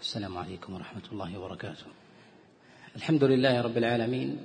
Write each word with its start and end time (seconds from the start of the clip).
السلام 0.00 0.38
عليكم 0.38 0.74
ورحمة 0.74 1.02
الله 1.12 1.38
وبركاته. 1.38 1.86
الحمد 2.96 3.24
لله 3.24 3.60
رب 3.60 3.78
العالمين 3.78 4.38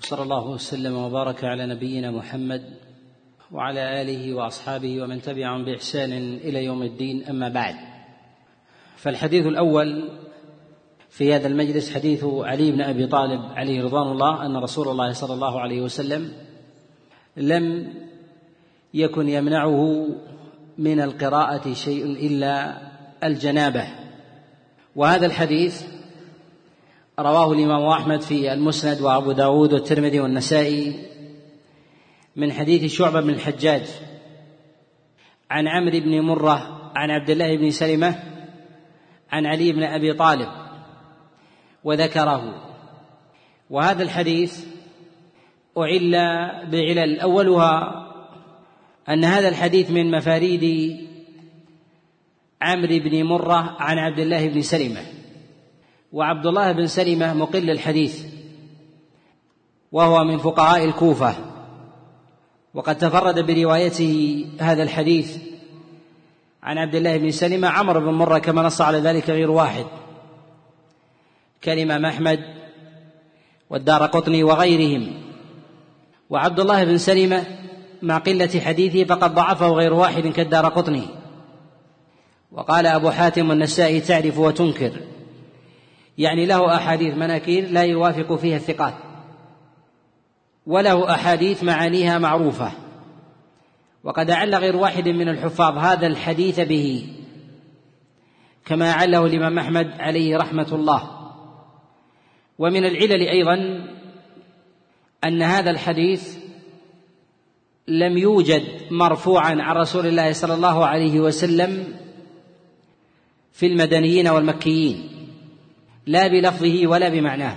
وصلى 0.00 0.22
الله 0.22 0.48
وسلم 0.48 0.96
وبارك 0.96 1.44
على 1.44 1.66
نبينا 1.66 2.10
محمد 2.10 2.62
وعلى 3.52 4.02
آله 4.02 4.34
وأصحابه 4.34 5.02
ومن 5.02 5.22
تبعهم 5.22 5.64
بإحسان 5.64 6.12
إلى 6.36 6.64
يوم 6.64 6.82
الدين 6.82 7.24
أما 7.24 7.48
بعد. 7.48 7.74
فالحديث 8.96 9.46
الأول 9.46 10.08
في 11.10 11.34
هذا 11.34 11.46
المجلس 11.46 11.94
حديث 11.94 12.24
علي 12.24 12.72
بن 12.72 12.80
أبي 12.80 13.06
طالب 13.06 13.40
عليه 13.40 13.84
رضوان 13.84 14.12
الله 14.12 14.46
أن 14.46 14.56
رسول 14.56 14.88
الله 14.88 15.12
صلى 15.12 15.34
الله 15.34 15.60
عليه 15.60 15.80
وسلم 15.80 16.32
لم 17.36 17.94
يكن 18.94 19.28
يمنعه 19.28 20.08
من 20.78 21.00
القراءة 21.00 21.72
شيء 21.72 22.04
إلا 22.04 22.82
الجنابة 23.24 24.03
وهذا 24.96 25.26
الحديث 25.26 25.82
رواه 27.18 27.52
الإمام 27.52 27.86
أحمد 27.86 28.20
في 28.20 28.52
المسند 28.52 29.00
وأبو 29.00 29.32
داود 29.32 29.72
والترمذي 29.72 30.20
والنسائي 30.20 31.06
من 32.36 32.52
حديث 32.52 32.92
شعبة 32.92 33.20
بن 33.20 33.30
الحجاج 33.30 33.86
عن 35.50 35.68
عمرو 35.68 36.00
بن 36.00 36.20
مرة 36.20 36.90
عن 36.96 37.10
عبد 37.10 37.30
الله 37.30 37.56
بن 37.56 37.70
سلمة 37.70 38.22
عن 39.30 39.46
علي 39.46 39.72
بن 39.72 39.82
أبي 39.82 40.12
طالب 40.12 40.48
وذكره. 41.84 42.54
وهذا 43.70 44.02
الحديث 44.02 44.64
أعل 45.78 46.12
بعلل. 46.70 47.20
أولها 47.20 48.04
أن 49.08 49.24
هذا 49.24 49.48
الحديث 49.48 49.90
من 49.90 50.10
مفاريد 50.10 50.96
عمرو 52.64 52.98
بن 52.98 53.24
مرة 53.24 53.76
عن 53.78 53.98
عبد 53.98 54.18
الله 54.18 54.48
بن 54.48 54.62
سلمة. 54.62 55.00
وعبد 56.12 56.46
الله 56.46 56.72
بن 56.72 56.86
سلمة 56.86 57.34
مقل 57.34 57.70
الحديث 57.70 58.24
وهو 59.92 60.24
من 60.24 60.38
فقهاء 60.38 60.84
الكوفة. 60.84 61.34
وقد 62.74 62.98
تفرد 62.98 63.46
بروايته 63.46 64.46
هذا 64.60 64.82
الحديث 64.82 65.38
عن 66.62 66.78
عبد 66.78 66.94
الله 66.94 67.16
بن 67.16 67.30
سلمة 67.30 67.68
عمرو 67.68 68.00
بن 68.00 68.10
مرة 68.10 68.38
كما 68.38 68.62
نص 68.62 68.80
على 68.80 68.98
ذلك 68.98 69.30
غير 69.30 69.50
واحد. 69.50 69.86
كالإمام 71.62 72.06
أحمد 72.06 72.40
والدار 73.70 74.06
قطني 74.06 74.42
وغيرهم. 74.42 75.12
وعبد 76.30 76.60
الله 76.60 76.84
بن 76.84 76.98
سلمة 76.98 77.44
مع 78.02 78.18
قلة 78.18 78.60
حديثه 78.60 79.04
فقد 79.04 79.34
ضعفه 79.34 79.68
غير 79.68 79.92
واحد 79.92 80.26
كالدار 80.26 80.66
قطني. 80.66 81.23
وقال 82.54 82.86
أبو 82.86 83.10
حاتم 83.10 83.48
والنسائي 83.50 84.00
تعرف 84.00 84.38
وتنكر. 84.38 84.92
يعني 86.18 86.46
له 86.46 86.76
أحاديث 86.76 87.14
مناكير 87.14 87.70
لا 87.70 87.82
يوافق 87.82 88.34
فيها 88.34 88.56
الثقات. 88.56 88.94
وله 90.66 91.14
أحاديث 91.14 91.64
معانيها 91.64 92.18
معروفة. 92.18 92.72
وقد 94.04 94.30
أعل 94.30 94.54
غير 94.54 94.76
واحد 94.76 95.08
من 95.08 95.28
الحفاظ 95.28 95.78
هذا 95.78 96.06
الحديث 96.06 96.60
به. 96.60 97.06
كما 98.66 98.90
أعله 98.90 99.26
الإمام 99.26 99.58
أحمد 99.58 99.90
عليه 99.98 100.36
رحمة 100.36 100.68
الله. 100.72 101.10
ومن 102.58 102.84
العلل 102.84 103.28
أيضا 103.28 103.88
أن 105.24 105.42
هذا 105.42 105.70
الحديث 105.70 106.36
لم 107.88 108.18
يوجد 108.18 108.62
مرفوعا 108.90 109.62
عن 109.62 109.76
رسول 109.76 110.06
الله 110.06 110.32
صلى 110.32 110.54
الله 110.54 110.86
عليه 110.86 111.20
وسلم 111.20 112.03
في 113.54 113.66
المدنيين 113.66 114.28
والمكيين 114.28 115.10
لا 116.06 116.26
بلفظه 116.26 116.86
ولا 116.86 117.08
بمعناه. 117.08 117.56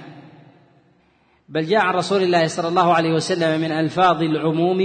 بل 1.49 1.65
جاء 1.65 1.79
عن 1.79 1.93
رسول 1.93 2.23
الله 2.23 2.47
صلى 2.47 2.67
الله 2.67 2.93
عليه 2.93 3.13
وسلم 3.13 3.61
من 3.61 3.71
ألفاظ 3.71 4.21
العموم 4.21 4.77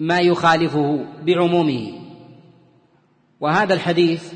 ما 0.00 0.20
يخالفه 0.20 1.06
بعمومه. 1.22 1.92
وهذا 3.40 3.74
الحديث 3.74 4.32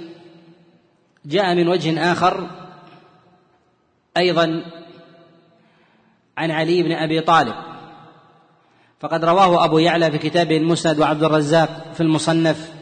جاء 1.25 1.55
من 1.55 1.69
وجه 1.69 2.13
آخر 2.13 2.51
أيضا 4.17 4.65
عن 6.39 6.51
علي 6.51 6.83
بن 6.83 6.93
أبي 6.93 7.21
طالب. 7.21 7.55
فقد 9.01 9.25
رواه 9.25 9.65
أبو 9.65 9.79
يعلى 9.79 10.11
في 10.11 10.19
كتابه 10.19 10.57
المسند 10.57 10.99
وعبد 10.99 11.23
الرزاق 11.23 11.93
في 11.95 12.01
المصنف. 12.01 12.78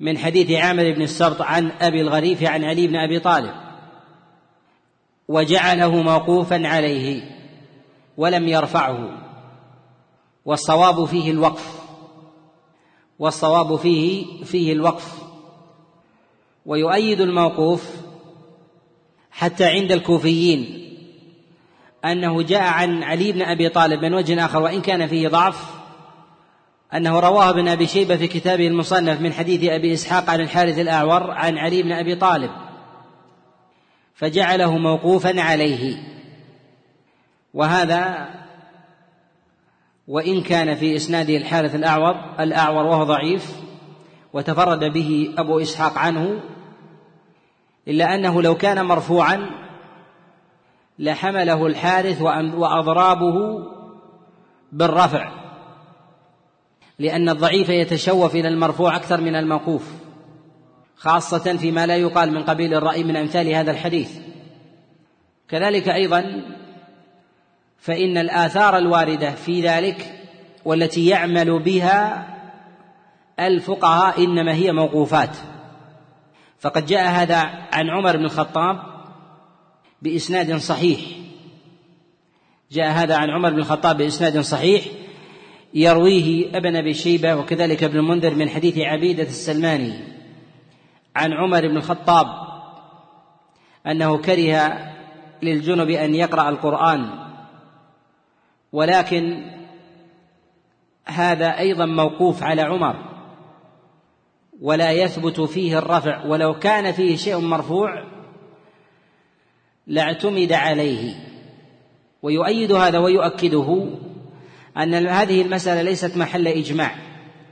من 0.00 0.18
حديث 0.18 0.50
عامر 0.50 0.92
بن 0.92 1.02
السرط 1.02 1.42
عن 1.42 1.70
أبي 1.80 2.00
الغريف 2.00 2.42
عن 2.42 2.64
علي 2.64 2.86
بن 2.86 2.96
أبي 2.96 3.18
طالب 3.18 3.54
وجعله 5.28 6.02
موقوفا 6.02 6.68
عليه 6.68 7.22
ولم 8.16 8.48
يرفعه 8.48 9.24
والصواب 10.44 11.04
فيه 11.04 11.30
الوقف 11.30 11.80
والصواب 13.18 13.76
فيه 13.76 14.44
فيه 14.44 14.72
الوقف 14.72 15.22
ويؤيد 16.66 17.20
الموقوف 17.20 17.90
حتى 19.30 19.64
عند 19.64 19.92
الكوفيين 19.92 20.80
أنه 22.04 22.42
جاء 22.42 22.62
عن 22.62 23.02
علي 23.02 23.32
بن 23.32 23.42
أبي 23.42 23.68
طالب 23.68 24.04
من 24.04 24.14
وجه 24.14 24.44
آخر 24.44 24.62
وإن 24.62 24.80
كان 24.80 25.06
فيه 25.06 25.28
ضعف 25.28 25.73
أنه 26.94 27.20
رواه 27.20 27.50
ابن 27.50 27.68
أبي 27.68 27.86
شيبة 27.86 28.16
في 28.16 28.26
كتابه 28.26 28.66
المصنف 28.66 29.20
من 29.20 29.32
حديث 29.32 29.70
أبي 29.70 29.94
إسحاق 29.94 30.30
عن 30.30 30.40
الحارث 30.40 30.78
الأعور 30.78 31.30
عن 31.30 31.58
علي 31.58 31.82
بن 31.82 31.92
أبي 31.92 32.14
طالب 32.14 32.50
فجعله 34.14 34.78
موقوفا 34.78 35.40
عليه. 35.40 35.96
وهذا 37.54 38.28
وإن 40.08 40.42
كان 40.42 40.74
في 40.74 40.96
إسناده 40.96 41.36
الحارث 41.36 41.74
الأعور 41.74 42.14
الأعور 42.40 42.86
وهو 42.86 43.04
ضعيف 43.04 43.52
وتفرد 44.32 44.92
به 44.92 45.34
أبو 45.38 45.60
إسحاق 45.60 45.98
عنه 45.98 46.40
إلا 47.88 48.14
أنه 48.14 48.42
لو 48.42 48.54
كان 48.54 48.86
مرفوعا 48.86 49.50
لحمله 50.98 51.66
الحارث 51.66 52.22
وأضرابه 52.56 53.64
بالرفع. 54.72 55.43
لأن 56.98 57.28
الضعيف 57.28 57.68
يتشوف 57.68 58.34
إلى 58.34 58.48
المرفوع 58.48 58.96
أكثر 58.96 59.20
من 59.20 59.36
الموقوف 59.36 59.92
خاصة 60.96 61.56
فيما 61.56 61.86
لا 61.86 61.96
يقال 61.96 62.32
من 62.32 62.42
قبيل 62.42 62.74
الرأي 62.74 63.04
من 63.04 63.16
أمثال 63.16 63.48
هذا 63.54 63.70
الحديث. 63.70 64.18
كذلك 65.48 65.88
أيضا 65.88 66.42
فإن 67.78 68.18
الآثار 68.18 68.78
الواردة 68.78 69.30
في 69.30 69.62
ذلك 69.62 70.20
والتي 70.64 71.06
يعمل 71.06 71.62
بها 71.62 72.28
الفقهاء 73.40 74.24
إنما 74.24 74.54
هي 74.54 74.72
موقوفات. 74.72 75.36
فقد 76.58 76.86
جاء 76.86 77.10
هذا 77.10 77.36
عن 77.72 77.90
عمر 77.90 78.16
بن 78.16 78.24
الخطاب 78.24 78.82
بإسناد 80.02 80.56
صحيح. 80.56 81.00
جاء 82.72 82.90
هذا 82.90 83.16
عن 83.16 83.30
عمر 83.30 83.50
بن 83.50 83.58
الخطاب 83.58 83.96
بإسناد 83.96 84.40
صحيح 84.40 84.84
يرويه 85.74 86.56
ابن 86.56 86.76
أبي 86.76 86.94
شيبة 86.94 87.34
وكذلك 87.36 87.84
ابن 87.84 87.98
المنذر 87.98 88.34
من 88.34 88.48
حديث 88.48 88.78
عبيدة 88.78 89.22
السلماني 89.22 89.94
عن 91.16 91.32
عمر 91.32 91.68
بن 91.68 91.76
الخطاب 91.76 92.26
أنه 93.86 94.18
كره 94.18 94.78
للجنب 95.42 95.90
أن 95.90 96.14
يقرأ 96.14 96.48
القرآن. 96.48 97.10
ولكن 98.72 99.50
هذا 101.04 101.58
أيضا 101.58 101.86
موقوف 101.86 102.42
على 102.42 102.62
عمر 102.62 102.96
ولا 104.60 104.92
يثبت 104.92 105.40
فيه 105.40 105.78
الرفع. 105.78 106.24
ولو 106.26 106.58
كان 106.58 106.92
فيه 106.92 107.16
شيء 107.16 107.38
مرفوع 107.38 108.04
لاعتمد 109.86 110.52
عليه 110.52 111.14
ويؤيد 112.22 112.72
هذا 112.72 112.98
ويؤكده. 112.98 113.88
أن 114.76 114.94
هذه 114.94 115.42
المسألة 115.42 115.82
ليست 115.82 116.16
محل 116.16 116.48
إجماع. 116.48 116.94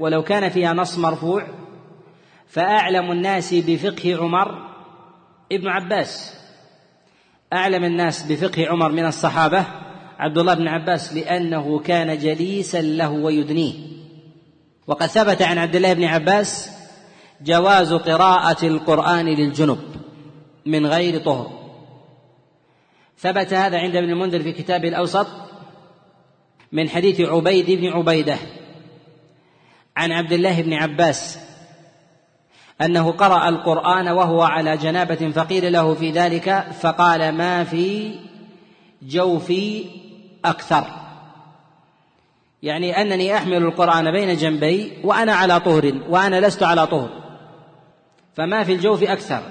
ولو 0.00 0.22
كان 0.22 0.48
فيها 0.48 0.72
نص 0.72 0.98
مرفوع 0.98 1.46
فأعلم 2.46 3.12
الناس 3.12 3.54
بفقه 3.54 4.16
عمر 4.16 4.70
ابن 5.52 5.68
عباس. 5.68 6.34
أعلم 7.52 7.84
الناس 7.84 8.22
بفقه 8.22 8.68
عمر 8.68 8.92
من 8.92 9.06
الصحابة 9.06 9.64
عبد 10.18 10.38
الله 10.38 10.54
بن 10.54 10.68
عباس 10.68 11.14
لأنه 11.14 11.78
كان 11.78 12.18
جليسا 12.18 12.80
له 12.80 13.10
ويدنيه. 13.10 13.74
وقد 14.86 15.06
ثبت 15.06 15.42
عن 15.42 15.58
عبد 15.58 15.76
الله 15.76 15.92
بن 15.92 16.04
عباس 16.04 16.70
جواز 17.42 17.92
قراءة 17.92 18.66
القرآن 18.66 19.26
للجنب 19.26 19.78
من 20.66 20.86
غير 20.86 21.24
طهر. 21.24 21.62
ثبت 23.18 23.54
هذا 23.54 23.78
عند 23.78 23.96
ابن 23.96 24.10
المنذر 24.10 24.42
في 24.42 24.52
كتابه 24.52 24.88
الأوسط 24.88 25.26
من 26.72 26.88
حديث 26.88 27.20
عبيد 27.20 27.70
بن 27.70 27.88
عبيدة 27.88 28.36
عن 29.96 30.12
عبد 30.12 30.32
الله 30.32 30.62
بن 30.62 30.72
عباس 30.72 31.38
أنه 32.80 33.12
قرأ 33.12 33.48
القرآن 33.48 34.08
وهو 34.08 34.42
على 34.42 34.76
جنابة 34.76 35.30
فقيل 35.30 35.72
له 35.72 35.94
في 35.94 36.10
ذلك 36.10 36.66
فقال 36.80 37.32
ما 37.32 37.64
في 37.64 38.14
جوفي 39.02 39.84
أكثر. 40.44 40.84
يعني 42.62 43.00
أنني 43.00 43.36
أحمل 43.36 43.56
القرآن 43.56 44.12
بين 44.12 44.36
جنبي 44.36 44.92
وأنا 45.04 45.32
على 45.32 45.60
طهر 45.60 46.00
وأنا 46.08 46.46
لست 46.46 46.62
على 46.62 46.86
طهر. 46.86 47.10
فما 48.36 48.64
في 48.64 48.72
الجوف 48.72 49.02
أكثر. 49.02 49.42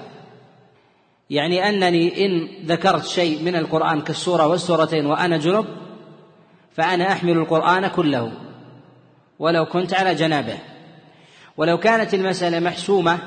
يعني 1.30 1.68
أنني 1.68 2.26
إن 2.26 2.48
ذكرت 2.66 3.06
شيء 3.06 3.42
من 3.42 3.56
القرآن 3.56 4.00
كالسورة 4.00 4.46
والسورتين 4.46 5.06
وأنا 5.06 5.36
جنب 5.36 5.81
فأنا 6.74 7.12
أحمل 7.12 7.32
القرآن 7.32 7.88
كله 7.88 8.32
ولو 9.38 9.66
كنت 9.66 9.94
على 9.94 10.14
جنابه. 10.14 10.58
ولو 11.56 11.78
كانت 11.78 12.14
المسألة 12.14 12.60
محسومة 12.60 13.18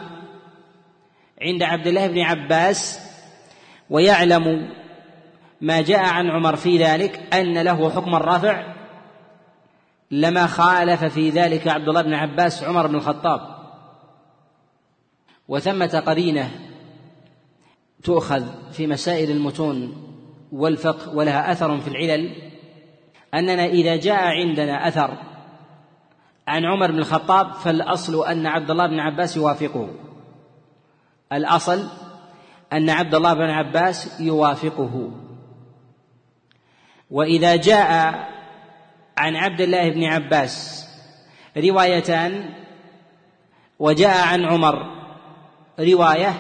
عند 1.42 1.64
عبد 1.64 1.88
الله 1.88 2.08
بن 2.08 2.20
عباس 2.20 3.00
ويعلم 3.90 4.70
ما 5.62 5.82
جاء 5.82 6.00
عن 6.00 6.28
عمر 6.28 6.56
في 6.56 6.78
ذلك 6.78 7.34
أن 7.34 7.58
له 7.58 7.90
حكم 7.90 8.16
الرفع 8.16 8.74
لما 10.12 10.48
خالف 10.48 11.04
في 11.04 11.30
ذلك 11.30 11.68
عبد 11.68 11.88
الله 11.88 12.02
بن 12.02 12.14
عباس 12.14 12.64
عمر 12.64 12.88
بن 12.88 12.96
الخطاب. 12.96 13.56
وثمة 15.48 16.04
قرينة 16.06 16.52
تؤخذ 18.04 18.46
في 18.72 18.88
مسائل 18.88 19.32
المتون 19.32 20.06
والفقه 20.52 21.16
ولها 21.16 21.52
أثر 21.52 21.78
في 21.78 21.88
العلل. 21.88 22.45
أننا 23.36 23.66
إذا 23.66 23.96
جاء 23.96 24.24
عندنا 24.24 24.88
أثر 24.88 25.18
عن 26.48 26.66
عمر 26.66 26.92
بن 26.92 27.00
الخطاب 27.00 27.54
فالأصل 27.54 28.28
أن 28.28 28.48
عبد 28.48 28.72
الله 28.72 28.88
بن 28.88 29.00
عباس 29.00 29.38
يوافقه. 29.38 29.90
الأصل 31.34 31.88
أن 32.74 32.90
عبد 32.90 33.16
الله 33.16 33.34
بن 33.34 33.50
عباس 33.50 34.22
يوافقه. 34.22 35.12
وإذا 37.12 37.56
جاء 37.56 37.90
عن 39.18 39.36
عبد 39.36 39.62
الله 39.62 39.90
بن 39.90 40.04
عباس 40.04 40.86
روايتان 41.58 42.50
وجاء 43.80 44.28
عن 44.28 44.46
عمر 44.46 44.96
رواية 45.80 46.34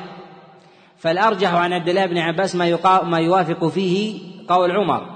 فالأرجح 0.97 1.53
عن 1.53 1.73
عبد 1.73 1.89
الله 1.89 2.05
بن 2.05 2.17
عباس 2.17 2.55
ما 2.55 3.01
ما 3.03 3.19
يوافق 3.19 3.67
فيه 3.67 4.19
قول 4.47 4.71
عمر. 4.71 5.14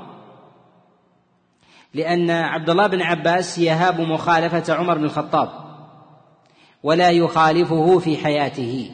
لأن 1.94 2.31
عبد 2.31 2.69
الله 2.69 2.88
بن 2.88 3.01
عباس 3.01 3.57
يهاب 3.57 4.01
مخالفة 4.01 4.74
عمر 4.74 4.97
بن 4.97 5.03
الخطاب 5.03 5.50
ولا 6.83 7.09
يخالفه 7.09 8.00
في 8.00 8.18
حياته 8.18 8.91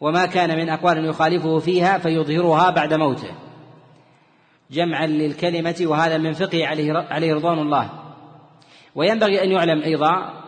وما 0.00 0.26
كان 0.26 0.56
من 0.56 0.68
أقوال 0.68 1.04
يخالفه 1.04 1.58
فيها 1.58 1.98
فيظهرها 1.98 2.70
بعد 2.70 2.94
موته. 2.94 3.30
جمعا 4.70 5.06
للكلمة 5.06 5.76
وهذا 5.80 6.18
من 6.18 6.32
فقه 6.32 6.66
عليه 7.10 7.34
رضوان 7.34 7.58
الله. 7.58 7.90
وينبغي 8.94 9.44
أن 9.44 9.50
يعلم 9.50 9.82
أيضا 9.82 10.42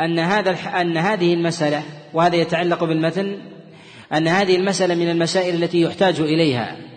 أن 0.00 0.18
هذا 0.18 0.50
أن 0.80 0.96
هذه 0.96 1.34
المسألة 1.34 1.82
وهذا 2.14 2.36
يتعلق 2.36 2.84
بالمتن 2.84 3.40
أن 4.12 4.28
هذه 4.28 4.56
المسألة 4.56 4.94
من 4.94 5.10
المسائل 5.10 5.62
التي 5.62 5.80
يحتاج 5.80 6.20
إليها. 6.20 6.87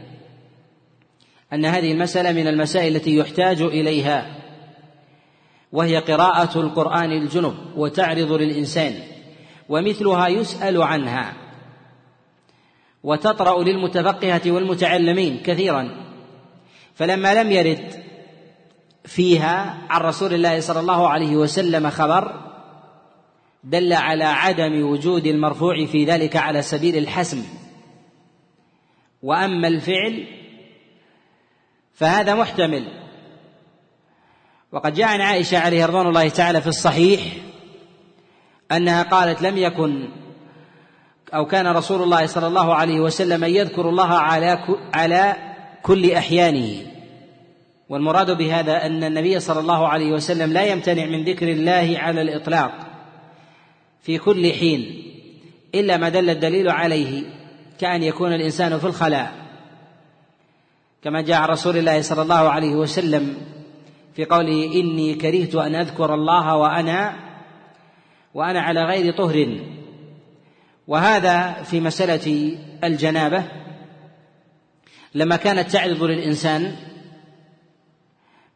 أن 1.53 1.65
هذه 1.65 1.92
المسألة 1.92 2.31
من 2.31 2.48
المسائل 2.48 2.95
التي 2.95 3.15
يحتاج 3.15 3.62
إليها 3.62 4.36
وهي 5.71 5.98
قراءة 5.98 6.59
القرآن 6.59 7.12
الجنب 7.12 7.56
وتعرض 7.75 8.31
للإنسان 8.31 8.94
ومثلها 9.69 10.27
يسأل 10.27 10.81
عنها 10.81 11.33
وتطرأ 13.03 13.63
للمتفقهة 13.63 14.42
والمتعلمين 14.51 15.38
كثيرا 15.38 15.89
فلما 16.95 17.44
لم 17.44 17.51
يرد 17.51 17.94
فيها 19.06 19.77
عن 19.89 20.01
رسول 20.01 20.33
الله 20.33 20.59
صلى 20.59 20.80
الله 20.80 21.07
عليه 21.09 21.36
وسلم 21.36 21.89
خبر 21.89 22.42
دل 23.63 23.94
على 23.94 24.24
عدم 24.24 24.86
وجود 24.86 25.25
المرفوع 25.25 25.86
في 25.86 26.06
ذلك 26.06 26.36
على 26.36 26.62
سبيل 26.62 26.97
الحسم 26.97 27.44
وأما 29.24 29.68
الفعل 29.68 30.27
فهذا 31.94 32.36
محتمل. 32.36 32.88
وقد 34.72 34.94
جاء 34.94 35.08
عن 35.08 35.22
عائشة 35.22 35.60
عليه 35.60 35.86
رضوان 35.86 36.08
الله 36.08 36.30
تعالى 36.30 36.62
في 36.62 36.68
الصحيح 36.68 37.22
أنها 38.72 39.04
قالت 39.04 39.42
لم 39.42 39.58
يكن 39.58 40.10
أو 41.34 41.46
كان 41.46 41.68
رسول 41.68 42.04
الله 42.04 42.26
صلى 42.26 42.48
الله 42.48 42.76
عليه 42.76 43.00
وسلم 43.00 43.44
يذكر 43.44 43.90
الله 43.90 44.14
على 44.14 44.58
على 44.94 45.36
كل 45.84 46.12
أحيانه. 46.12 46.92
والمراد 47.90 48.38
بهذا 48.38 48.86
أن 48.86 49.04
النبي 49.04 49.40
صلى 49.40 49.60
الله 49.60 49.88
عليه 49.88 50.12
وسلم 50.12 50.54
لا 50.54 50.66
يمتنع 50.66 51.06
من 51.06 51.24
ذكر 51.24 51.52
الله 51.52 51.96
على 51.98 52.22
الإطلاق 52.22 52.72
في 54.02 54.18
كل 54.18 54.54
حين 54.54 55.04
إلا 55.76 55.98
ما 55.98 56.10
دل 56.10 56.30
الدليل 56.30 56.70
عليه 56.70 57.24
كأن 57.80 58.04
يكون 58.04 58.34
الإنسان 58.34 58.80
في 58.80 58.86
الخلاء. 58.86 59.41
كما 61.01 61.21
جاء 61.21 61.42
عن 61.42 61.50
رسول 61.50 61.77
الله 61.77 62.01
صلى 62.01 62.21
الله 62.21 62.50
عليه 62.50 62.75
وسلم 62.75 63.38
في 64.15 64.25
قوله 64.25 64.74
إني 64.74 65.15
كرهت 65.15 65.56
أن 65.56 65.75
أذكر 65.75 66.13
الله 66.13 66.56
وأنا 66.56 67.19
وأنا 68.33 68.62
على 68.62 68.83
غير 68.83 69.13
طهر. 69.13 69.59
وهذا 70.88 71.63
في 71.63 71.80
مسألة 71.80 72.57
الجنابة. 72.83 73.44
لما 75.15 75.36
كانت 75.36 75.71
تعرض 75.71 76.03
للإنسان 76.03 76.75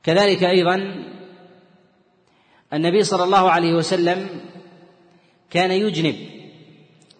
كذلك 0.04 0.44
أيضا 0.44 1.06
النبي 2.74 3.04
صلى 3.04 3.24
الله 3.24 3.52
عليه 3.52 3.74
وسلم 3.74 4.28
كان 5.50 5.72
يجنب. 5.72 6.16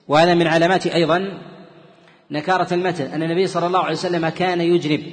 وهذا 0.08 0.34
من 0.34 0.48
علامات 0.48 0.88
أيضا 0.88 1.42
نكارة 2.32 2.74
المتن 2.74 3.06
أن 3.06 3.24
النبي 3.24 3.48
صلى 3.48 3.68
الله 3.68 3.80
عليه 3.80 3.94
وسلم 3.94 4.30
كان 4.30 4.62
يجنب 4.62 5.04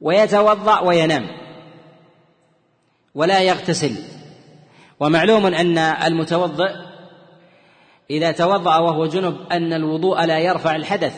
ويتوضأ 0.00 0.80
وينام 0.80 1.26
ولا 3.14 3.40
يغتسل. 3.40 3.94
ومعلوم 5.00 5.46
أن 5.46 5.78
المتوضئ 5.78 6.70
إذا 8.10 8.32
توضأ 8.32 8.78
وهو 8.78 9.06
جنب 9.06 9.36
أن 9.52 9.72
الوضوء 9.72 10.24
لا 10.24 10.38
يرفع 10.38 10.76
الحدث 10.76 11.16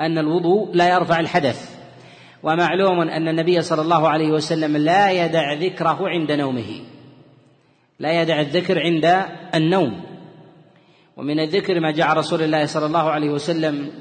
أن 0.00 0.18
الوضوء 0.18 0.70
لا 0.74 0.88
يرفع 0.88 1.20
الحدث. 1.20 1.80
ومعلوم 2.42 3.00
أن 3.00 3.28
النبي 3.28 3.62
صلى 3.62 3.82
الله 3.82 4.08
عليه 4.08 4.30
وسلم 4.30 4.76
لا 4.76 5.10
يدع 5.10 5.52
ذكره 5.52 6.08
عند 6.08 6.32
نومه 6.32 6.80
لا 7.98 8.22
يدع 8.22 8.40
الذكر 8.40 8.80
عند 8.80 9.24
النوم. 9.54 10.09
ومن 11.16 11.40
الذكر 11.40 11.80
ما 11.80 11.90
جاء 11.90 12.12
رسول 12.12 12.42
الله 12.42 12.66
صلى 12.66 12.86
الله 12.86 13.10
عليه 13.10 13.30
وسلم 13.30 13.92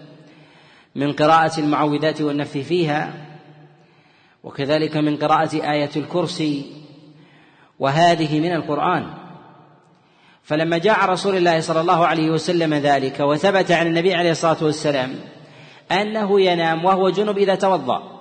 من 0.96 1.14
قراءة 1.14 1.60
المعوذات 1.60 2.22
والنفث 2.22 2.58
فيها 2.58 3.14
وكذلك 4.44 4.98
من 4.98 5.18
قراءة 5.18 5.72
آية 5.72 5.90
الكرسي 5.96 6.72
وهذه 7.80 8.40
من 8.40 8.54
القرآن. 8.54 9.14
فلما 10.44 10.78
جاء 10.78 11.06
رسول 11.06 11.38
الله 11.38 11.60
صلى 11.60 11.82
الله 11.82 12.08
عليه 12.08 12.30
وسلم 12.30 12.74
ذلك 12.74 13.20
وثبت 13.20 13.72
عن 13.72 13.88
النبي 13.88 14.14
عليه 14.14 14.32
الصلاة 14.32 14.64
والسلام 14.64 15.16
أنه 15.92 16.42
ينام 16.42 16.86
وهو 16.86 17.10
جنب 17.10 17.38
إذا 17.38 17.56
توضأ. 17.56 18.20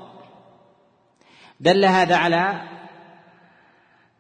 دل 1.61 1.85
هذا 1.85 2.17
على 2.17 2.63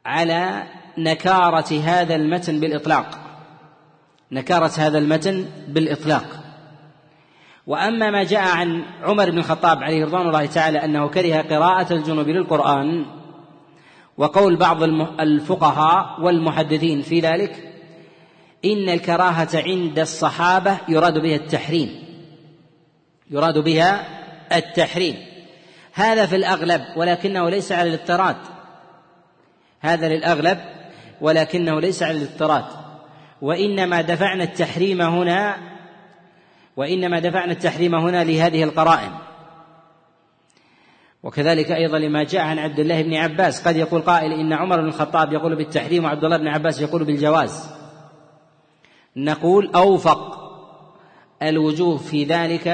على 0.06 0.62
نكارة 0.98 1.80
هذا 1.80 2.14
المتن 2.14 2.60
بالإطلاق. 2.60 3.27
نكارة 4.32 4.72
هذا 4.78 4.98
المتن 4.98 5.46
بالإطلاق. 5.68 6.24
وأما 7.66 8.10
ما 8.10 8.24
جاء 8.24 8.40
عن 8.40 8.84
عمر 9.02 9.30
بن 9.30 9.38
الخطاب 9.38 9.82
عليه 9.82 10.04
رضوان 10.04 10.26
الله 10.26 10.46
تعالى 10.46 10.84
أنه 10.84 11.08
كره 11.08 11.36
قراءة 11.36 11.92
الجنوب 11.92 12.28
للقرآن 12.28 13.06
وقول 14.16 14.56
بعض 14.56 14.82
الفقهاء 15.20 16.20
والمحدثين 16.20 17.02
في 17.02 17.20
ذلك 17.20 17.72
إن 18.64 18.88
الكراهة 18.88 19.48
عند 19.54 19.98
الصحابة 19.98 20.78
يراد 20.88 21.18
بها 21.18 21.36
التحريم. 21.36 22.04
يراد 23.30 23.58
بها 23.58 24.06
التحريم. 24.56 25.16
هذا 25.92 26.26
في 26.26 26.36
الأغلب 26.36 26.84
ولكنه 26.96 27.50
ليس 27.50 27.72
على 27.72 27.88
الاضطراد. 27.94 28.36
هذا 29.80 30.08
للأغلب 30.08 30.58
ولكنه 31.20 31.80
ليس 31.80 32.02
على 32.02 32.18
الاضطراد. 32.18 32.87
وإنما 33.42 34.00
دفعنا 34.00 34.44
التحريم 34.44 35.02
هنا 35.02 35.56
وإنما 36.76 37.18
دفعنا 37.18 37.52
التحريم 37.52 37.94
هنا 37.94 38.24
لهذه 38.24 38.64
القرائن. 38.64 39.10
وكذلك 41.22 41.70
أيضا 41.70 41.98
لما 41.98 42.22
جاء 42.22 42.42
عن 42.42 42.58
عبد 42.58 42.80
الله 42.80 43.02
بن 43.02 43.14
عباس 43.14 43.68
قد 43.68 43.76
يقول 43.76 44.00
قائل 44.00 44.32
إن 44.32 44.52
عمر 44.52 44.80
بن 44.80 44.88
الخطاب 44.88 45.32
يقول 45.32 45.56
بالتحريم 45.56 46.04
وعبد 46.04 46.24
الله 46.24 46.36
بن 46.36 46.48
عباس 46.48 46.80
يقول 46.80 47.04
بالجواز. 47.04 47.70
نقول 49.16 49.70
أوفق 49.74 50.38
الوجوه 51.42 51.96
في 51.96 52.24
ذلك 52.24 52.68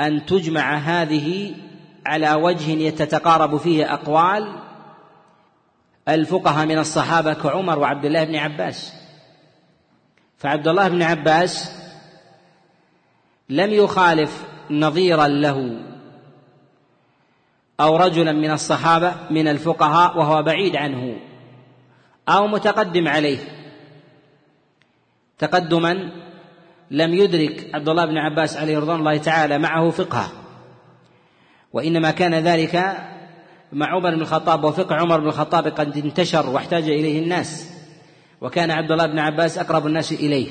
أن 0.00 0.26
تجمع 0.26 0.74
هذه 0.74 1.54
على 2.06 2.34
وجه 2.34 2.70
يتتقارب 2.70 3.56
فيه 3.56 3.94
أقوال 3.94 4.56
الفقهاء 6.08 6.66
من 6.66 6.78
الصحابة 6.78 7.34
كعمر 7.34 7.78
وعبد 7.78 8.04
الله 8.04 8.24
بن 8.24 8.36
عباس. 8.36 9.05
فعبد 10.38 10.68
الله 10.68 10.88
بن 10.88 11.02
عباس 11.02 11.72
لم 13.48 13.70
يخالف 13.70 14.44
نظيرا 14.70 15.28
له 15.28 15.80
أو 17.80 17.96
رجلا 17.96 18.32
من 18.32 18.50
الصحابة 18.50 19.14
من 19.30 19.48
الفقهاء 19.48 20.18
وهو 20.18 20.42
بعيد 20.42 20.76
عنه 20.76 21.16
أو 22.28 22.46
متقدم 22.46 23.08
عليه. 23.08 23.38
تقدما 25.38 26.12
لم 26.90 27.14
يدرك 27.14 27.70
عبد 27.74 27.88
الله 27.88 28.04
بن 28.04 28.18
عباس 28.18 28.56
عليه 28.56 28.78
رضوان 28.78 28.98
الله 28.98 29.16
تعالى 29.16 29.58
معه 29.58 29.90
فقها 29.90 30.32
وإنما 31.72 32.10
كان 32.10 32.34
ذلك 32.34 32.96
مع 33.72 33.86
عمر 33.86 34.14
بن 34.14 34.20
الخطاب 34.20 34.64
وفقه 34.64 34.94
عمر 34.94 35.20
بن 35.20 35.26
الخطاب 35.26 35.66
قد 35.66 35.96
انتشر 35.96 36.50
واحتاج 36.50 36.82
إليه 36.82 37.22
الناس. 37.22 37.75
وكان 38.40 38.70
عبد 38.70 38.92
الله 38.92 39.06
بن 39.06 39.18
عباس 39.18 39.58
أقرب 39.58 39.86
الناس 39.86 40.12
إليه. 40.12 40.48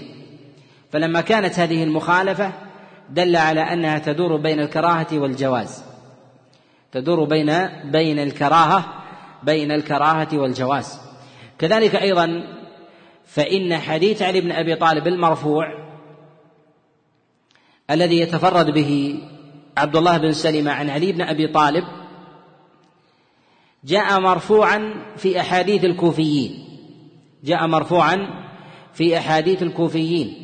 فلما 0.91 1.21
كانت 1.21 1.59
هذه 1.59 1.83
المخالفة 1.83 2.51
دل 3.09 3.35
على 3.35 3.61
أنها 3.61 3.99
تدور 3.99 4.37
بين 4.37 4.59
الكراهة 4.59 5.07
والجواز. 5.13 5.83
تدور 6.91 7.23
بين 7.23 7.67
بين 7.91 8.19
الكراهه 8.19 8.85
بين 9.43 9.71
الكراهة 9.71 10.29
والجواز. 10.33 10.99
كذلك 11.59 11.95
أيضا 11.95 12.43
فإن 13.25 13.77
حديث 13.77 14.21
علي 14.21 14.41
بن 14.41 14.51
أبي 14.51 14.75
طالب 14.75 15.07
المرفوع 15.07 15.85
الذي 17.91 18.19
يتفرد 18.19 18.71
به 18.71 19.19
عبد 19.77 19.95
الله 19.95 20.17
بن 20.17 20.31
سلمة 20.31 20.71
عن 20.71 20.89
علي 20.89 21.11
بن 21.11 21.21
أبي 21.21 21.47
طالب 21.47 21.83
جاء 23.83 24.19
مرفوعا 24.19 24.93
في 25.17 25.39
أحاديث 25.39 25.85
الكوفيين. 25.85 26.64
جاء 27.45 27.67
مرفوعا 27.67 28.27
في 28.93 29.17
أحاديث 29.17 29.63
الكوفيين. 29.63 30.41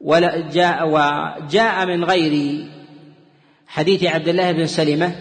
وجاء 0.00 0.88
وجاء 0.88 1.86
من 1.86 2.04
غير 2.04 2.64
حديث 3.66 4.04
عبد 4.04 4.28
الله 4.28 4.52
بن 4.52 4.66
سلمة 4.66 5.14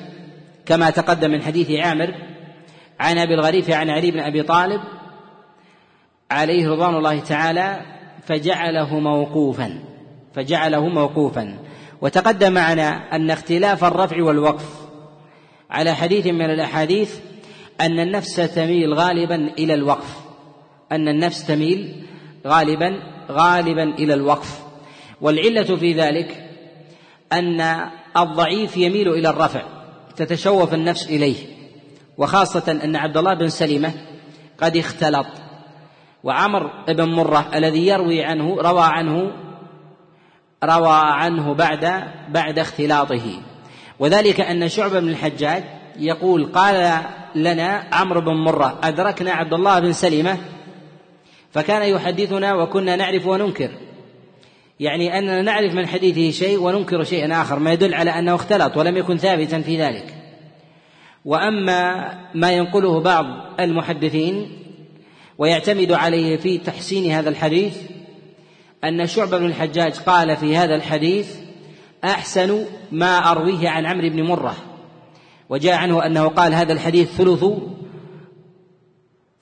كما 0.66 0.90
تقدم 0.90 1.32
من 1.32 1.42
حديث 1.42 1.72
عامر 1.72 2.14
عن 3.00 3.18
أبي 3.18 3.34
الغريف 3.34 3.70
عن 3.70 3.90
علي 3.90 4.12
بن 4.12 4.20
أبي 4.20 4.44
طالب 4.44 4.82
عليه 6.32 6.70
رضوان 6.70 6.96
الله 6.96 7.20
تعالى 7.20 7.82
فجعله 8.26 9.00
موقوفا 9.00 9.80
فجعله 10.36 10.88
موقوفا. 10.88 11.58
وتقدم 12.02 12.54
معنا 12.54 13.16
أن 13.16 13.32
اختلاف 13.32 13.84
الرفع 13.84 14.24
والوقف 14.24 14.84
على 15.70 15.96
حديث 15.96 16.28
من 16.28 16.46
الأحاديث 16.46 17.20
أن 17.84 18.00
النفس 18.00 18.36
تميل 18.36 18.94
غالبا 18.94 19.36
إلى 19.36 19.74
الوقف. 19.74 20.18
أن 20.92 21.08
النفس 21.08 21.48
تميل 21.48 22.06
غالبا 22.48 23.00
غالبا 23.32 23.84
إلى 23.84 24.14
الوقف. 24.14 24.64
والعلة 25.22 25.76
في 25.76 25.94
ذلك 25.94 26.50
أن 27.34 27.62
الضعيف 28.18 28.78
يميل 28.78 29.10
إلى 29.10 29.30
الرفع 29.30 29.62
تتشوف 30.16 30.74
النفس 30.74 31.08
إليه. 31.08 31.36
وخاصة 32.18 32.72
أن 32.84 32.96
عبد 32.96 33.18
الله 33.18 33.34
بن 33.34 33.50
سلمة 33.50 33.92
قد 34.58 34.78
اختلط. 34.78 35.28
وعمر 36.24 36.84
بن 36.88 37.10
مرة 37.10 37.52
الذي 37.56 37.88
يروي 37.88 38.24
عنه 38.24 38.56
روى 38.56 38.84
عنه 38.84 39.32
روى 40.64 41.00
عنه 41.04 41.54
بعد 41.54 42.04
بعد 42.30 42.60
اختلاطه. 42.60 43.42
وذلك 44.00 44.42
أن 44.42 44.70
شعبة 44.70 45.00
بن 45.00 45.10
الحجاج 45.10 45.64
يقول 46.00 46.46
قال 46.46 47.04
لنا 47.36 47.84
عمرو 47.92 48.22
بن 48.22 48.34
مرة. 48.34 48.80
أدركنا 48.84 49.32
عبد 49.32 49.54
الله 49.54 49.80
بن 49.80 49.94
سلمة 49.94 50.38
فكان 51.52 51.90
يحدثنا 51.90 52.54
وكنا 52.54 52.96
نعرف 52.96 53.28
وننكر. 53.28 53.70
يعني 54.80 55.20
أننا 55.20 55.42
نعرف 55.42 55.74
من 55.74 55.88
حديثه 55.88 56.32
شيء 56.32 56.60
وننكر 56.60 57.04
شيئا 57.04 57.42
آخر 57.42 57.60
ما 57.60 57.74
يدل 57.74 57.94
على 57.94 58.12
أنه 58.12 58.36
اختلط 58.36 58.78
ولم 58.78 58.98
يكن 58.98 59.18
ثابتا 59.18 59.62
في 59.62 59.82
ذلك. 59.82 60.16
وأما 61.26 62.10
ما 62.34 62.52
ينقله 62.52 63.00
بعض 63.00 63.26
المحدثين 63.60 64.60
ويعتمد 65.38 65.92
عليه 65.92 66.38
في 66.38 66.58
تحسين 66.58 67.12
هذا 67.12 67.30
الحديث 67.30 67.78
أن 68.84 69.08
شعبة 69.08 69.38
بن 69.38 69.46
الحجاج 69.46 70.00
قال 70.00 70.38
في 70.38 70.58
هذا 70.58 70.76
الحديث 70.76 71.36
أحسن 72.04 72.66
ما 72.92 73.32
أرويه 73.32 73.70
عن 73.70 73.86
عمرو 73.86 74.10
بن 74.10 74.24
مرة. 74.24 74.56
وجاء 75.54 75.74
عنه 75.74 76.06
أنه 76.06 76.28
قال 76.28 76.54
هذا 76.54 76.74
الحديث 76.74 77.12
ثلث 77.12 77.46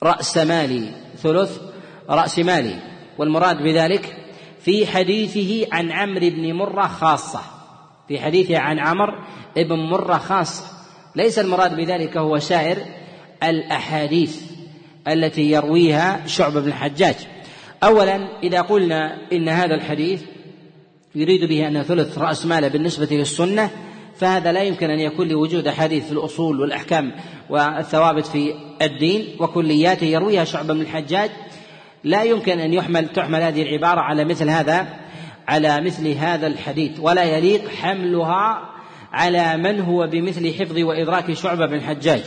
رأس 0.02 0.38
مالي 0.38 0.88
ثلث 1.16 1.60
رأس 2.08 2.38
مالي. 2.38 2.78
والمراد 3.18 3.62
بذلك 3.62 4.16
في 4.60 4.86
حديثه 4.86 5.66
عن 5.72 5.92
عمرو 5.92 6.30
بن 6.30 6.52
مرة 6.52 6.86
خاصة. 6.86 7.40
في 8.08 8.20
حديثه 8.20 8.58
عن 8.58 8.78
عمرو 8.78 9.12
بن 9.56 9.78
مرة 9.78 10.16
خاصة. 10.16 10.64
ليس 11.16 11.38
المراد 11.38 11.76
بذلك 11.76 12.16
هو 12.16 12.38
سائر 12.38 12.78
الأحاديث 13.42 14.40
التي 15.08 15.50
يرويها 15.50 16.26
شعبة 16.26 16.60
بن 16.60 16.68
الحجاج. 16.68 17.16
أولا 17.82 18.28
إذا 18.42 18.60
قلنا 18.60 19.32
إن 19.32 19.48
هذا 19.48 19.74
الحديث 19.74 20.22
يريد 21.14 21.48
به 21.48 21.68
أن 21.68 21.82
ثلث 21.82 22.18
رأس 22.18 22.46
ماله 22.46 22.68
بالنسبة 22.68 23.08
للسنة 23.10 23.70
فهذا 24.22 24.52
لا 24.52 24.62
يمكن 24.62 24.90
أن 24.90 25.00
يكون 25.00 25.28
لوجود 25.28 25.66
أحاديث 25.66 26.06
في 26.06 26.12
الأصول 26.12 26.60
والأحكام 26.60 27.12
والثوابت 27.50 28.26
في 28.26 28.54
الدين 28.82 29.36
وكلياته 29.40 30.04
يرويها 30.04 30.44
شعبة 30.44 30.74
بن 30.74 30.80
الحجاج. 30.80 31.30
لا 32.04 32.22
يمكن 32.22 32.60
أن 32.60 32.72
يحمل 32.72 33.08
تحمل 33.08 33.42
هذه 33.42 33.62
العبارة 33.62 34.00
على 34.00 34.24
مثل 34.24 34.50
هذا 34.50 34.86
على 35.48 35.80
مثل 35.80 36.08
هذا 36.08 36.46
الحديث. 36.46 37.00
ولا 37.00 37.24
يليق 37.24 37.68
حملها 37.68 38.68
على 39.12 39.56
من 39.56 39.80
هو 39.80 40.06
بمثل 40.06 40.54
حفظ 40.54 40.78
وإدراك 40.78 41.32
شعبة 41.32 41.66
بن 41.66 41.74
الحجاج. 41.74 42.22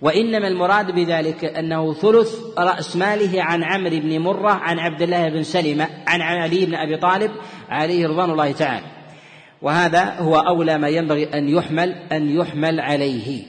وإنما 0.00 0.48
المراد 0.48 0.90
بذلك 0.90 1.44
أنه 1.44 1.94
ثلث 1.94 2.34
رأس 2.58 2.96
ماله 2.96 3.42
عن 3.42 3.64
عمرو 3.64 4.00
بن 4.00 4.18
مرة 4.18 4.50
عن 4.50 4.78
عبد 4.78 5.02
الله 5.02 5.28
بن 5.28 5.42
سلمة 5.42 5.88
عن 6.06 6.20
علي 6.20 6.66
بن 6.66 6.74
أبي 6.74 6.96
طالب 6.96 7.30
عليه 7.68 8.08
رضوان 8.08 8.30
الله 8.30 8.52
تعالى. 8.52 8.99
وهذا 9.62 10.20
هو 10.20 10.36
أولى 10.36 10.78
ما 10.78 10.88
ينبغي 10.88 11.24
أن 11.24 11.48
يحمل 11.48 11.92
أن 12.12 12.28
يحمل 12.28 12.80
عليه. 12.80 13.42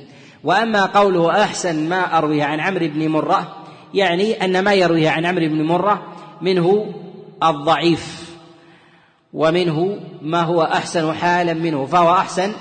وأما 0.43 0.85
قوله 0.85 1.43
أحسن 1.43 1.89
ما 1.89 2.17
أروي 2.17 2.41
عن 2.41 2.59
عمرو 2.59 2.87
بن 2.87 3.07
مرة 3.07 3.55
يعني 3.93 4.45
أن 4.45 4.63
ما 4.63 4.73
يرويه 4.73 5.09
عن 5.09 5.25
عمرو 5.25 5.47
بن 5.47 5.61
مرة 5.63 6.01
منه 6.41 6.93
الضعيف 7.43 8.31
ومنه 9.33 9.99
ما 10.21 10.41
هو 10.41 10.61
أحسن 10.61 11.13
حالا 11.13 11.53
منه 11.53 11.85
فهو 11.85 12.11
أحسن 12.11 12.51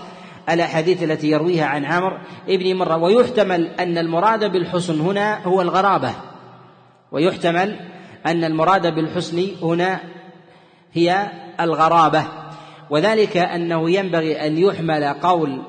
الأحاديث 0.50 1.02
التي 1.02 1.30
يرويها 1.30 1.66
عن 1.66 1.84
عمرو 1.84 2.18
بن 2.48 2.76
مرة. 2.76 2.96
ويحتمل 2.96 3.66
أن 3.66 3.98
المراد 3.98 4.52
بالحسن 4.52 5.00
هنا 5.00 5.42
هو 5.42 5.62
الغرابة. 5.62 6.14
ويحتمل 7.12 7.76
أن 8.26 8.44
المراد 8.44 8.94
بالحسن 8.94 9.46
هنا 9.62 10.00
هي 10.92 11.30
الغرابة. 11.60 12.24
وذلك 12.90 13.36
أنه 13.36 13.90
ينبغي 13.90 14.46
أن 14.46 14.58
يحمل 14.58 15.04
قول 15.04 15.62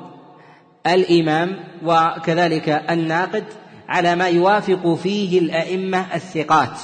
الإمام 0.88 1.60
وكذلك 1.86 2.70
الناقد 2.90 3.44
على 3.90 4.16
ما 4.16 4.28
يوافق 4.28 4.94
فيه 4.94 5.40
الأئمة 5.40 6.06
الثقات. 6.16 6.80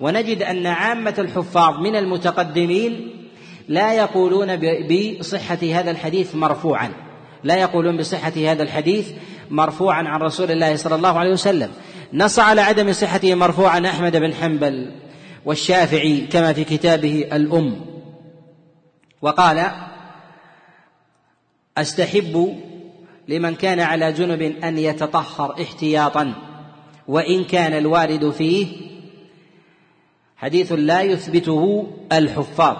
ونجد 0.00 0.42
أن 0.42 0.66
عامة 0.66 1.14
الحفاظ 1.18 1.74
من 1.80 1.96
المتقدمين 1.96 3.10
لا 3.68 3.92
يقولون 3.92 4.56
بصحة 5.20 5.58
هذا 5.62 5.90
الحديث 5.90 6.34
مرفوعا. 6.34 6.92
لا 7.44 7.56
يقولون 7.56 7.96
بصحة 7.96 8.32
هذا 8.36 8.62
الحديث 8.62 9.10
مرفوعا 9.50 10.02
عن 10.02 10.20
رسول 10.20 10.50
الله 10.50 10.76
صلى 10.76 10.94
الله 10.94 11.18
عليه 11.18 11.30
وسلم. 11.30 11.70
نص 12.12 12.38
على 12.38 12.60
عدم 12.60 12.92
صحته 12.92 13.34
مرفوعا 13.34 13.86
أحمد 13.86 14.16
بن 14.16 14.34
حنبل 14.34 14.90
والشافعي 15.44 16.20
كما 16.20 16.52
في 16.52 16.64
كتابه 16.64 17.28
الأم. 17.32 17.85
وقال 19.22 19.70
أستحب 21.78 22.62
لمن 23.28 23.54
كان 23.54 23.80
على 23.80 24.12
جنب 24.12 24.42
أن 24.42 24.78
يتطهر 24.78 25.62
احتياطا 25.62 26.34
وإن 27.08 27.44
كان 27.44 27.72
الوارد 27.72 28.30
فيه 28.30 28.66
حديث 30.36 30.72
لا 30.72 31.02
يثبته 31.02 31.92
الحفاظ. 32.12 32.76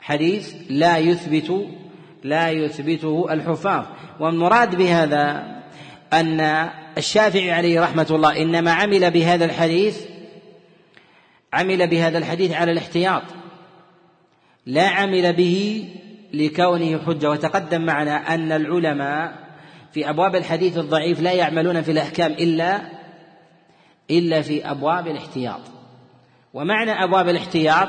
حديث 0.00 0.54
لا 0.68 0.98
يثبت 0.98 1.68
لا 2.24 2.50
يثبته 2.50 3.26
الحفاظ. 3.30 3.84
والمراد 4.20 4.76
بهذا 4.76 5.56
أن 6.12 6.40
الشافعي 6.98 7.50
عليه 7.50 7.80
رحمة 7.80 8.06
الله 8.10 8.42
إنما 8.42 8.72
عمل 8.72 9.10
بهذا 9.10 9.44
الحديث 9.44 10.00
عمل 11.52 11.86
بهذا 11.86 12.18
الحديث 12.18 12.52
على 12.52 12.72
الاحتياط. 12.72 13.22
لا 14.70 14.88
عمل 14.88 15.32
به 15.32 15.84
لكونه 16.32 16.98
حجة. 16.98 17.30
وتقدم 17.30 17.80
معنا 17.80 18.34
أن 18.34 18.52
العلماء 18.52 19.32
في 19.92 20.10
أبواب 20.10 20.36
الحديث 20.36 20.78
الضعيف 20.78 21.20
لا 21.20 21.32
يعملون 21.32 21.82
في 21.82 21.90
الأحكام 21.90 22.32
إلا 22.32 22.80
إلا 24.10 24.42
في 24.42 24.70
أبواب 24.70 25.06
الاحتياط. 25.06 25.60
ومعنى 26.54 27.04
أبواب 27.04 27.28
الاحتياط 27.28 27.88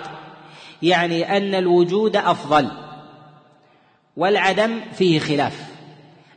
يعني 0.81 1.37
أن 1.37 1.55
الوجود 1.55 2.15
أفضل 2.15 2.67
والعدم 4.17 4.79
فيه 4.93 5.19
خلاف. 5.19 5.63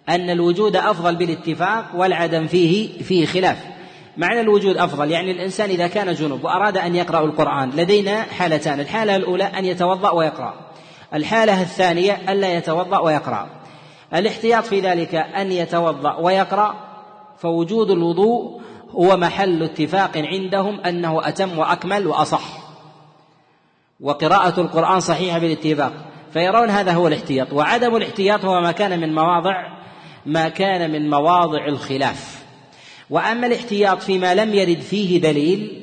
أن 0.08 0.30
الوجود 0.30 0.76
أفضل 0.76 1.16
بالاتفاق 1.16 1.90
والعدم 1.94 2.46
فيه 2.46 3.02
فيه 3.02 3.26
خلاف. 3.26 3.74
معنى 4.16 4.40
الوجود 4.40 4.76
أفضل. 4.76 5.11
يعني 5.11 5.30
الإنسان 5.30 5.71
إذا 5.71 5.87
كان 5.87 6.14
جنوب 6.14 6.44
وأراد 6.44 6.76
أن 6.76 6.94
يقرأ 6.94 7.25
القرآن 7.25 7.71
لدينا 7.71 8.23
حالتان. 8.23 8.80
الحالة 8.80 9.16
الأولى 9.16 9.44
أن 9.44 9.64
يتوضأ 9.64 10.11
ويقرأ. 10.11 10.54
الحالة 11.14 11.62
الثانية 11.62 12.33
ألا 12.33 12.54
يتوضأ 12.54 12.99
ويقرأ. 12.99 13.47
الاحتياط 14.14 14.64
في 14.64 14.80
ذلك 14.80 15.14
أن 15.14 15.52
يتوضأ 15.52 16.16
ويقرأ 16.16 16.75
فوجود 17.38 17.90
الوضوء 17.90 18.61
هو 18.90 19.16
محل 19.16 19.62
اتفاق 19.62 20.11
عندهم 20.16 20.80
أنه 20.80 21.28
أتم 21.28 21.59
وأكمل 21.59 22.06
وأصح. 22.06 22.44
وقراءة 24.00 24.61
القرآن 24.61 25.00
صحيحة 25.00 25.38
بالاتفاق. 25.38 25.92
فيرون 26.33 26.71
هذا 26.71 26.92
هو 26.92 27.09
الاحتياط. 27.09 27.52
وعدم 27.52 27.97
الاحتياط 27.97 28.44
هو 28.44 28.61
ما 28.61 28.73
كان 28.73 29.00
من 29.00 29.14
مواضع 29.14 29.54
ما 30.26 30.49
كان 30.49 30.90
من 30.90 31.11
مواضع 31.11 31.66
الخلاف. 31.66 32.43
وأما 33.11 33.46
الاحتياط 33.46 34.02
فيما 34.02 34.34
لم 34.34 34.54
يرد 34.54 34.80
فيه 34.80 35.20
دليل 35.20 35.80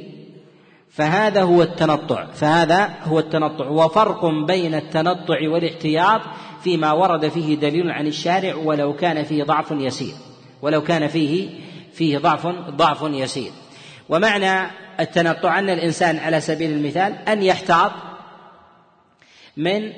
فهذا 0.92 1.42
هو 1.42 1.62
التنطع 1.62 2.25
فهذا 2.25 2.90
هو 3.04 3.20
التنطع 3.20 3.68
وفرق 3.68 4.25
بين 4.25 4.75
التنطع 4.75 5.50
والاحتياط 5.50 6.22
فيما 6.63 6.92
ورد 6.92 7.28
فيه 7.28 7.56
دليل 7.56 7.92
عن 7.92 8.08
الشارع 8.08 8.56
ولو 8.56 8.96
كان 8.96 9.24
فيه 9.24 9.44
ضعف 9.44 9.72
يسير 9.72 10.13
ولو 10.62 10.84
كان 10.84 11.08
فيه 11.08 11.50
فيه 11.94 12.18
ضعف 12.18 12.48
ضعف 12.70 13.01
يسير. 13.01 13.51
ومعنى 14.10 14.72
التنطع 15.00 15.60
أن 15.60 15.70
الإنسان 15.70 16.18
على 16.18 16.42
سبيل 16.42 16.72
المثال 16.72 17.13
أن 17.28 17.44
يحتاط 17.44 17.92
من 19.58 19.94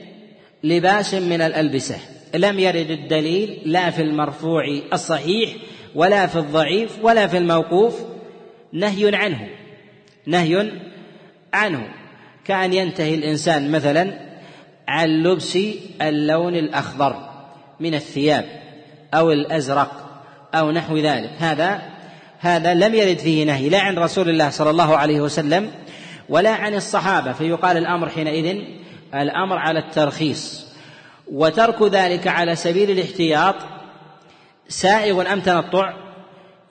لباس 0.64 1.14
من 1.14 1.42
الألبسة 1.42 1.96
لم 2.36 2.60
يرد 2.60 2.92
الدليل 2.92 3.62
لا 3.66 3.90
في 3.90 4.02
المرفوع 4.02 4.64
الصحيح 4.94 5.50
ولا 5.96 6.28
في 6.28 6.40
الضعيف 6.40 7.00
ولا 7.02 7.28
في 7.28 7.38
الموقوف 7.38 8.00
نهي 8.74 9.16
عنه 9.16 9.50
نهي 10.28 10.72
عنه. 11.54 11.88
كأن 12.46 12.74
ينتهي 12.74 13.16
الإنسان 13.16 13.72
مثلا 13.72 14.20
عن 14.88 15.08
لبس 15.08 15.58
اللون 16.02 16.56
الأخضر 16.56 17.30
من 17.80 17.94
الثياب 17.94 18.46
أو 19.14 19.32
الأزرق 19.32 20.22
أو 20.56 20.72
نحو 20.72 20.98
ذلك. 20.98 21.32
هذا 21.40 21.82
هذا 22.40 22.74
لم 22.74 22.96
يرد 22.96 23.18
فيه 23.18 23.46
نهي 23.46 23.70
لا 23.70 23.80
عن 23.80 23.98
رسول 23.98 24.30
الله 24.30 24.50
صلى 24.50 24.70
الله 24.70 24.98
عليه 24.98 25.22
وسلم 25.22 25.72
ولا 26.30 26.52
عن 26.52 26.76
الصحابة. 26.76 27.34
فيقال 27.34 27.78
الأمر 27.78 28.10
حينئذ 28.10 28.62
الأمر 29.14 29.58
على 29.58 29.80
الترخيص 29.80 30.66
وترك 31.32 31.82
ذلك 31.82 32.28
على 32.28 32.56
سبيل 32.56 32.92
الاحتياط 32.92 33.56
سائغ 34.68 35.34
أم 35.34 35.40
تنطع؟ 35.40 35.94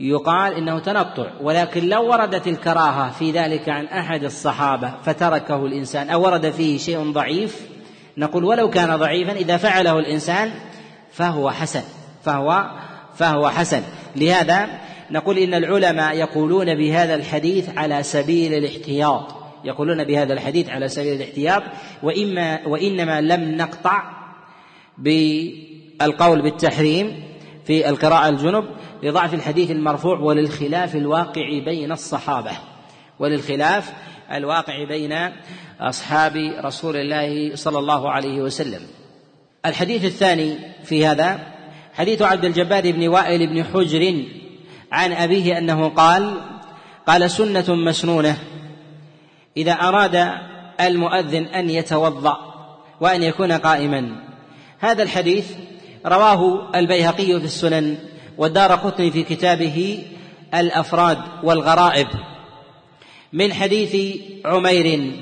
يقال 0.01 0.55
إنه 0.55 0.79
تنطع 0.79 1.27
ولكن 1.41 1.89
لو 1.89 2.11
وردت 2.11 2.49
الكراهة 2.49 3.11
في 3.11 3.31
ذلك 3.31 3.69
عن 3.69 3.87
أحد 3.87 4.25
الصحابة 4.25 4.93
فتركه 5.05 5.67
الإنسان 5.67 6.11
أو 6.11 6.25
ورد 6.25 6.51
فيه 6.51 6.79
شيء 6.79 7.13
ضعيف 7.13 7.61
نقول 8.17 8.45
ولو 8.45 8.71
كان 8.71 8.97
ضعيفا 8.97 9.33
إذا 9.33 9.57
فعله 9.57 9.99
الإنسان 9.99 10.51
فهو 11.13 11.51
حسن 11.51 11.83
فهو 12.25 12.71
فهو 13.15 13.49
حسن. 13.49 13.83
لهذا 14.17 14.69
نقول 15.11 15.39
إن 15.39 15.55
العلماء 15.55 16.17
يقولون 16.17 16.75
بهذا 16.75 17.15
الحديث 17.15 17.79
على 17.79 18.03
سبيل 18.03 18.55
الاحتياط 18.55 19.35
يقولون 19.65 20.05
بهذا 20.05 20.33
الحديث 20.33 20.71
على 20.71 20.89
سبيل 20.89 21.15
الاحتياط 21.15 21.63
وإما 22.03 22.67
وإنما 22.67 23.21
لم 23.21 23.57
نقطع 23.57 24.03
بالقول 24.99 26.43
بالتحريم 26.43 27.32
في 27.65 27.89
القراءة 27.89 28.29
الجنب 28.29 28.65
لضعف 29.03 29.35
الحديث 29.35 29.71
المرفوع 29.71 30.19
وللخلاف 30.19 30.97
الواقع 30.97 31.59
بين 31.65 31.93
الصحابة 31.93 32.51
وللخلاف 33.19 33.93
الواقع 34.33 34.85
بين 34.85 35.13
أصحاب 35.81 36.37
رسول 36.65 36.97
الله 36.97 37.57
صلى 37.57 37.79
الله 37.79 38.11
عليه 38.11 38.43
وسلم. 38.43 38.81
الحديث 39.67 40.05
الثاني 40.05 40.59
في 40.85 41.07
هذا 41.07 41.39
حديث 41.95 42.23
عبد 42.23 42.45
الجبار 42.45 42.91
بن 42.91 43.09
وائل 43.09 43.47
بن 43.47 43.65
حجر 43.65 44.25
عن 44.93 45.13
أبيه 45.13 45.59
أنه 45.59 45.89
قال 45.89 46.41
قال 47.07 47.31
سنة 47.31 47.75
مسنونة 47.75 48.39
إذا 49.57 49.73
أراد 49.73 50.33
المؤذن 50.81 51.45
أن 51.45 51.71
يتوضأ 51.71 52.37
وأن 53.01 53.23
يكون 53.23 53.53
قائما. 53.53 54.17
هذا 54.79 55.03
الحديث 55.03 55.53
رواه 56.07 56.71
البيهقي 56.75 57.27
في 57.27 57.45
السنن 57.45 57.99
والدار 58.39 58.73
قطني 58.73 59.11
في 59.11 59.23
كتابه 59.23 60.05
الأفراد 60.55 61.19
والغرائب 61.43 62.09
من 63.33 63.53
حديث 63.53 64.17
عمير 64.45 65.13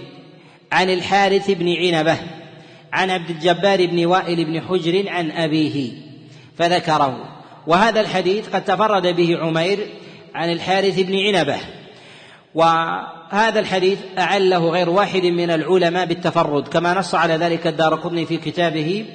عن 0.73 0.91
الحارث 0.91 1.51
بن 1.51 1.77
عنبة 1.77 2.17
عن 2.93 3.11
عبد 3.11 3.31
الجبار 3.31 3.87
بن 3.87 4.07
وائل 4.07 4.45
بن 4.45 4.61
حجر 4.61 5.09
عن 5.09 5.31
أبيه 5.31 5.93
فذكره. 6.59 7.29
وهذا 7.67 8.01
الحديث 8.01 8.49
قد 8.49 8.65
تفرد 8.65 9.07
به 9.07 9.39
عمير 9.39 9.87
عن 10.35 10.53
الحارث 10.53 11.01
بن 11.01 11.17
عنبة. 11.17 11.57
وهذا 12.55 13.61
الحديث 13.61 13.99
أعله 14.19 14.69
غير 14.71 14.91
واحد 14.91 15.25
من 15.25 15.51
العلماء 15.51 16.07
بالتفرد 16.07 16.69
كما 16.69 16.95
نص 16.95 17.15
على 17.15 17.35
ذلك 17.35 17.67
الدار 17.67 17.95
قطني 17.95 18.27
في 18.27 18.37
كتابه 18.37 19.07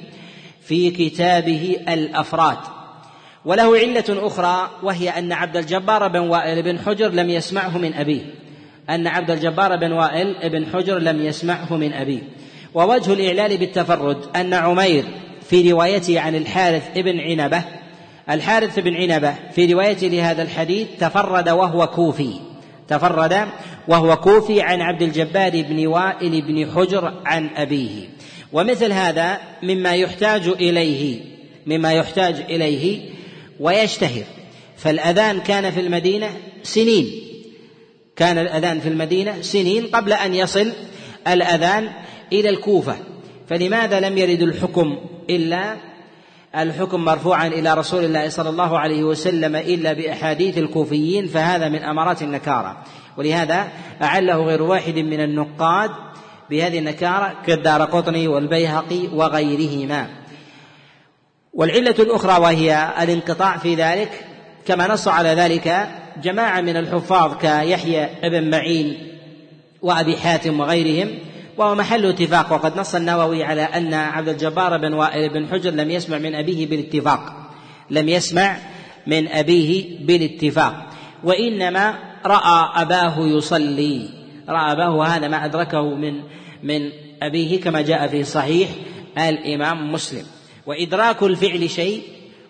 في 0.68 0.90
كتابه 0.90 1.76
الأفراد. 1.88 2.58
وله 3.44 3.78
علة 3.78 4.04
أخرى 4.08 4.70
وهي 4.82 5.08
أن 5.08 5.32
عبد 5.32 5.56
الجبار 5.56 6.08
بن 6.08 6.18
وائل 6.18 6.62
بن 6.62 6.78
حجر 6.78 7.08
لم 7.08 7.30
يسمعه 7.30 7.78
من 7.78 7.94
أبيه. 7.94 8.22
أن 8.90 9.06
عبد 9.06 9.30
الجبار 9.30 9.76
بن 9.76 9.92
وائل 9.92 10.50
بن 10.50 10.66
حجر 10.72 10.98
لم 10.98 11.22
يسمعه 11.26 11.76
من 11.76 11.92
أبيه. 11.92 12.22
ووجه 12.74 13.12
الاعلال 13.12 13.56
بالتفرد 13.56 14.36
أن 14.36 14.54
عمير 14.54 15.04
في 15.50 15.72
روايته 15.72 16.20
عن 16.20 16.34
الحارث 16.34 16.98
بن 16.98 17.20
عنبة 17.20 17.64
الحارث 18.30 18.78
بن 18.78 18.94
عنبة 18.94 19.34
في 19.52 19.72
روايته 19.72 20.06
لهذا 20.06 20.42
الحديث 20.42 20.88
تفرد 21.00 21.48
وهو 21.48 21.86
كوفي. 21.86 22.40
تفرد 22.88 23.48
وهو 23.88 24.16
كوفي 24.16 24.62
عن 24.62 24.80
عبد 24.80 25.02
الجبار 25.02 25.62
بن 25.62 25.86
وائل 25.86 26.42
بن 26.42 26.70
حجر 26.74 27.14
عن 27.26 27.50
أبيه. 27.56 28.08
ومثل 28.52 28.92
هذا 28.92 29.40
مما 29.62 29.94
يحتاج 29.94 30.48
إليه 30.48 31.20
مما 31.66 31.92
يحتاج 31.92 32.40
إليه 32.40 33.10
ويشتهر. 33.60 34.24
فالأذان 34.76 35.40
كان 35.40 35.70
في 35.70 35.80
المدينة 35.80 36.30
سنين. 36.62 37.10
كان 38.16 38.38
الأذان 38.38 38.80
في 38.80 38.88
المدينة 38.88 39.42
سنين 39.42 39.86
قبل 39.86 40.12
أن 40.12 40.34
يصل 40.34 40.72
الأذان 41.28 41.88
إلى 42.32 42.48
الكوفة. 42.48 42.96
فلماذا 43.48 44.00
لم 44.00 44.18
يرد 44.18 44.42
الحكم 44.42 44.98
إلا؟ 45.30 45.76
الحكم 46.56 47.04
مرفوعا 47.04 47.46
إلى 47.46 47.74
رسول 47.74 48.04
الله 48.04 48.28
صلى 48.28 48.48
الله 48.48 48.78
عليه 48.78 49.04
وسلم 49.04 49.56
إلا 49.56 49.92
بأحاديث 49.92 50.58
الكوفيين 50.58 51.26
فهذا 51.26 51.68
من 51.68 51.82
أمارات 51.82 52.22
النكارة. 52.22 52.84
ولهذا 53.16 53.68
أعله 54.02 54.36
غير 54.36 54.62
واحد 54.62 54.98
من 54.98 55.20
النقاد 55.20 55.90
بهذه 56.50 56.78
النكارة 56.78 57.34
كالدار 57.46 57.82
قطني 57.82 58.28
والبيهقي 58.28 59.06
وغيرهما. 59.12 60.06
والعلة 61.54 61.94
الأخرى 61.98 62.42
وهي 62.42 62.92
الانقطاع 63.02 63.56
في 63.56 63.74
ذلك 63.74 64.24
كما 64.66 64.88
نص 64.88 65.08
على 65.08 65.28
ذلك 65.28 65.88
جماعة 66.22 66.60
من 66.60 66.76
الحفاظ 66.76 67.38
كيحيى 67.38 68.08
بن 68.22 68.50
معين 68.50 69.12
وأبي 69.82 70.16
حاتم 70.16 70.60
وغيرهم 70.60 71.18
وهو 71.56 71.74
محل 71.74 72.06
اتفاق. 72.06 72.52
وقد 72.52 72.78
نص 72.78 72.94
النووي 72.94 73.44
على 73.44 73.62
أن 73.62 73.94
عبد 73.94 74.28
الجبار 74.28 74.76
بن 74.76 74.92
وائل 74.92 75.28
بن 75.28 75.48
حجر 75.48 75.70
لم 75.70 75.90
يسمع 75.90 76.18
من 76.18 76.34
أبيه 76.34 76.66
بالاتفاق. 76.66 77.32
لم 77.90 78.08
يسمع 78.08 78.56
من 79.06 79.28
أبيه 79.28 79.98
بالاتفاق. 80.06 80.86
وإنما 81.24 81.94
رأى 82.26 82.82
أباه 82.82 83.14
يصلي. 83.18 84.25
رأى 84.48 84.72
أباه 84.72 84.90
وهذا 84.90 85.28
ما 85.28 85.44
أدركه 85.44 85.94
من 85.94 86.22
من 86.62 86.90
أبيه 87.22 87.60
كما 87.60 87.80
جاء 87.80 88.06
في 88.06 88.24
صحيح 88.24 88.68
الإمام 89.18 89.92
مسلم. 89.92 90.24
وإدراك 90.66 91.22
الفعل 91.22 91.70
شيء 91.70 92.02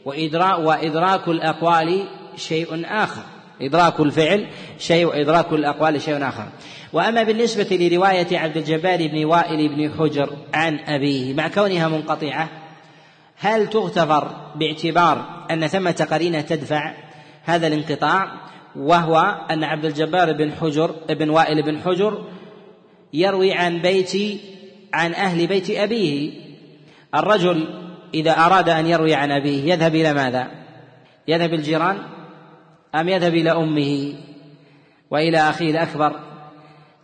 وإدراك 0.04 0.58
وإدراك 0.58 1.28
الأقوال 1.28 2.08
شيء 2.36 2.82
آخر. 2.84 3.22
إدراك 3.62 4.00
الفعل 4.00 4.46
شيء 4.78 5.06
وإدراك 5.06 5.52
الأقوال 5.52 6.02
شيء 6.02 6.28
آخر. 6.28 6.48
وأما 6.92 7.22
بالنسبة 7.22 7.68
لرواية 7.70 8.38
عبد 8.38 8.56
الجبار 8.56 9.06
بن 9.06 9.24
وائل 9.24 9.68
بن 9.68 9.92
حجر 9.98 10.36
عن 10.54 10.78
أبيه 10.78 11.34
مع 11.34 11.48
كونها 11.48 11.88
منقطعة 11.88 12.48
هل 13.38 13.70
تغتفر 13.70 14.36
باعتبار 14.54 15.46
أن 15.50 15.66
ثمة 15.66 16.06
قرينة 16.10 16.40
تدفع 16.40 16.94
هذا 17.44 17.66
الانقطاع؟ 17.66 18.32
وهو 18.78 19.46
أن 19.50 19.64
عبد 19.64 19.84
الجبار 19.84 20.32
بن 20.32 20.52
حجر 20.52 20.94
بن 21.08 21.30
وائل 21.30 21.62
بن 21.62 21.80
حجر 21.80 22.24
يروي 23.12 23.52
عن 23.52 23.82
بيت 23.82 24.40
عن 24.94 25.14
أهل 25.14 25.46
بيت 25.46 25.70
أبيه. 25.70 26.32
الرجل 27.14 27.66
إذا 28.14 28.30
أراد 28.30 28.68
أن 28.68 28.86
يروي 28.86 29.14
عن 29.14 29.32
أبيه 29.32 29.72
يذهب 29.72 29.94
إلى 29.94 30.14
ماذا؟ 30.14 30.50
يذهب 31.28 31.54
الجيران 31.54 31.98
أم 32.94 33.08
يذهب 33.08 33.34
إلى 33.34 33.52
أمه 33.52 34.14
وإلى 35.10 35.38
أخيه 35.38 35.70
الأكبر 35.70 36.20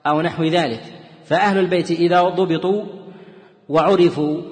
أو 0.07 0.21
نحو 0.21 0.45
ذلك؟ 0.45 0.83
فأهل 1.25 1.59
البيت 1.59 1.91
إذا 1.91 2.23
ضبطوا 2.23 2.85
وعرفوا 3.69 4.43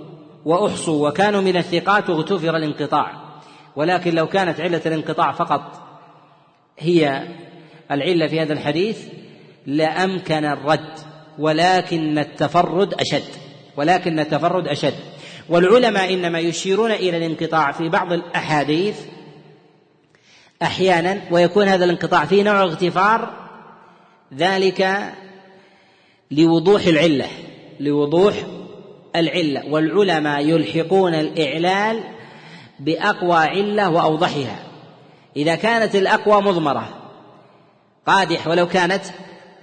وأحصوا 0.45 1.09
وكانوا 1.09 1.41
من 1.41 1.57
الثقات 1.57 2.11
اغتفر 2.11 2.57
الانقطاع. 2.57 3.13
ولكن 3.77 4.15
لو 4.15 4.27
كانت 4.27 4.61
علة 4.61 4.81
الانقطاع 4.87 5.33
فقط 5.33 5.90
هي 6.81 7.23
العلة 7.91 8.27
في 8.27 8.41
هذا 8.41 8.53
الحديث 8.53 8.99
لأمكن 9.67 10.45
الرد 10.45 10.99
ولكن 11.39 12.19
التفرد 12.19 12.95
أشد 12.95 13.25
ولكن 13.77 14.21
التفرد 14.21 14.69
أشد. 14.69 14.95
والعلماء 15.49 16.15
إنما 16.15 16.39
يشيرون 16.39 16.91
إلى 16.93 17.17
الانقطاع 17.17 17.73
في 17.73 17.89
بعض 17.89 18.13
الأحاديث 18.13 19.01
أحيانا 20.63 21.21
ويكون 21.31 21.69
هذا 21.69 21.85
الانقطاع 21.85 22.25
فيه 22.25 22.43
نوع 22.43 22.63
اغتفار 22.63 23.35
ذلك 24.35 25.13
لوضوح 26.31 26.87
العلة 26.87 27.27
لوضوح 27.81 28.35
العلة. 29.17 29.67
والعلماء 29.67 30.47
يلحقون 30.47 31.15
الإعلال 31.15 32.01
بأقوى 32.81 33.37
علة 33.37 33.91
وأوضحها. 33.91 34.70
إذا 35.37 35.55
كانت 35.55 35.95
الأقوى 35.95 36.43
مضمرة. 36.43 36.89
قادح 38.07 38.47
ولو 38.47 38.69
كانت 38.69 39.03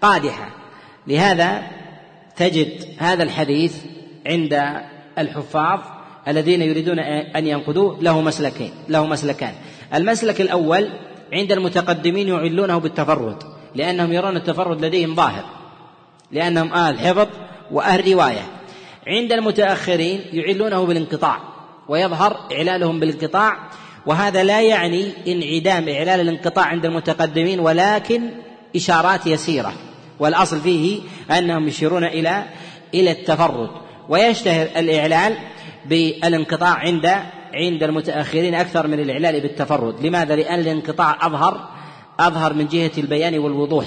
قادحة. 0.02 0.50
لهذا 1.08 1.64
تجد 2.36 2.86
هذا 2.98 3.24
الحديث 3.24 3.76
عند 4.26 4.64
الحفاظ 5.18 5.80
الذين 6.28 6.62
يريدون 6.62 7.00
أن 7.36 7.48
ينقذوه 7.48 7.98
له 8.02 8.22
مسلكين 8.22 8.72
له 8.90 9.06
مسلكان. 9.06 9.54
المسلك 9.94 10.42
الأول 10.42 10.90
عند 11.34 11.52
المتقدمين 11.52 12.28
يعلونه 12.28 12.78
بالتفرد 12.78 13.44
لأنهم 13.76 14.14
يرون 14.14 14.38
التفرد 14.38 14.86
لديهم 14.86 15.16
ظاهر 15.16 15.44
لأنهم 16.32 16.74
أهل 16.74 17.00
حفظ 17.00 17.28
وأهل 17.72 18.14
رواية. 18.14 18.58
عند 19.08 19.32
المتأخرين 19.32 20.22
يعلونه 20.34 20.86
بالانقطاع 20.86 21.40
ويظهر 21.88 22.38
إعلالهم 22.52 23.00
بالانقطاع 23.00 23.58
وهذا 24.08 24.44
لا 24.44 24.62
يعني 24.62 25.12
انعدام 25.28 25.90
إعلال 25.90 26.20
الانقطاع 26.20 26.66
عند 26.66 26.86
المتقدمين 26.86 27.60
ولكن 27.60 28.22
إشارات 28.76 29.28
يسيرة. 29.28 29.74
والأصل 30.20 30.62
فيه 30.62 31.00
أنهم 31.32 31.68
يشيرون 31.68 32.04
إلى 32.04 32.44
إلى 32.94 33.12
التفرد. 33.12 33.70
ويشتهر 34.10 34.68
الإعلال 34.78 35.38
بالانقطاع 35.86 36.74
عند 36.74 37.06
عند 37.54 37.84
المتأخرين 37.84 38.56
أكثر 38.56 38.88
من 38.88 39.00
الإعلال 39.00 39.42
بالتفرد. 39.42 40.06
لماذا؟ 40.06 40.36
لأن 40.36 40.60
الانقطاع 40.60 41.28
أظهر 41.28 41.70
أظهر 42.20 42.54
من 42.54 42.68
جهة 42.68 42.92
البيان 42.98 43.40
والوضوح. 43.40 43.86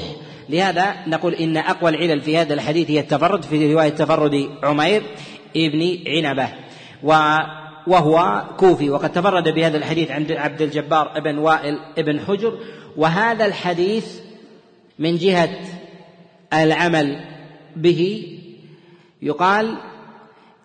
لهذا 0.48 0.94
نقول 1.06 1.35
إن 1.35 1.56
أقوى 1.56 1.90
العلل 1.90 2.20
في 2.20 2.37
هذا 2.37 2.54
الحديث 2.54 2.90
هي 2.90 3.00
التفرد. 3.00 3.42
في 3.42 3.74
رواية 3.74 3.88
تفرد 3.88 4.48
عمير 4.62 5.02
ابن 5.56 5.98
عنبة. 6.06 6.48
وهو 7.87 8.45
كوفي 8.57 8.90
وقد 8.90 9.12
تفرد 9.12 9.49
بهذا 9.49 9.77
الحديث 9.77 10.11
عند 10.11 10.33
عبد 10.33 10.62
الجبار 10.62 11.21
بن 11.21 11.38
وائل 11.38 11.79
بن 11.99 12.21
حجر. 12.21 12.59
وهذا 12.97 13.47
الحديث 13.47 14.21
من 14.99 15.16
جهة 15.16 15.59
العمل 16.53 17.25
به 17.77 18.27
يقال 19.23 19.77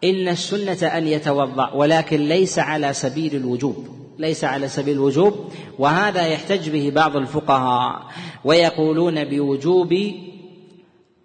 إن 0.03 0.27
السنة 0.27 0.87
أن 0.87 1.07
يتوضأ 1.07 1.71
ولكن 1.73 2.21
ليس 2.21 2.59
على 2.59 2.93
سبيل 2.93 3.35
الوجوب 3.35 3.87
ليس 4.19 4.43
على 4.43 4.67
سبيل 4.67 4.93
الوجوب 4.93 5.33
وهذا 5.79 6.27
يحتج 6.27 6.69
به 6.69 6.91
بعض 6.95 7.17
الفقهاء 7.17 8.01
ويقولون 8.43 9.23
بوجوب 9.23 9.95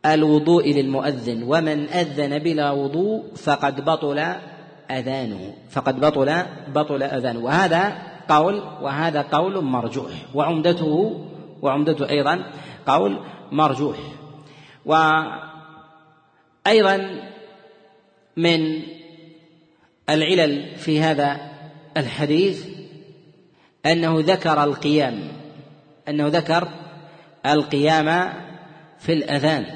الوضوء 0.06 0.72
للمؤذن 0.72 1.42
ومن 1.42 1.88
أذن 1.88 2.38
بلا 2.38 2.70
وضوء 2.70 3.22
فقد 3.36 3.84
بطل 3.84 4.34
أذانه 4.98 5.54
فقد 5.70 6.00
بطل 6.00 6.42
بطل 6.74 7.02
أذانه 7.02 7.38
وهذا 7.40 8.02
قول 8.28 8.62
وهذا 8.80 9.22
قول 9.22 9.64
مرجوح. 9.64 10.10
وعمدته 10.34 11.26
وعمدته 11.62 12.08
أيضا 12.08 12.44
قول 12.86 13.20
مرجوح. 13.52 13.96
وأيضا 14.84 15.50
من 18.36 18.82
العلل 20.10 20.76
في 20.76 21.00
هذا 21.00 21.40
الحديث 21.96 22.66
أنه 23.86 24.20
ذكر 24.20 24.64
القيام 24.64 25.28
أنه 26.08 26.28
ذكر 26.28 26.68
القيام 27.46 28.32
في 28.98 29.12
الأذان. 29.12 29.66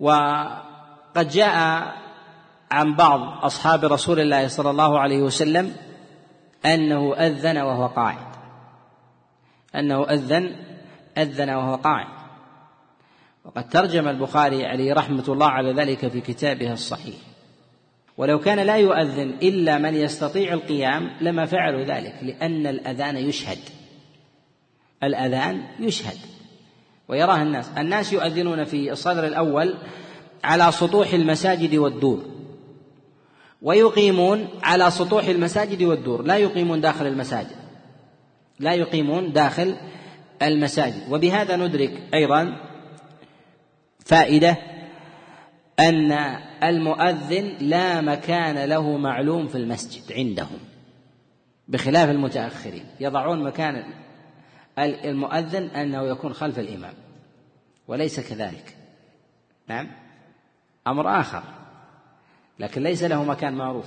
وقد 0.00 1.28
جاء 1.28 2.03
عن 2.74 2.94
بعض 2.94 3.44
أصحاب 3.44 3.84
رسول 3.84 4.20
الله 4.20 4.48
صلى 4.48 4.70
الله 4.70 4.98
عليه 4.98 5.22
وسلم 5.22 5.76
أنه 6.66 7.14
أذن 7.14 7.58
وهو 7.58 7.86
قاعد. 7.86 8.26
أنه 9.74 10.04
أذن 10.10 10.56
أذن 11.18 11.50
وهو 11.50 11.74
قاعد. 11.74 12.06
وقد 13.44 13.68
ترجم 13.68 14.08
البخاري 14.08 14.66
عليه 14.66 14.94
رحمة 14.94 15.24
الله 15.28 15.46
على 15.46 15.72
ذلك 15.72 16.08
في 16.08 16.20
كتابه 16.20 16.72
الصحيح. 16.72 17.16
ولو 18.16 18.38
كان 18.38 18.58
لا 18.58 18.76
يؤذن 18.76 19.28
إلا 19.42 19.78
من 19.78 19.94
يستطيع 19.94 20.52
القيام 20.52 21.10
لما 21.20 21.46
فعلوا 21.46 21.84
ذلك 21.84 22.14
لأن 22.22 22.66
الأذان 22.66 23.16
يشهد. 23.16 23.58
الأذان 25.02 25.62
يشهد. 25.80 26.18
ويراه 27.08 27.42
الناس. 27.42 27.70
الناس 27.78 28.12
يؤذنون 28.12 28.64
في 28.64 28.92
الصدر 28.92 29.26
الأول 29.26 29.74
على 30.44 30.72
سطوح 30.72 31.12
المساجد 31.12 31.74
والدور. 31.74 32.33
ويقيمون 33.64 34.48
على 34.62 34.90
سطوح 34.90 35.24
المساجد 35.24 35.82
والدور. 35.82 36.22
لا 36.22 36.36
يقيمون 36.36 36.80
داخل 36.80 37.06
المساجد. 37.06 37.56
لا 38.58 38.72
يقيمون 38.72 39.32
داخل 39.32 39.76
المساجد. 40.42 41.12
وبهذا 41.12 41.56
ندرك 41.56 42.02
أيضا 42.14 42.56
فائدة 44.04 44.56
أن 45.80 46.12
المؤذن 46.62 47.56
لا 47.60 48.00
مكان 48.00 48.64
له 48.68 48.96
معلوم 48.96 49.48
في 49.48 49.58
المسجد 49.58 50.12
عندهم 50.12 50.58
بخلاف 51.68 52.10
المتأخرين. 52.10 52.84
يضعون 53.00 53.42
مكان 53.42 53.84
المؤذن 54.78 55.62
أنه 55.62 56.02
يكون 56.02 56.32
خلف 56.32 56.58
الإمام 56.58 56.94
وليس 57.88 58.20
كذلك. 58.20 58.76
نعم؟ 59.68 59.90
أمر 60.86 61.20
آخر. 61.20 61.42
لكن 62.58 62.82
ليس 62.82 63.02
له 63.02 63.24
مكان 63.24 63.54
معروف. 63.54 63.86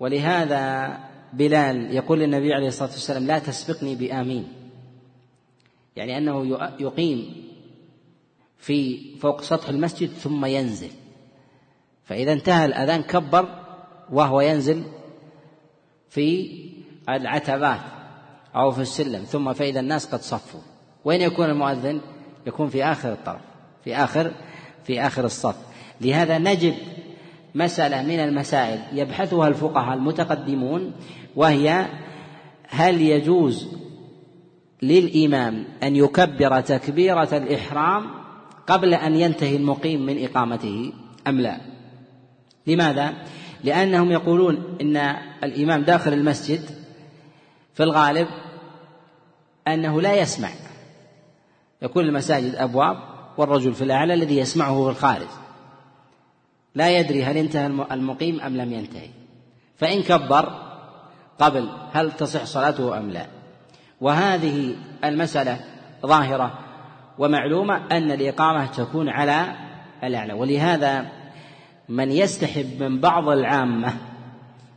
ولهذا 0.00 0.98
بلال 1.32 1.94
يقول 1.94 2.18
للنبي 2.18 2.54
عليه 2.54 2.68
الصلاة 2.68 2.90
والسلام 2.90 3.26
لا 3.26 3.38
تسبقني 3.38 3.94
بآمين. 3.94 4.48
يعني 5.96 6.18
أنه 6.18 6.58
يقيم 6.80 7.48
في 8.58 8.98
فوق 9.16 9.40
سطح 9.42 9.68
المسجد 9.68 10.08
ثم 10.08 10.44
ينزل. 10.44 10.90
فإذا 12.04 12.32
انتهى 12.32 12.64
الأذان 12.64 13.02
كبر 13.02 13.48
وهو 14.10 14.40
ينزل 14.40 14.84
في 16.08 16.58
العتبات 17.08 17.80
أو 18.56 18.70
في 18.70 18.80
السلم. 18.80 19.24
ثم 19.24 19.52
فإذا 19.52 19.80
الناس 19.80 20.06
قد 20.06 20.20
صفوا. 20.20 20.60
وين 21.04 21.20
يكون 21.20 21.50
المؤذن؟ 21.50 22.00
يكون 22.46 22.68
في 22.68 22.84
آخر 22.84 23.12
الطرف 23.12 23.40
في 23.84 23.96
آخر 23.96 24.34
في 24.84 25.00
آخر 25.00 25.24
الصف. 25.24 25.56
لهذا 26.00 26.38
نجد 26.38 26.74
مسألة 27.54 28.02
من 28.02 28.20
المسائل 28.20 28.80
يبحثها 28.92 29.48
الفقهاء 29.48 29.94
المتقدمون 29.94 30.92
وهي 31.36 31.86
هل 32.68 33.00
يجوز 33.00 33.68
للإمام 34.82 35.64
أن 35.82 35.96
يكبر 35.96 36.60
تكبيرة 36.60 37.28
الإحرام 37.32 38.10
قبل 38.66 38.94
أن 38.94 39.14
ينتهي 39.14 39.56
المقيم 39.56 40.06
من 40.06 40.24
إقامته 40.24 40.92
أم 41.26 41.40
لا؟ 41.40 41.56
لماذا؟ 42.66 43.14
لأنهم 43.64 44.10
يقولون 44.10 44.76
إن 44.80 44.96
الإمام 45.44 45.82
داخل 45.82 46.12
المسجد 46.12 46.60
في 47.74 47.82
الغالب 47.82 48.28
أنه 49.68 50.00
لا 50.00 50.14
يسمع. 50.14 50.48
يكون 51.82 52.04
المساجد 52.04 52.54
أبواب 52.54 52.96
والرجل 53.36 53.74
في 53.74 53.84
الأعلى 53.84 54.14
الذي 54.14 54.38
يسمعه 54.38 54.84
في 54.84 54.90
الخارج. 54.90 55.28
لا 56.74 56.98
يدري 56.98 57.24
هل 57.24 57.36
انتهى 57.36 57.66
المقيم 57.66 58.40
أم 58.40 58.56
لم 58.56 58.72
ينتهي. 58.72 59.08
فإن 59.76 60.02
كبر 60.02 60.52
قبل 61.38 61.68
هل 61.92 62.12
تصح 62.12 62.44
صلاته 62.44 62.98
أم 62.98 63.10
لا. 63.10 63.26
وهذه 64.00 64.76
المسألة 65.04 65.60
ظاهرة 66.06 66.58
ومعلومة 67.18 67.86
أن 67.92 68.10
الإقامة 68.10 68.66
تكون 68.66 69.08
على 69.08 69.56
الأعلى. 70.04 70.32
ولهذا 70.32 71.06
من 71.88 72.12
يستحب 72.12 72.82
من 72.82 73.00
بعض 73.00 73.28
العامة 73.28 73.92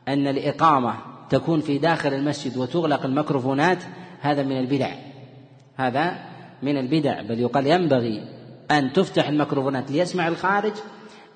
أن 0.08 0.28
الإقامة 0.28 0.96
تكون 1.30 1.60
في 1.60 1.78
داخل 1.78 2.14
المسجد 2.14 2.58
وتغلق 2.58 3.06
الميكروفونات 3.06 3.84
هذا 4.22 4.44
من 4.44 4.60
البدع. 4.60 4.90
هذا 5.76 6.16
من 6.64 6.78
البدع. 6.78 7.22
بل 7.22 7.40
يقال 7.40 7.68
ينبغي 7.68 8.24
أن 8.72 8.94
تفتح 8.94 9.28
الميكروفونات 9.28 9.92
ليسمع 9.92 10.28
الخارج 10.28 10.74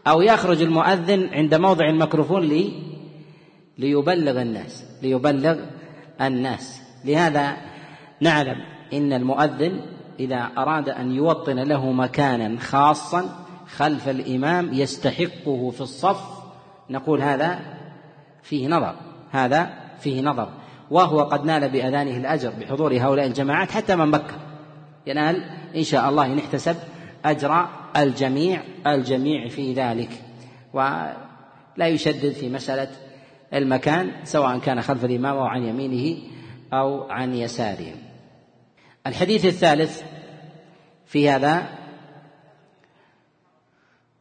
أو 0.08 0.22
يخرج 0.22 0.62
المؤذن 0.62 1.30
عند 1.34 1.56
موضع 1.56 1.90
الميكروفون 1.90 2.42
لي 2.42 2.74
ليبلغ 3.78 4.42
الناس 4.42 4.86
ليبلغ 5.02 5.56
الناس. 6.22 6.82
لهذا 7.06 7.58
نعلم 8.22 8.58
إن 8.94 9.14
المؤذن 9.14 9.82
إذا 10.20 10.52
أراد 10.58 10.90
أن 10.90 11.12
يوطن 11.12 11.60
له 11.60 11.92
مكانا 11.92 12.60
خاصا 12.60 13.46
خلف 13.76 14.10
الإمام 14.10 14.74
يستحقه 14.74 15.70
في 15.70 15.82
الصف 15.82 16.22
نقول 16.90 17.22
هذا 17.22 17.60
فيه 18.44 18.68
نظر 18.68 18.96
هذا 19.32 19.74
فيه 20.00 20.22
نظر. 20.22 20.50
وهو 20.92 21.22
قد 21.22 21.46
نال 21.46 21.70
بأذانه 21.70 22.18
الأجر 22.18 22.50
بحضور 22.62 22.98
هؤلاء 22.98 23.26
الجماعات 23.26 23.72
حتى 23.72 23.96
من 23.96 24.12
بكر 24.12 24.34
ينال 25.08 25.44
إن 25.76 25.84
شاء 25.84 26.10
الله 26.10 26.26
إن 26.26 26.38
احتسب 26.38 26.76
أجر 27.26 27.68
الجميع 27.98 28.64
الجميع 28.88 29.48
في 29.48 29.74
ذلك. 29.74 30.10
ولا 30.74 31.88
يشدد 31.88 32.32
في 32.32 32.50
مسألة 32.50 32.92
المكان 33.54 34.26
سواء 34.26 34.60
كان 34.60 34.82
خلف 34.82 35.06
الإمام 35.06 35.38
أو 35.38 35.44
عن 35.44 35.64
يمينه 35.64 36.32
أو 36.74 37.12
عن 37.12 37.34
يساره. 37.36 37.94
الحديث 39.08 39.46
الثالث 39.46 40.04
في 41.06 41.30
هذا. 41.30 41.70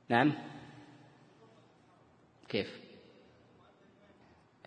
نعم. 0.08 0.32
كيف؟ 2.48 2.80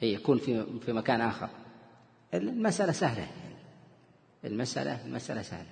أي 0.04 0.14
يكون 0.14 0.38
في 0.38 0.66
في 0.86 0.94
مكان 0.94 1.22
آخر. 1.22 1.50
المسألة 2.34 2.92
سهلة. 2.92 3.28
المسألة 4.46 5.06
المسألة 5.06 5.42
سهلة. 5.42 5.70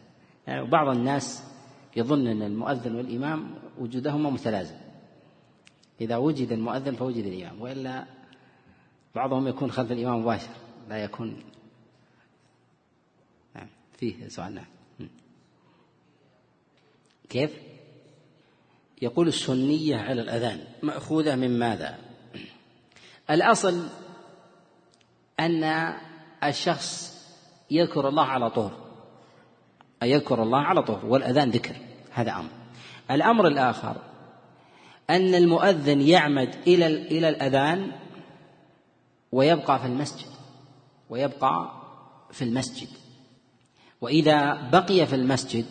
يعني 0.47 0.69
بعض 0.69 0.95
الناس 0.95 1.54
يظن 1.95 2.27
أن 2.27 2.41
المؤذن 2.41 2.95
والإمام 2.95 3.55
وجودهما 3.79 4.29
متلازم. 4.29 4.75
إذا 6.01 6.17
وجد 6.17 6.51
المؤذن 6.51 6.95
فوجد 6.95 7.25
الإمام 7.25 7.61
وإلا 7.61 8.05
بعضهم 9.15 9.47
يكون 9.47 9.71
خلف 9.71 9.91
الإمام 9.91 10.21
مباشر 10.21 10.49
لا 10.89 11.03
يكون. 11.03 11.43
نعم 13.55 13.67
فيه 13.97 14.27
سؤال 14.27 14.53
نعم. 14.53 14.65
كيف؟ 17.29 17.51
يقول 19.01 19.27
السنية 19.27 19.95
على 19.97 20.21
الأذان 20.21 20.63
مأخوذة 20.83 21.35
من 21.35 21.59
ماذا؟ 21.59 21.99
الأصل 23.29 23.87
أن 25.39 25.93
الشخص 26.43 27.15
يذكر 27.71 28.09
الله 28.09 28.23
على 28.23 28.49
طهر. 28.49 28.84
أن 30.03 30.07
يذكر 30.07 30.43
الله 30.43 30.59
على 30.59 30.83
طهر 30.83 31.05
والأذان 31.05 31.49
ذكر 31.49 31.75
هذا 32.11 32.31
أمر. 32.31 32.49
الأمر 33.11 33.47
الآخر 33.47 33.95
أن 35.09 35.35
المؤذن 35.35 36.01
يعمد 36.01 36.55
إلى 36.67 36.85
إلى 36.85 37.29
الأذان 37.29 37.91
ويبقى 39.31 39.79
في 39.79 39.85
المسجد 39.85 40.29
ويبقى 41.09 41.71
في 42.31 42.43
المسجد. 42.43 42.87
وإذا 44.01 44.69
بقي 44.69 45.05
في 45.05 45.15
المسجد 45.15 45.65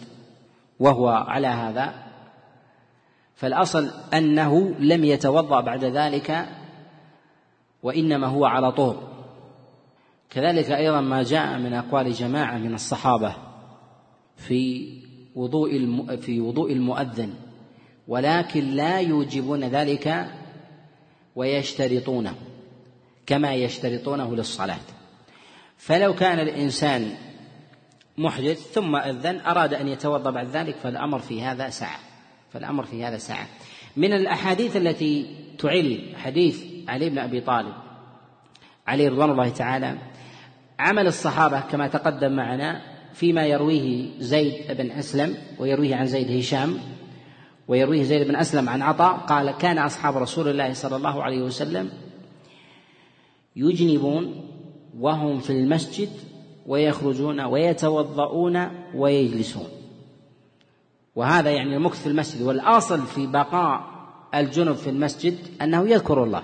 وهو 0.81 1.09
على 1.09 1.47
هذا 1.47 1.95
فالأصل 3.35 3.91
أنه 4.15 4.75
لم 4.79 5.05
يتوضأ 5.05 5.61
بعد 5.61 5.85
ذلك 5.85 6.49
وإنما 7.83 8.27
هو 8.27 8.45
على 8.45 8.73
طهر 8.73 9.03
كذلك 10.31 10.71
أيضا 10.71 11.01
ما 11.01 11.23
جاء 11.23 11.59
من 11.59 11.75
أقوال 11.75 12.13
جماعة 12.13 12.59
من 12.59 12.75
الصحابة 12.75 13.35
في 14.37 14.93
وضوء 15.35 16.17
في 16.17 16.41
وضوء 16.41 16.73
المؤذن 16.73 17.35
ولكن 18.09 18.71
لا 18.71 19.01
يوجبون 19.01 19.65
ذلك 19.65 20.27
ويشترطونه 21.37 22.35
كما 23.27 23.55
يشترطونه 23.55 24.37
للصلاة. 24.37 24.81
فلو 25.77 26.15
كان 26.15 26.39
الإنسان 26.39 27.15
محدث 28.19 28.73
ثم 28.73 28.97
أذن 28.97 29.41
أراد 29.41 29.75
أن 29.75 29.89
يتوضأ 29.89 30.31
بعد 30.31 30.47
ذلك 30.47 30.75
فالأمر 30.77 31.19
في 31.19 31.43
هذا 31.43 31.71
سعة 31.71 31.99
فالأمر 32.53 32.85
في 32.85 33.05
هذا 33.05 33.19
سعة 33.19 33.47
من 33.97 34.13
الأحاديث 34.13 34.77
التي 34.77 35.37
تعل 35.59 36.15
حديث 36.17 36.65
علي 36.89 37.11
بن 37.11 37.19
أبي 37.19 37.41
طالب 37.41 37.75
عليه 38.87 39.09
رضوان 39.09 39.31
الله 39.31 39.49
تعالى 39.49 39.99
عمل 40.79 41.07
الصحابة 41.07 41.61
كما 41.61 41.89
تقدم 41.89 42.33
معنا 42.33 42.94
فيما 43.15 43.47
يرويه 43.47 44.11
زيد 44.19 44.77
بن 44.79 44.91
أسلم 44.91 45.37
ويرويه 45.59 45.97
عن 45.97 46.07
زيد 46.07 46.39
هشام 46.39 46.79
ويرويه 47.69 48.03
زيد 48.03 48.29
بن 48.29 48.37
أسلم 48.37 48.69
عن 48.69 48.83
عطاء 48.83 49.17
قال 49.17 49.51
كان 49.51 49.79
أصحاب 49.79 50.17
رسول 50.17 50.49
الله 50.49 50.73
صلى 50.73 50.97
الله 50.97 51.23
عليه 51.23 51.43
وسلم 51.43 51.91
يجنبون 53.57 54.35
وهم 54.99 55.39
في 55.39 55.51
المسجد 55.51 56.09
ويخرجون 56.67 57.41
ويتوضؤون 57.41 58.69
ويجلسون. 58.95 59.69
وهذا 61.17 61.51
يعني 61.51 61.77
المكث 61.77 62.03
في 62.03 62.07
المسجد 62.07 62.43
والأصل 62.43 63.03
في 63.07 63.27
بقاء 63.27 63.85
الجنب 64.35 64.75
في 64.75 64.91
المسجد 64.91 65.37
أنه 65.63 65.89
يذكر 65.89 66.25
الله 66.25 66.43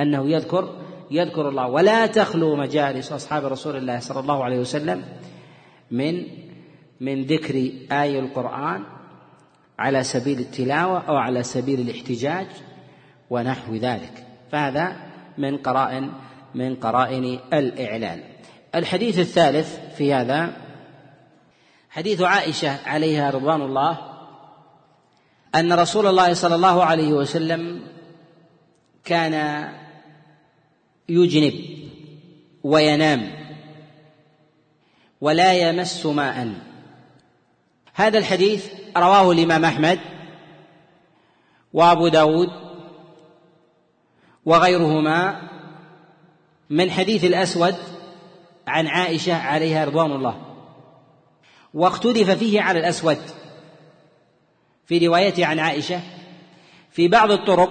أنه 0.00 0.30
يذكر 0.30 0.68
يذكر 1.10 1.48
الله. 1.48 1.68
ولا 1.68 2.06
تخلو 2.06 2.56
مجالس 2.56 3.12
أصحاب 3.12 3.44
رسول 3.44 3.76
الله 3.76 3.98
صلى 3.98 4.20
الله 4.20 4.44
عليه 4.44 4.58
وسلم 4.58 5.02
من 5.92 6.26
من 7.00 7.24
ذكر 7.26 7.54
آي 7.92 8.18
القرآن 8.18 8.84
على 9.78 10.02
سبيل 10.02 10.38
التلاوة 10.38 10.98
أو 11.08 11.16
على 11.16 11.42
سبيل 11.42 11.80
الاحتجاج 11.80 12.46
ونحو 13.30 13.74
ذلك. 13.74 14.26
فهذا 14.52 14.96
من 15.38 15.56
قرائن 15.56 16.12
من 16.54 16.76
قرائن 16.76 17.38
الإعلان. 17.52 18.20
الحديث 18.74 19.18
الثالث 19.18 19.96
في 19.96 20.14
هذا 20.14 20.56
حديث 21.90 22.22
عائشة 22.22 22.88
عليها 22.88 23.30
رضوان 23.30 23.62
الله 23.62 23.98
أن 25.54 25.72
رسول 25.72 26.06
الله 26.06 26.34
صلى 26.34 26.54
الله 26.54 26.84
عليه 26.84 27.12
وسلم 27.12 27.80
كان 29.04 29.68
يجنب 31.08 31.54
وينام 32.62 33.41
ولا 35.22 35.52
يمس 35.52 36.06
ماء. 36.06 36.54
هذا 37.94 38.18
الحديث 38.18 38.66
رواه 38.96 39.32
الإمام 39.32 39.64
أحمد 39.64 40.00
وأبو 41.72 42.08
داود 42.08 42.48
وغيرهما 44.44 45.42
من 46.70 46.90
حديث 46.90 47.24
الأسود 47.24 47.74
عن 48.66 48.86
عائشة 48.86 49.34
عليها 49.34 49.84
رضوان 49.84 50.12
الله. 50.12 50.42
واختلف 51.74 52.30
فيه 52.30 52.60
على 52.60 52.78
الأسود 52.80 53.18
في 54.86 55.06
روايته 55.06 55.46
عن 55.46 55.58
عائشة 55.58 56.00
في 56.90 57.08
بعض 57.08 57.30
الطرق 57.30 57.70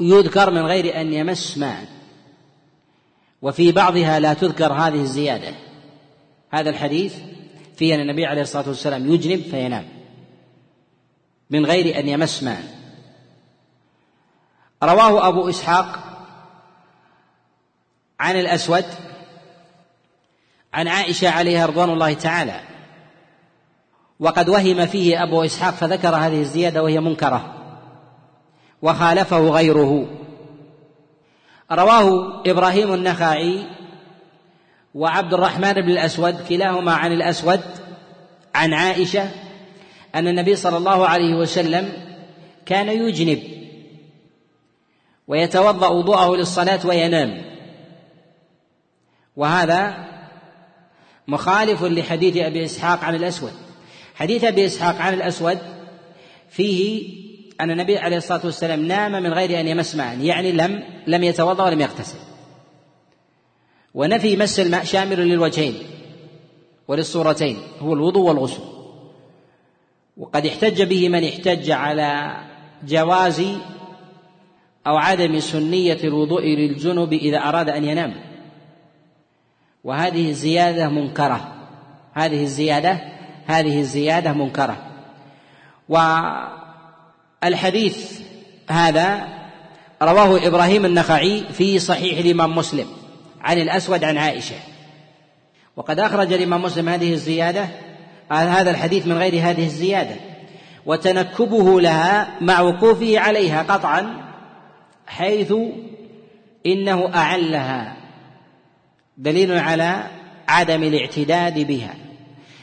يذكر 0.00 0.50
من 0.50 0.62
غير 0.66 1.00
أن 1.00 1.12
يمس 1.12 1.58
ماء 1.58 1.86
وفي 3.42 3.72
بعضها 3.72 4.20
لا 4.20 4.34
تذكر 4.34 4.72
هذه 4.72 5.00
الزيادة. 5.00 5.63
هذا 6.54 6.70
الحديث 6.70 7.14
فيه 7.76 7.94
أن 7.94 8.00
النبي 8.00 8.26
عليه 8.26 8.42
الصلاة 8.42 8.68
والسلام 8.68 9.12
يجنب 9.12 9.40
فينام 9.40 9.88
من 11.50 11.66
غير 11.66 11.98
أن 11.98 12.08
يمس 12.08 12.42
ماء. 12.42 12.64
رواه 14.82 15.28
أبو 15.28 15.48
إسحاق 15.48 15.98
عن 18.20 18.40
الأسود 18.40 18.84
عن 20.74 20.88
عائشة 20.88 21.30
عليها 21.30 21.66
رضوان 21.66 21.90
الله 21.90 22.12
تعالى 22.12 22.60
وقد 24.20 24.48
وهم 24.48 24.86
فيه 24.86 25.22
أبو 25.22 25.44
إسحاق 25.44 25.74
فذكر 25.74 26.16
هذه 26.16 26.40
الزيادة 26.40 26.82
وهي 26.82 27.00
منكرة 27.00 27.54
وخالفه 28.82 29.48
غيره. 29.48 30.06
رواه 31.72 32.42
إبراهيم 32.46 32.94
النخعي 32.94 33.66
وعبد 34.94 35.34
الرحمن 35.34 35.72
بن 35.72 35.90
الأسود 35.90 36.46
كلاهما 36.48 36.92
عن 36.92 37.12
الأسود 37.12 37.60
عن 38.54 38.74
عائشة 38.74 39.30
أن 40.14 40.28
النبي 40.28 40.56
صلى 40.56 40.76
الله 40.76 41.06
عليه 41.06 41.34
وسلم 41.34 41.92
كان 42.66 42.88
يجنب 42.88 43.42
ويتوضأ 45.28 45.88
وضوءه 45.88 46.36
للصلاة 46.36 46.86
وينام. 46.86 47.44
وهذا 49.36 50.04
مخالف 51.28 51.82
لحديث 51.82 52.36
أبي 52.36 52.64
إسحاق 52.64 53.04
عن 53.04 53.14
الأسود. 53.14 53.52
حديث 54.14 54.44
أبي 54.44 54.66
إسحاق 54.66 54.96
عن 54.96 55.14
الأسود 55.14 55.58
فيه 56.48 57.08
أن 57.60 57.70
النبي 57.70 57.98
عليه 57.98 58.16
الصلاة 58.16 58.40
والسلام 58.44 58.86
نام 58.86 59.12
من 59.12 59.32
غير 59.32 59.60
أن 59.60 59.68
يمس 59.68 59.94
ماء 59.94 60.18
يعني 60.18 60.52
لم 60.52 60.82
لم 61.06 61.24
يتوضأ 61.24 61.64
ولم 61.64 61.80
يغتسل. 61.80 62.33
ونفي 63.94 64.36
مس 64.36 64.60
الماء 64.60 64.84
شامل 64.84 65.28
للوجهين 65.28 65.74
وللصورتين 66.88 67.56
هو 67.80 67.92
الوضوء 67.92 68.28
والغسل. 68.28 68.62
وقد 70.16 70.46
احتج 70.46 70.82
به 70.82 71.08
من 71.08 71.24
احتج 71.24 71.70
على 71.70 72.36
جواز 72.86 73.40
أو 74.86 74.96
عدم 74.96 75.40
سنية 75.40 75.98
الوضوء 76.04 76.42
للجنب 76.42 77.12
إذا 77.12 77.38
أراد 77.38 77.68
أن 77.68 77.84
ينام. 77.84 78.14
وهذه 79.84 80.28
الزيادة 80.28 80.88
منكرة. 80.88 81.52
هذه 82.12 82.42
الزيادة 82.42 82.98
هذه 83.46 83.80
الزيادة 83.80 84.32
منكرة. 84.32 84.76
والحديث 87.42 88.20
هذا 88.70 89.28
رواه 90.02 90.46
إبراهيم 90.46 90.84
النخعي 90.84 91.44
في 91.52 91.78
صحيح 91.78 92.18
الإمام 92.18 92.56
مسلم. 92.56 92.86
عن 93.44 93.58
الأسود 93.58 94.04
عن 94.04 94.18
عائشة. 94.18 94.56
وقد 95.76 96.00
أخرج 96.00 96.32
الإمام 96.32 96.62
مسلم 96.62 96.88
هذه 96.88 97.12
الزيادة 97.12 97.68
هذا 98.30 98.70
الحديث 98.70 99.06
من 99.06 99.18
غير 99.18 99.32
هذه 99.32 99.64
الزيادة. 99.64 100.16
وتنكبه 100.86 101.80
لها 101.80 102.28
مع 102.40 102.60
وقوفه 102.60 103.18
عليها 103.18 103.62
قطعا 103.62 104.24
حيث 105.06 105.54
إنه 106.66 107.14
أعلها 107.14 107.96
دليل 109.16 109.58
على 109.58 110.04
عدم 110.48 110.82
الاعتداد 110.82 111.58
بها. 111.58 111.94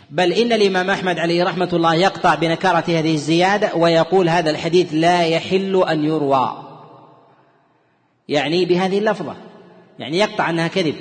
بل 0.10 0.34
إن 0.34 0.54
الإمام 0.54 0.90
أحمد 0.90 1.20
عليه 1.20 1.44
رحمة 1.44 1.70
الله 1.74 1.96
يقطع 1.96 2.36
بنكارة 2.36 2.84
هذه 2.88 3.14
الزيادة 3.14 3.76
ويقول 3.76 4.30
هذا 4.30 4.50
الحديث 4.50 4.90
لا 4.94 5.26
يحل 5.26 5.84
أن 5.90 6.06
يروى. 6.06 6.64
يعني 8.28 8.66
بهذه 8.66 8.98
اللفظة. 8.98 9.51
يعني 10.00 10.18
يقطع 10.18 10.50
أنها 10.50 10.68
كذب. 10.68 10.96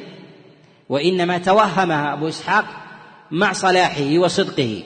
وإنما 0.89 1.39
توهمها 1.39 2.13
أبو 2.13 2.29
إسحاق 2.29 2.65
مع 3.31 3.53
صلاحه 3.53 4.19
وصدقه. 4.19 4.83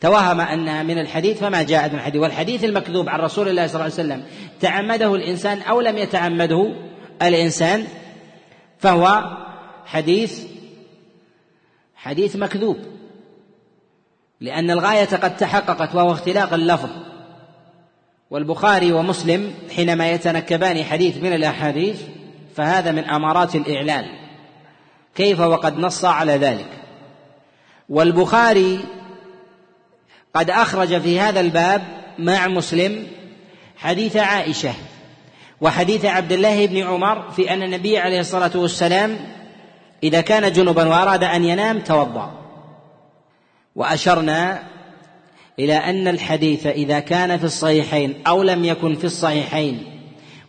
توهم 0.00 0.40
أنها 0.40 0.82
من 0.82 0.98
الحديث 0.98 1.38
فما 1.38 1.62
جاءت 1.62 1.92
من 1.92 1.98
الحديث. 1.98 2.22
والحديث 2.22 2.64
المكذوب 2.64 3.08
عن 3.08 3.20
رسول 3.20 3.48
الله 3.48 3.66
صلى 3.66 3.74
الله 3.74 3.84
عليه 3.84 3.94
وسلم 3.94 4.24
تعمده 4.60 5.14
الإنسان 5.14 5.60
أو 5.62 5.80
لم 5.80 5.98
يتعمده 5.98 6.74
الإنسان 7.22 7.86
فهو 8.78 9.36
حديث 9.86 10.44
حديث 11.96 12.36
مكذوب. 12.36 12.76
لأن 14.40 14.70
الغاية 14.70 15.16
قد 15.16 15.36
تحققت 15.36 15.94
وهو 15.94 16.12
اختلاق 16.12 16.52
اللفظ. 16.52 16.90
والبخاري 18.30 18.92
ومسلم 18.92 19.54
حينما 19.76 20.10
يتنكبان 20.10 20.84
حديث 20.84 21.16
من 21.16 21.32
الأحاديث 21.32 22.00
فهذا 22.56 22.92
من 22.92 23.04
أمارات 23.04 23.54
الإعلان. 23.54 24.04
كيف 25.14 25.40
وقد 25.40 25.78
نص 25.78 26.04
على 26.04 26.32
ذلك؟ 26.32 26.68
والبخاري 27.88 28.80
قد 30.34 30.50
أخرج 30.50 31.00
في 31.00 31.20
هذا 31.20 31.40
الباب 31.40 31.82
مع 32.18 32.48
مسلم 32.48 33.06
حديث 33.76 34.16
عائشة 34.16 34.72
وحديث 35.60 36.04
عبد 36.04 36.32
الله 36.32 36.66
بن 36.66 36.82
عمر 36.82 37.30
في 37.30 37.52
أن 37.52 37.62
النبي 37.62 37.98
عليه 37.98 38.20
الصلاة 38.20 38.50
والسلام 38.54 39.18
إذا 40.02 40.20
كان 40.20 40.52
جنبا 40.52 40.88
وأراد 40.88 41.24
أن 41.24 41.44
ينام 41.44 41.78
توضأ. 41.78 42.42
وأشرنا 43.76 44.62
إلى 45.58 45.74
أن 45.74 46.08
الحديث 46.08 46.66
إذا 46.66 47.00
كان 47.00 47.38
في 47.38 47.44
الصحيحين 47.44 48.22
أو 48.26 48.42
لم 48.42 48.64
يكن 48.64 48.94
في 48.94 49.04
الصحيحين 49.04 49.91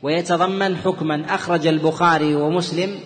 ويتضمن 0.04 0.78
حكما 0.78 1.36
أخرج 1.36 1.68
البخاري 1.68 2.36
ومسلم 2.36 3.00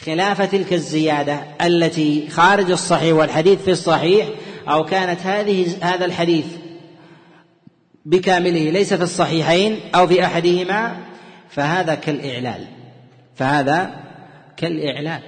خلاف 0.00 0.42
تلك 0.42 0.72
الزيادة 0.72 1.40
التي 1.62 2.28
خارج 2.28 2.70
الصحيح 2.70 3.16
والحديث 3.16 3.62
في 3.62 3.70
الصحيح 3.70 4.28
أو 4.68 4.84
كانت 4.84 5.20
هذه 5.20 5.76
هذا 5.82 6.04
الحديث 6.04 6.46
بكامله 8.04 8.70
ليس 8.70 8.94
في 8.94 9.02
الصحيحين 9.02 9.80
أو 9.94 10.06
في 10.06 10.24
أحدهما 10.24 10.96
فهذا 11.48 11.94
كالإعلال. 11.94 12.64
فهذا 13.34 14.04
كالإعلال. 14.56 15.22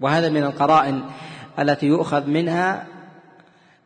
وهذا 0.00 0.28
من 0.28 0.42
القرائن 0.42 1.02
التي 1.58 1.86
يؤخذ 1.86 2.26
منها 2.26 2.86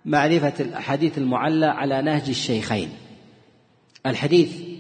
معرفة 0.05 0.53
الأحاديث 0.61 1.19
المعلى 1.19 1.67
على 1.67 2.03
نهج 2.03 2.29
الشيخين. 2.29 2.91
الحديث 4.07 4.78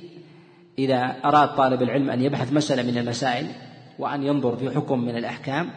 إذا 0.78 1.16
أراد 1.24 1.56
طالب 1.56 1.82
العلم 1.82 2.10
أن 2.10 2.22
يبحث 2.22 2.52
مسألة 2.52 2.82
من 2.82 2.98
المسائل 2.98 3.46
وأن 3.98 4.22
ينظر 4.22 4.56
في 4.56 4.70
حكم 4.70 4.98
من 4.98 5.16
الأحكام 5.16 5.70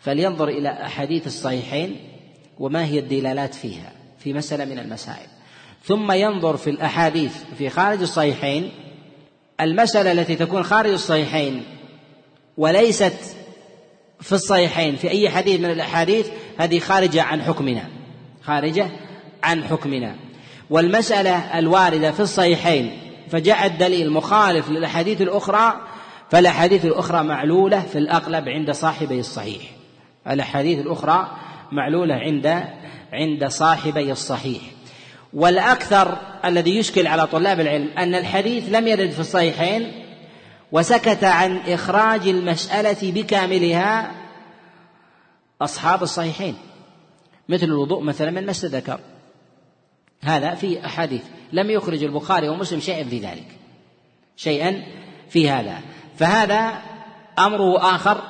فلينظر 0.00 0.48
إلى 0.48 0.68
أحاديث 0.68 1.26
الصحيحين 1.26 1.96
وما 2.58 2.84
هي 2.84 2.98
الدلالات 2.98 3.54
فيها 3.54 3.92
في 4.18 4.32
مسألة 4.32 4.64
من 4.64 4.78
المسائل. 4.78 5.26
ثم 5.84 6.12
ينظر 6.12 6.56
في 6.56 6.70
الأحاديث 6.70 7.36
في 7.58 7.70
خارج 7.70 8.00
الصحيحين. 8.00 8.70
المسألة 9.60 10.12
التي 10.12 10.36
تكون 10.36 10.62
خارج 10.62 10.90
الصحيحين 10.90 11.62
وليست 12.56 13.16
في 14.20 14.32
الصحيحين 14.32 14.96
في 14.96 15.10
أي 15.10 15.30
حديث 15.30 15.60
من 15.60 15.70
الأحاديث 15.70 16.28
هذه 16.58 16.78
خارجة 16.78 17.22
عن 17.22 17.42
حكمنا. 17.42 17.82
خارجة 18.42 18.88
عن 19.42 19.64
حكمنا. 19.64 20.16
والمسألة 20.70 21.58
الواردة 21.58 22.12
في 22.12 22.20
الصحيحين 22.20 23.09
فجاء 23.30 23.66
الدليل 23.66 24.10
مخالف 24.10 24.70
للأحاديث 24.70 25.20
الأخرى 25.20 25.80
فالأحاديث 26.30 26.84
الأخرى 26.84 27.22
معلولة 27.22 27.80
في 27.80 27.98
الأغلب 27.98 28.48
عند 28.48 28.70
صاحبي 28.70 29.20
الصحيح. 29.20 29.62
الأحاديث 30.28 30.78
الأخرى 30.78 31.30
معلولة 31.72 32.14
عند 32.14 32.64
عند 33.12 33.46
صاحبي 33.46 34.12
الصحيح. 34.12 34.62
والأكثر 35.32 36.18
الذي 36.44 36.76
يشكل 36.76 37.06
على 37.06 37.26
طلاب 37.26 37.60
العلم 37.60 37.88
أن 37.98 38.14
الحديث 38.14 38.64
لم 38.68 38.88
يرد 38.88 39.10
في 39.10 39.20
الصحيحين 39.20 39.92
وسكت 40.72 41.24
عن 41.24 41.56
إخراج 41.56 42.28
المسألة 42.28 43.12
بكاملها 43.12 44.10
أصحاب 45.62 46.02
الصحيحين 46.02 46.54
مثل 47.48 47.66
الوضوء 47.66 48.02
مثلا 48.02 48.30
من 48.30 48.46
مس 48.46 48.64
الذكر 48.64 49.00
هذا 50.22 50.54
في 50.54 50.86
أحاديث. 50.86 51.22
لم 51.52 51.70
يخرج 51.70 52.02
البخاري 52.04 52.48
ومسلم 52.48 52.80
شيئا 52.80 53.04
في 53.04 53.18
ذلك. 53.18 53.46
شيئا 54.36 54.82
في 55.28 55.50
هذا. 55.50 55.80
فهذا 56.16 56.82
أمره 57.38 57.94
آخر 57.94 58.22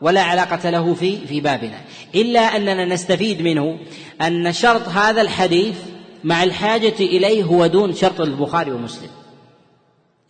ولا 0.00 0.22
علاقة 0.22 0.70
له 0.70 0.94
في 0.94 1.26
في 1.26 1.40
بابنا. 1.40 1.80
إلا 2.14 2.40
أننا 2.40 2.84
نستفيد 2.84 3.42
منه 3.42 3.78
أن 4.20 4.52
شرط 4.52 4.88
هذا 4.88 5.20
الحديث 5.20 5.78
مع 6.24 6.42
الحاجة 6.42 6.94
إليه 7.00 7.44
هو 7.44 7.66
دون 7.66 7.94
شرط 7.94 8.20
البخاري 8.20 8.70
ومسلم. 8.70 9.10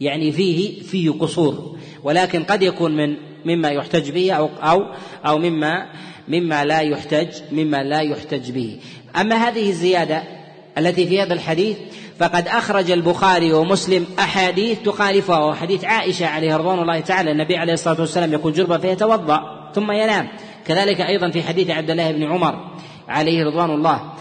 يعني 0.00 0.32
فيه 0.32 0.82
فيه 0.82 1.10
قصور. 1.10 1.78
ولكن 2.02 2.44
قد 2.44 2.62
يكون 2.62 2.96
من 2.96 3.16
مما 3.44 3.68
يحتج 3.68 4.10
به 4.10 4.32
أو 4.32 4.50
أو 4.62 4.82
أو 5.26 5.38
مما 5.38 5.92
مما 6.28 6.64
لا 6.64 6.80
يحتج 6.80 7.28
مما 7.52 7.82
لا 7.82 8.00
يحتج 8.00 8.50
به. 8.50 8.80
أما 9.16 9.36
هذه 9.36 9.70
الزيادة 9.70 10.41
التي 10.78 11.06
في 11.06 11.22
هذا 11.22 11.34
الحديث 11.34 11.76
فقد 12.18 12.48
أخرج 12.48 12.90
البخاري 12.90 13.52
ومسلم 13.52 14.06
أحاديث 14.18 14.78
تخالفها 14.82 15.44
وحديث 15.44 15.84
عائشة 15.84 16.26
عليه 16.26 16.56
رضوان 16.56 16.78
الله 16.78 17.00
تعالى 17.00 17.30
النبي 17.30 17.56
عليه 17.56 17.72
الصلاة 17.72 18.00
والسلام 18.00 18.32
يقول 18.32 18.52
جربا 18.52 18.78
فيتوضأ 18.78 19.70
ثم 19.74 19.92
ينام. 19.92 20.28
كذلك 20.66 21.00
أيضا 21.00 21.30
في 21.30 21.42
حديث 21.42 21.70
عبد 21.70 21.90
الله 21.90 22.12
بن 22.12 22.22
عمر 22.22 22.70
عليه 23.08 23.44
رضوان 23.44 23.70
الله. 23.70 24.12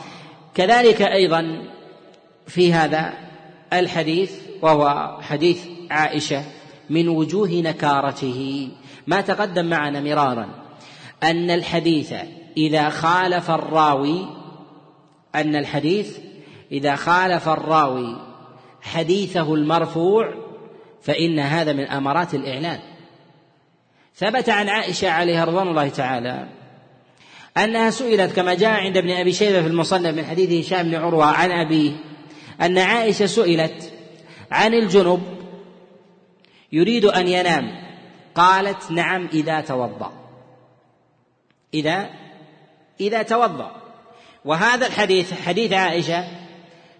كذلك 0.55 1.01
أيضا 1.01 1.63
في 2.47 2.73
هذا 2.73 3.13
الحديث 3.73 4.31
وهو 4.61 5.17
حديث 5.21 5.59
عائشة 5.91 6.43
من 6.89 7.09
وجوه 7.09 7.49
نكارته. 7.49 8.69
ما 9.07 9.21
تقدم 9.21 9.65
معنا 9.65 10.01
مرارا 10.01 10.49
أن 11.23 11.51
الحديث 11.51 12.13
إذا 12.57 12.89
خالف 12.89 13.51
الراوي 13.51 14.25
أن 15.35 15.55
الحديث 15.55 16.17
إذا 16.71 16.95
خالف 16.95 17.49
الراوي 17.49 18.17
حديثه 18.81 19.53
المرفوع 19.53 20.33
فإن 21.01 21.39
هذا 21.39 21.73
من 21.73 21.83
أمارات 21.83 22.33
الإعلان. 22.33 22.79
ثبت 24.15 24.49
عن 24.49 24.69
عائشة 24.69 25.09
عليها 25.09 25.45
رضوان 25.45 25.67
الله 25.67 25.89
تعالى 25.89 26.47
أنها 27.57 27.89
سئلت 27.89 28.35
كما 28.35 28.53
جاء 28.53 28.69
عند 28.69 28.97
ابن 28.97 29.11
أبي 29.11 29.31
شيبة 29.31 29.61
في 29.61 29.67
المصنف 29.67 30.15
من 30.15 30.25
حديث 30.25 30.65
هشام 30.65 30.89
بن 30.89 30.95
عروة 30.95 31.25
عن 31.25 31.51
أبيه 31.51 31.91
أن 32.61 32.77
عائشة 32.77 33.25
سئلت 33.25 33.93
عن 34.51 34.73
الجنب 34.73 35.21
يريد 36.71 37.05
أن 37.05 37.27
ينام. 37.27 37.91
قالت 38.35 38.91
نعم 38.91 39.29
إذا 39.33 39.61
توضأ. 39.61 40.11
إذا 41.73 42.09
إذا 42.99 43.21
توضأ. 43.21 43.71
وهذا 44.45 44.87
الحديث 44.87 45.33
حديث 45.33 45.73
عائشة 45.73 46.40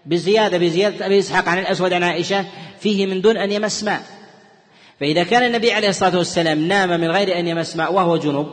بزيادة 0.06 0.58
بزيادة 0.58 1.06
أبي 1.06 1.18
إسحاق 1.18 1.48
عن 1.48 1.58
الأسود 1.58 1.92
عن 1.92 2.02
عائشة 2.02 2.44
فيه 2.80 3.06
من 3.06 3.20
دون 3.20 3.36
أن 3.36 3.52
يمس 3.52 3.84
ماء. 3.84 4.02
فإذا 5.00 5.22
كان 5.22 5.42
النبي 5.42 5.72
عليه 5.72 5.88
الصلاة 5.88 6.18
والسلام 6.18 6.68
نام 6.68 7.00
من 7.00 7.10
غير 7.10 7.38
أن 7.38 7.46
يمس 7.46 7.76
ماء 7.76 7.92
وهو 7.92 8.16
جنب 8.16 8.46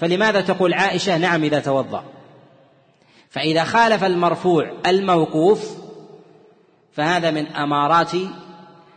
فلماذا 0.00 0.40
تقول 0.40 0.74
عائشة 0.74 1.16
نعم 1.16 1.44
إذا 1.44 1.58
توضأ؟ 1.60 2.04
فإذا 3.30 3.64
خالف 3.64 4.04
المرفوع 4.04 4.72
الموقوف 4.86 5.76
فهذا 6.92 7.30
من 7.30 7.46
أمارات 7.46 8.12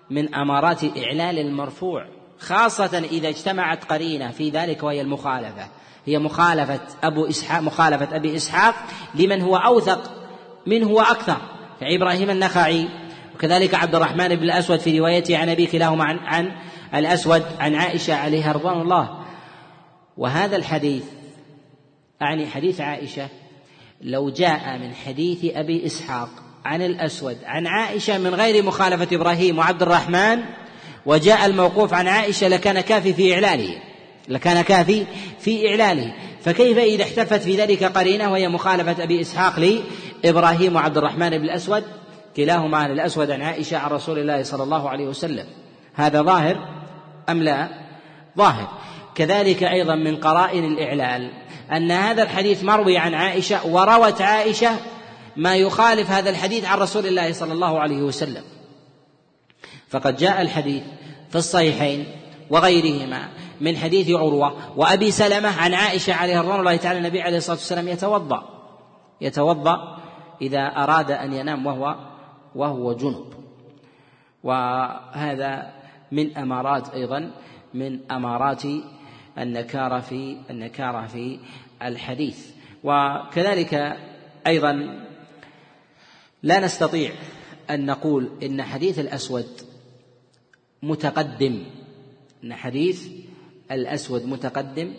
من 0.10 0.36
أمارات 0.36 0.84
إعلال 0.84 1.40
المرفوع 1.40 2.06
خاصة 2.40 2.98
إذا 3.12 3.30
اجتمعت 3.30 3.84
قرينة 3.84 4.32
في 4.32 4.50
ذلك 4.50 4.84
وهي 4.84 5.02
المخالفة. 5.02 5.68
هي 6.06 6.20
مخالفة 6.20 6.80
أبو 7.04 7.26
إسحاق 7.26 7.62
مخالفة 7.62 8.16
أبي 8.16 8.36
إسحاق 8.36 8.76
لمن 9.16 9.42
هو 9.42 9.56
أوثق 9.56 10.12
منه 10.66 10.88
وأكثر 10.88 11.38
كإبراهيم 11.82 12.30
النخعي 12.30 12.88
وكذلك 13.36 13.76
عبد 13.76 13.96
الرحمن 13.96 14.28
بن 14.28 14.44
الأسود 14.44 14.80
في 14.80 15.00
روايته 15.00 15.38
عن 15.38 15.50
أبي 15.50 15.66
كلاهما 15.66 16.04
عن, 16.04 16.18
عن 16.18 16.52
الأسود 16.96 17.44
عن 17.60 17.76
عائشة 17.76 18.16
عليها 18.16 18.52
رضوان 18.52 18.82
الله. 18.82 19.26
وهذا 20.18 20.56
الحديث 20.56 21.04
أعني 22.22 22.48
حديث 22.48 22.82
عائشة 22.82 23.28
لو 24.02 24.30
جاء 24.30 24.78
من 24.78 24.94
حديث 24.94 25.40
أبي 25.56 25.86
إسحاق 25.86 26.30
عن 26.66 26.82
الأسود 26.82 27.38
عن 27.46 27.68
عائشة 27.68 28.18
من 28.18 28.36
غير 28.36 28.64
مخالفة 28.64 29.16
إبراهيم 29.16 29.58
وعبد 29.58 29.82
الرحمن 29.82 30.40
وجاء 31.06 31.46
الموقوف 31.46 31.94
عن 31.94 32.08
عائشة 32.08 32.48
لكان 32.48 32.82
كافي 32.82 33.14
في 33.14 33.34
إعلاله 33.34 33.82
لكان 34.28 34.62
كافي 34.62 35.06
في 35.40 35.70
إعلاله. 35.70 36.14
فكيف 36.42 36.78
إذا 36.78 37.04
احتفت 37.04 37.42
في 37.42 37.56
ذلك 37.56 37.84
قرينة 37.84 38.32
وهي 38.32 38.48
مخالفة 38.48 39.04
أبي 39.04 39.22
إسحاق 39.22 39.60
لإبراهيم 40.24 40.76
وعبد 40.76 40.98
الرحمن 40.98 41.30
بن 41.30 41.44
الأسود 41.44 41.84
كلاهما 42.36 42.78
عن 42.78 42.92
الأسود 42.92 43.32
عن 43.32 43.42
عائشة 43.42 43.78
عن 43.78 43.92
رسول 43.92 44.20
الله 44.20 44.44
صلى 44.44 44.64
الله 44.64 44.90
عليه 44.90 45.06
وسلم. 45.06 45.46
هذا 45.94 46.22
ظاهر 46.22 46.70
أم 47.30 47.44
لا؟ 47.44 47.70
ظاهر. 48.38 48.68
كذلك 49.16 49.64
أيضا 49.64 49.96
من 49.96 50.18
قرائن 50.18 50.66
الإعلال 50.66 51.32
أن 51.72 51.92
هذا 51.92 52.24
الحديث 52.24 52.64
مروي 52.64 52.98
عن 52.98 53.14
عائشة 53.14 53.68
وروت 53.68 54.22
عائشة 54.22 54.72
ما 55.38 55.56
يخالف 55.56 56.12
هذا 56.12 56.30
الحديث 56.30 56.66
عن 56.66 56.78
رسول 56.78 57.08
الله 57.08 57.32
صلى 57.32 57.54
الله 57.54 57.80
عليه 57.80 58.02
وسلم. 58.02 58.44
فقد 59.90 60.16
جاء 60.16 60.42
الحديث 60.42 60.84
في 61.30 61.36
الصحيحين 61.36 62.06
وغيرهما 62.50 63.30
من 63.62 63.78
حديث 63.78 64.10
عروة 64.10 64.54
وأبي 64.78 65.12
سلمة 65.12 65.62
عن 65.62 65.74
عائشة 65.74 66.14
عليه 66.14 66.42
رضوان 66.42 66.60
الله 66.60 66.76
تعالى 66.76 67.00
النبي 67.00 67.22
عليه 67.22 67.38
الصلاة 67.38 67.58
والسلام 67.58 67.88
يتوضأ. 67.88 68.44
يتوضأ 69.22 70.01
إذا 70.42 70.62
أراد 70.62 71.12
أن 71.12 71.34
ينام 71.34 71.66
وهو 71.66 71.96
وهو 72.56 72.94
جنب. 72.94 73.34
وهذا 74.44 75.74
من 76.12 76.38
أمارات 76.38 76.90
أيضا 76.90 77.32
من 77.74 78.12
أمارات 78.12 78.64
النكارة 79.38 80.00
في 80.00 80.38
النكارة 80.50 81.08
في 81.08 81.40
الحديث. 81.82 82.52
وكذلك 82.84 83.98
أيضا 84.48 85.06
لا 86.44 86.60
نستطيع 86.60 87.12
أن 87.70 87.86
نقول 87.86 88.30
إن 88.44 88.64
حديث 88.64 89.00
الأسود 89.00 89.48
متقدم. 90.84 91.64
أن 92.44 92.54
حديث 92.54 93.08
الأسود 93.72 94.26
متقدم 94.26 94.94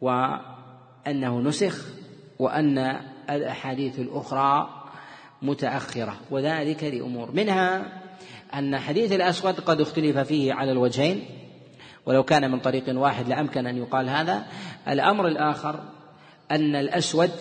وأنه 0.00 1.40
نسخ 1.40 1.86
وأن 2.38 3.00
الأحاديث 3.30 3.98
الأخرى 3.98 4.84
متأخرة 5.42 6.16
وذلك 6.30 6.84
لأمور. 6.84 7.30
منها 7.32 8.00
أن 8.54 8.78
حديث 8.78 9.12
الأسود 9.12 9.60
قد 9.60 9.80
اختلف 9.80 10.18
فيه 10.18 10.54
على 10.54 10.72
الوجهين 10.72 11.24
ولو 12.06 12.22
كان 12.22 12.50
من 12.50 12.60
طريق 12.60 12.84
واحد 12.88 13.28
لأمكن 13.28 13.66
أن 13.66 13.76
يقال 13.76 14.08
هذا. 14.08 14.46
الأمر 14.88 15.26
الآخر 15.26 15.82
أن 16.50 16.76
الأسود 16.76 17.32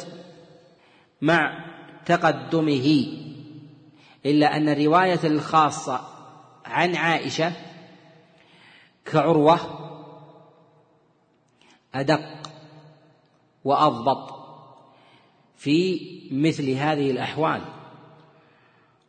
مع 1.21 1.65
تقدمه 2.05 3.07
إلا 4.25 4.57
أن 4.57 4.69
الرواية 4.69 5.19
الخاصة 5.23 6.01
عن 6.65 6.95
عائشة 6.95 7.51
كعروة 9.05 9.59
أدق 11.95 12.21
وأضبط. 13.63 14.36
في 15.57 16.07
مثل 16.31 16.69
هذه 16.69 17.11
الأحوال 17.11 17.61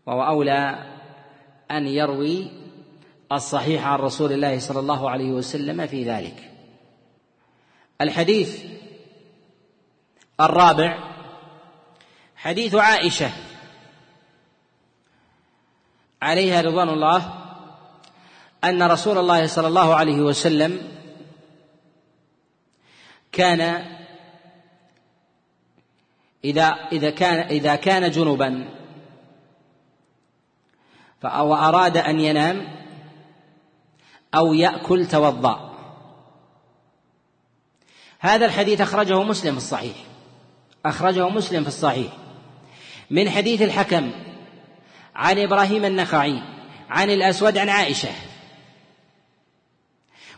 وهو 0.06 0.26
أولى 0.26 0.92
أن 1.70 1.86
يروي 1.86 2.50
الصحيح 3.32 3.86
عن 3.86 3.98
رسول 3.98 4.32
الله 4.32 4.58
صلى 4.58 4.80
الله 4.80 5.10
عليه 5.10 5.30
وسلم 5.30 5.86
في 5.86 6.04
ذلك. 6.04 6.50
الحديث 8.00 8.64
الرابع 10.40 10.98
حديث 12.36 12.74
عائشة 12.74 13.30
عليها 16.22 16.60
رضوان 16.60 16.88
الله 16.88 17.34
أن 18.64 18.82
رسول 18.82 19.18
الله 19.18 19.46
صلى 19.46 19.68
الله 19.68 19.94
عليه 19.94 20.20
وسلم 20.20 20.88
كان 23.32 23.84
إذا 26.44 26.66
إذا 26.92 27.10
كان 27.10 27.38
إذا 27.38 27.74
كان 27.76 28.10
جنبا 28.10 28.68
وأراد 31.24 31.96
أن 31.96 32.20
ينام 32.20 32.68
أو 34.34 34.54
يأكل 34.54 35.06
توضأ. 35.06 35.74
هذا 38.18 38.46
الحديث 38.46 38.80
أخرجه 38.80 39.22
مسلم 39.22 39.52
في 39.52 39.58
الصحيح. 39.58 39.96
أخرجه 40.86 41.28
مسلم 41.28 41.62
في 41.62 41.68
الصحيح. 41.68 42.12
من 43.10 43.30
حديث 43.30 43.62
الحكم 43.62 44.10
عن 45.14 45.38
إبراهيم 45.38 45.84
النخعي 45.84 46.42
عن 46.90 47.10
الأسود 47.10 47.58
عن 47.58 47.68
عائشة. 47.68 48.12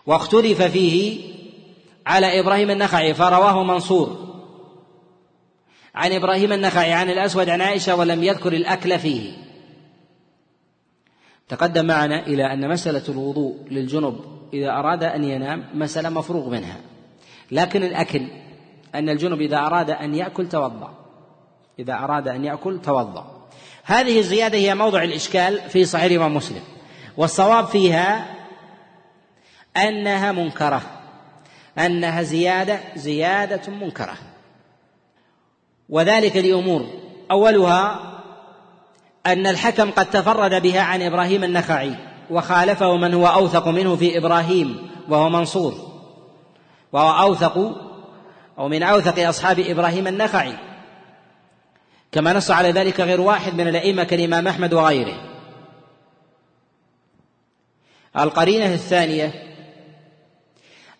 واختلف 0.06 0.62
فيه 0.62 1.30
على 2.06 2.40
إبراهيم 2.40 2.70
النخعي 2.70 3.14
فرواه 3.14 3.62
منصور. 3.62 4.29
عن 5.94 6.12
إبراهيم 6.12 6.52
النخعي 6.52 6.92
عن 6.92 7.10
الأسود 7.10 7.48
عن 7.48 7.60
عائشة 7.60 7.94
ولم 7.94 8.24
يذكر 8.24 8.52
الأكل 8.52 8.98
فيه. 8.98 9.32
تقدم 11.48 11.86
معنا 11.86 12.26
إلى 12.26 12.52
أن 12.52 12.68
مسألة 12.68 13.02
الوضوء 13.08 13.56
للجنب 13.70 14.20
إذا 14.52 14.70
أراد 14.70 15.04
أن 15.04 15.24
ينام 15.24 15.64
مسألة 15.74 16.08
مفروغ 16.08 16.50
منها. 16.50 16.76
لكن 17.50 17.82
الأكل 17.82 18.26
أن 18.94 19.08
الجنب 19.08 19.40
إذا 19.40 19.56
أراد 19.56 19.90
أن 19.90 20.14
يأكل 20.14 20.48
توضأ. 20.48 20.94
إذا 21.78 21.94
أراد 21.94 22.28
أن 22.28 22.44
يأكل 22.44 22.82
توضأ. 22.82 23.48
هذه 23.84 24.18
الزيادة 24.18 24.58
هي 24.58 24.74
موضع 24.74 25.02
الإشكال 25.02 25.60
في 25.70 25.84
صحيح 25.84 26.04
الإمام 26.04 26.34
مسلم. 26.34 26.62
والصواب 27.16 27.66
فيها 27.66 28.34
أنها 29.76 30.32
منكرة. 30.32 30.82
أنها 31.78 32.22
زيادة 32.22 32.80
زيادة 32.96 33.72
منكرة. 33.72 34.29
وذلك 35.90 36.36
لأمور. 36.36 36.86
أولها 37.30 38.00
أن 39.26 39.46
الحكم 39.46 39.90
قد 39.90 40.10
تفرد 40.10 40.62
بها 40.62 40.80
عن 40.80 41.02
إبراهيم 41.02 41.44
النخعي 41.44 41.94
وخالفه 42.30 42.96
من 42.96 43.14
هو 43.14 43.26
أوثق 43.26 43.68
منه 43.68 43.96
في 43.96 44.18
إبراهيم 44.18 44.90
وهو 45.08 45.28
منصور. 45.28 45.74
وهو 46.92 47.28
أوثق 47.28 47.58
أو 48.58 48.68
من 48.68 48.82
أوثق 48.82 49.28
أصحاب 49.28 49.58
إبراهيم 49.58 50.06
النخعي. 50.06 50.54
كما 52.12 52.32
نص 52.32 52.50
على 52.50 52.70
ذلك 52.70 53.00
غير 53.00 53.20
واحد 53.20 53.54
من 53.54 53.68
الأئمة 53.68 54.04
كالإمام 54.04 54.48
أحمد 54.48 54.74
وغيره. 54.74 55.14
القرينة 58.18 58.74
الثانية 58.74 59.49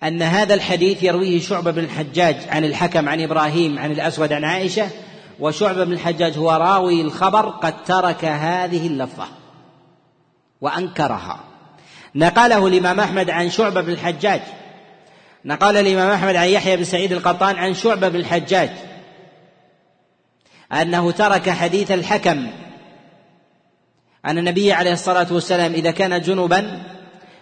أن 0.02 0.22
هذا 0.22 0.54
الحديث 0.54 1.02
يرويه 1.02 1.40
شعبة 1.40 1.70
بن 1.70 1.84
الحجاج 1.84 2.36
عن 2.48 2.64
الحكم 2.64 3.08
عن 3.08 3.20
إبراهيم 3.20 3.78
عن 3.78 3.92
الأسود 3.92 4.32
عن 4.32 4.44
عائشة 4.44 4.88
وشعبة 5.40 5.84
بن 5.84 5.92
الحجاج 5.92 6.38
هو 6.38 6.50
راوي 6.50 7.00
الخبر 7.00 7.48
قد 7.48 7.84
ترك 7.84 8.24
هذه 8.24 8.86
اللفظة 8.86 9.26
وأنكرها. 10.60 11.40
نقله 12.14 12.66
الإمام 12.66 13.00
أحمد 13.00 13.30
عن 13.30 13.50
شعبة 13.50 13.80
بن 13.80 13.92
الحجاج. 13.92 14.40
نقل 15.44 15.76
الإمام 15.76 16.10
أحمد 16.10 16.36
عن 16.36 16.48
يحيى 16.48 16.76
بن 16.76 16.84
سعيد 16.84 17.12
القطان 17.12 17.56
عن 17.56 17.74
شعبة 17.74 18.08
بن 18.08 18.16
الحجاج. 18.16 18.70
أنه 20.72 21.10
ترك 21.10 21.50
حديث 21.50 21.90
الحكم. 21.90 22.46
أن 24.26 24.38
النبي 24.38 24.72
عليه 24.72 24.92
الصلاة 24.92 25.26
والسلام 25.30 25.72
إذا 25.72 25.90
كان 25.90 26.20
جنبا 26.20 26.82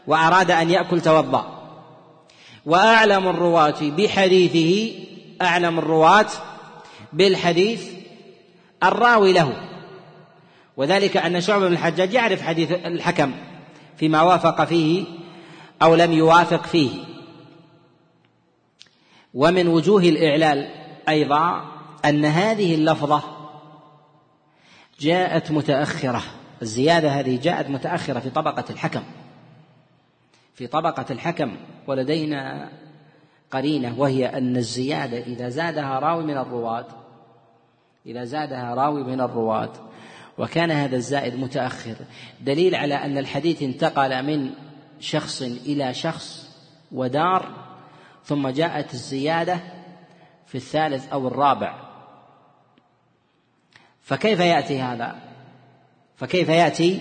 وأراد 0.06 0.50
أن 0.50 0.70
يأكل 0.70 1.00
توضأ. 1.00 1.57
وأعلم 2.68 3.28
الرواة 3.28 3.80
بحديثه 3.80 4.98
أعلم 5.42 5.78
الرواة 5.78 6.26
بالحديث 7.12 7.88
الراوي 8.82 9.32
له. 9.32 9.52
وذلك 10.76 11.16
أن 11.16 11.40
شعبة 11.40 11.66
بن 11.66 11.72
الحجاج 11.72 12.12
يعرف 12.12 12.42
حديث 12.42 12.72
الحكم 12.72 13.32
فيما 13.96 14.22
وافق 14.22 14.64
فيه 14.64 15.04
أو 15.82 15.94
لم 15.94 16.12
يوافق 16.12 16.66
فيه. 16.66 16.90
ومن 19.34 19.68
وجوه 19.68 20.02
الإعلال 20.02 20.68
أيضا 21.08 21.64
أن 22.04 22.24
هذه 22.24 22.74
اللفظة 22.74 23.22
جاءت 25.00 25.50
متأخرة 25.50 26.22
الزيادة 26.62 27.08
هذه 27.08 27.40
جاءت 27.42 27.70
متأخرة 27.70 28.20
في 28.20 28.30
طبقة 28.30 28.64
الحكم. 28.70 29.02
في 30.58 30.66
طبقة 30.66 31.06
الحكم 31.10 31.56
ولدينا 31.86 32.70
قرينة 33.50 34.00
وهي 34.00 34.26
أن 34.26 34.56
الزيادة 34.56 35.18
إذا 35.18 35.48
زادها 35.48 35.98
راوي 35.98 36.24
من 36.24 36.36
الرواة 36.36 36.86
إذا 38.06 38.24
زادها 38.24 38.74
راوي 38.74 39.04
من 39.04 39.20
الرواة 39.20 39.72
وكان 40.38 40.70
هذا 40.70 40.96
الزائد 40.96 41.34
متأخر 41.34 41.94
دليل 42.40 42.74
على 42.74 42.94
أن 42.94 43.18
الحديث 43.18 43.62
انتقل 43.62 44.22
من 44.22 44.50
شخص 45.00 45.42
إلى 45.42 45.94
شخص 45.94 46.50
ودار 46.92 47.48
ثم 48.24 48.48
جاءت 48.48 48.94
الزيادة 48.94 49.58
في 50.46 50.54
الثالث 50.54 51.12
أو 51.12 51.28
الرابع 51.28 51.74
فكيف 54.02 54.40
يأتي 54.40 54.80
هذا؟ 54.80 55.16
فكيف 56.16 56.48
يأتي؟ 56.48 57.00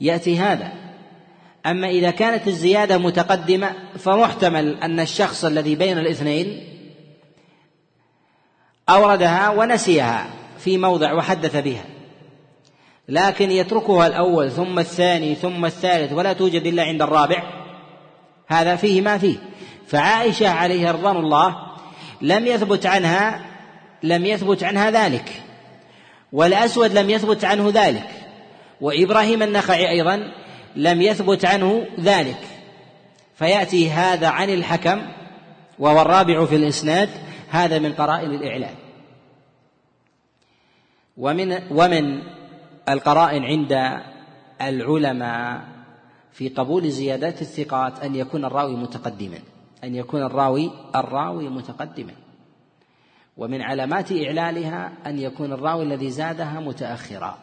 يأتي 0.00 0.38
هذا 0.38 0.89
أما 1.66 1.88
إذا 1.88 2.10
كانت 2.10 2.48
الزيادة 2.48 2.98
متقدمة 2.98 3.74
فمحتمل 3.98 4.76
أن 4.82 5.00
الشخص 5.00 5.44
الذي 5.44 5.74
بين 5.74 5.98
الاثنين 5.98 6.66
أوردها 8.88 9.50
ونسيها 9.50 10.30
في 10.58 10.78
موضع 10.78 11.12
وحدث 11.12 11.56
بها. 11.56 11.84
لكن 13.08 13.50
يتركها 13.50 14.06
الأول 14.06 14.50
ثم 14.50 14.78
الثاني 14.78 15.34
ثم 15.34 15.64
الثالث 15.64 16.12
ولا 16.12 16.32
توجد 16.32 16.66
إلا 16.66 16.82
عند 16.82 17.02
الرابع. 17.02 17.42
هذا 18.46 18.76
فيه 18.76 19.00
ما 19.00 19.18
فيه. 19.18 19.36
فعائشة 19.86 20.48
عليها 20.48 20.92
رضوان 20.92 21.16
الله 21.16 21.56
لم 22.20 22.46
يثبت 22.46 22.86
عنها 22.86 23.46
لم 24.02 24.26
يثبت 24.26 24.62
عنها 24.62 24.90
ذلك. 24.90 25.42
والأسود 26.32 26.92
لم 26.92 27.10
يثبت 27.10 27.44
عنه 27.44 27.70
ذلك. 27.74 28.10
وإبراهيم 28.80 29.42
النخعي 29.42 29.90
أيضا 29.90 30.32
لم 30.76 31.02
يثبت 31.02 31.44
عنه 31.44 31.86
ذلك. 32.00 32.60
فيأتي 33.34 33.90
هذا 33.90 34.28
عن 34.28 34.50
الحكم 34.50 35.02
وهو 35.78 36.02
الرابع 36.02 36.44
في 36.44 36.56
الإسناد 36.56 37.08
هذا 37.50 37.78
من 37.78 37.92
قرائن 37.92 38.30
الإعلان 38.30 38.74
ومن 41.16 41.58
ومن 41.70 42.22
القرائن 42.88 43.44
عند 43.44 44.00
العلماء 44.62 45.60
في 46.32 46.48
قبول 46.48 46.90
زيادات 46.90 47.42
الثقات 47.42 48.00
أن 48.00 48.14
يكون 48.14 48.44
الراوي 48.44 48.76
متقدما. 48.76 49.38
أن 49.84 49.94
يكون 49.94 50.22
الراوي 50.22 50.70
الراوي 50.96 51.48
متقدما. 51.48 52.12
ومن 53.36 53.62
علامات 53.62 54.12
إعلالها 54.12 54.92
أن 55.06 55.18
يكون 55.18 55.52
الراوي 55.52 55.82
الذي 55.82 56.10
زادها 56.10 56.60
متأخرا. 56.60 57.38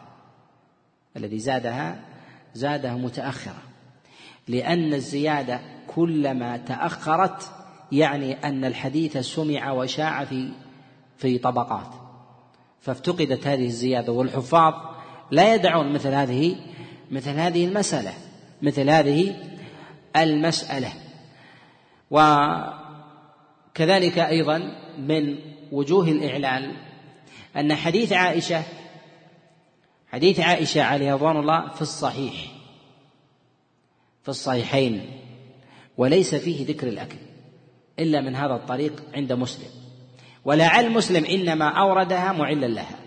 الذي 1.16 1.38
زادها 1.38 2.00
زادها 2.54 2.94
متأخرة. 2.94 3.62
لأن 4.48 4.94
الزيادة 4.94 5.60
كلما 5.86 6.56
تأخرت 6.56 7.50
يعني 7.92 8.32
أن 8.32 8.64
الحديث 8.64 9.16
سمع 9.16 9.72
وشاع 9.72 10.24
في 10.24 10.50
في 11.18 11.38
طبقات. 11.38 11.94
فافتقدت 12.80 13.46
هذه 13.46 13.66
الزيادة 13.66 14.12
والحفاظ 14.12 14.74
لا 15.30 15.54
يدعون 15.54 15.92
مثل 15.92 16.08
هذه 16.08 16.56
مثل 17.10 17.30
هذه 17.30 17.64
المسألة 17.64 18.12
مثل 18.62 18.90
هذه 18.90 19.34
المسألة. 20.16 20.92
وكذلك 22.10 24.18
أيضا 24.18 24.58
من 24.98 25.38
وجوه 25.72 26.08
الإعلال 26.08 26.76
أن 27.56 27.74
حديث 27.74 28.12
عائشة 28.12 28.62
حديث 30.12 30.40
عائشة 30.40 30.82
عليه 30.82 31.14
رضوان 31.14 31.36
الله 31.36 31.68
في 31.68 31.82
الصحيح 31.82 32.34
في 34.22 34.28
الصحيحين 34.28 35.10
وليس 35.98 36.34
فيه 36.34 36.66
ذكر 36.66 36.88
الأكل 36.88 37.16
إلا 37.98 38.20
من 38.20 38.36
هذا 38.36 38.54
الطريق 38.54 39.02
عند 39.14 39.32
مسلم. 39.32 39.68
ولعل 40.44 40.90
مسلم 40.90 41.24
إنما 41.24 41.68
أوردها 41.68 42.32
معلا 42.32 42.66
لها. 42.66 42.98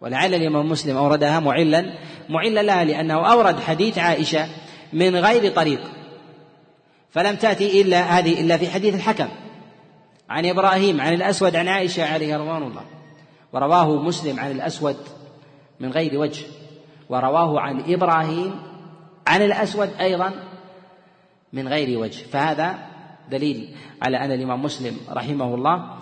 ولعل 0.00 0.34
الإمام 0.34 0.68
مسلم 0.68 0.96
أوردها 0.96 1.40
معلا 1.40 1.98
معلا 2.28 2.62
لها 2.62 2.84
لأنه 2.84 3.32
أورد 3.32 3.60
حديث 3.60 3.98
عائشة 3.98 4.48
من 4.92 5.16
غير 5.16 5.52
طريق. 5.52 5.80
فلم 7.10 7.36
تأتي 7.36 7.82
إلا 7.82 8.18
هذه 8.18 8.40
إلا 8.40 8.56
في 8.56 8.70
حديث 8.70 8.94
الحكم. 8.94 9.28
عن 10.28 10.46
إبراهيم 10.46 11.00
عن 11.00 11.12
الأسود 11.14 11.56
عن 11.56 11.68
عائشة 11.68 12.12
عليه 12.12 12.36
رضوان 12.36 12.62
الله. 12.62 12.84
ورواه 13.52 14.02
مسلم 14.02 14.40
عن 14.40 14.50
الأسود 14.50 14.96
من 15.80 15.90
غير 15.90 16.18
وجه. 16.18 16.46
ورواه 17.08 17.60
عن 17.60 17.80
إبراهيم 17.92 18.54
عن 19.26 19.42
الأسود 19.42 19.90
أيضا 20.00 20.32
من 21.52 21.68
غير 21.68 21.98
وجه. 21.98 22.22
فهذا 22.22 22.78
دليل 23.30 23.76
على 24.02 24.16
أن 24.16 24.32
الإمام 24.32 24.62
مسلم 24.62 24.96
رحمه 25.10 25.54
الله 25.54 25.98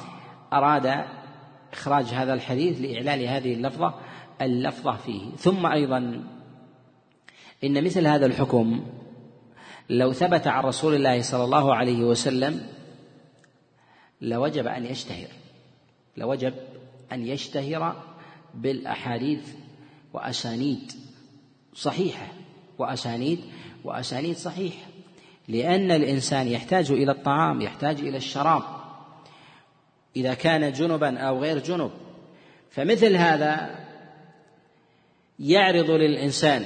أراد 0.53 1.05
إخراج 1.73 2.05
هذا 2.05 2.35
الحديث 2.35 2.81
لإعلان 2.81 3.25
هذه 3.27 3.55
اللفظة 3.55 3.95
اللفظة 4.43 4.93
فيه. 4.97 5.31
ثم 5.37 5.67
أيضا 5.67 6.25
إن 7.65 7.85
مثل 7.85 8.07
هذا 8.07 8.27
الحكم 8.27 8.87
لو 9.91 10.13
ثبت 10.13 10.47
عن 10.47 10.65
رسول 10.65 10.95
الله 10.95 11.23
صلى 11.23 11.45
الله 11.45 11.75
عليه 11.75 12.05
وسلم 12.05 12.67
لوجب 14.21 14.67
أن 14.67 14.87
يشتهر. 14.87 15.29
لوجب 16.17 16.55
أن 17.13 17.27
يشتهر 17.27 18.03
بالأحاديث 18.55 19.55
وأسانيد 20.15 20.93
صحيحة 21.75 22.27
وأسانيد 22.79 23.41
وأسانيد 23.85 24.37
صحيحة 24.37 24.87
لأن 25.49 25.91
الإنسان 25.91 26.49
يحتاج 26.49 26.91
إلى 26.91 27.13
الطعام 27.13 27.61
يحتاج 27.61 28.01
إلى 28.01 28.17
الشراب. 28.17 28.63
إذا 30.17 30.35
كان 30.35 30.73
جنبا 30.73 31.19
أو 31.19 31.43
غير 31.43 31.59
جنب. 31.59 31.91
فمثل 32.71 33.17
هذا 33.17 33.79
يعرض 35.39 35.91
للإنسان. 35.91 36.65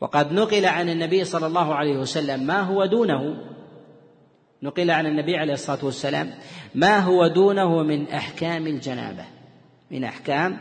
وقد 0.00 0.32
نقل 0.32 0.66
عن 0.66 0.88
النبي 0.88 1.24
صلى 1.24 1.46
الله 1.46 1.74
عليه 1.74 1.96
وسلم 1.96 2.46
ما 2.46 2.60
هو 2.60 2.86
دونه. 2.86 3.36
نقل 4.62 4.90
عن 4.90 5.06
النبي 5.06 5.36
عليه 5.36 5.52
الصلاة 5.52 5.84
والسلام 5.84 6.34
ما 6.74 6.98
هو 6.98 7.26
دونه 7.26 7.82
من 7.82 8.08
أحكام 8.08 8.66
الجنابة. 8.66 9.24
من 9.90 10.04
أحكام 10.04 10.58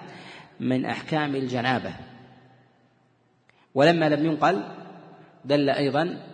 من 0.60 0.86
أحكام 0.86 1.36
الجنابة. 1.36 1.96
ولما 3.74 4.10
لم 4.10 4.26
ينقل 4.26 4.64
دل 5.46 5.70
أيضا 5.70 6.28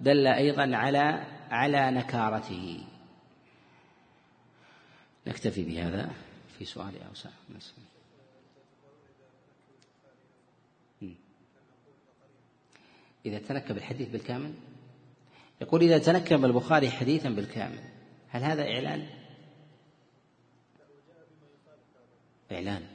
دل 0.00 0.26
أيضا 0.26 0.76
على 0.76 1.26
على 1.50 1.90
نكارته. 1.90 2.84
نكتفي 5.26 5.64
بهذا 5.64 6.10
في 6.58 6.64
سؤال 6.64 7.02
اوسع 7.02 7.30
إذا 13.26 13.38
تنكب 13.38 13.76
الحديث 13.76 14.08
بالكامل؟ 14.08 14.54
يقول 15.60 15.82
إذا 15.82 15.98
تنكب 15.98 16.44
البخاري 16.44 16.90
حديثا 16.90 17.28
بالكامل 17.28 17.78
هل 18.28 18.42
هذا 18.42 18.62
إعلان؟ 18.62 19.06
إعلان. 22.52 22.93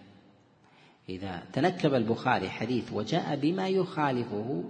إذا 1.10 1.44
تنكب 1.54 1.94
البخاري 1.94 2.50
حديث 2.50 2.94
وجاء 2.94 3.36
بما 3.36 3.70
يخالفه 3.70 4.64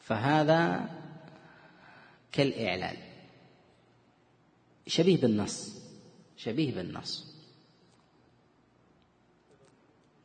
فهذا 0.00 0.90
كالإعلان. 2.32 2.96
شبيه 4.86 5.20
بالنص 5.20 5.82
شبيه 6.36 6.74
بالنص. 6.74 7.34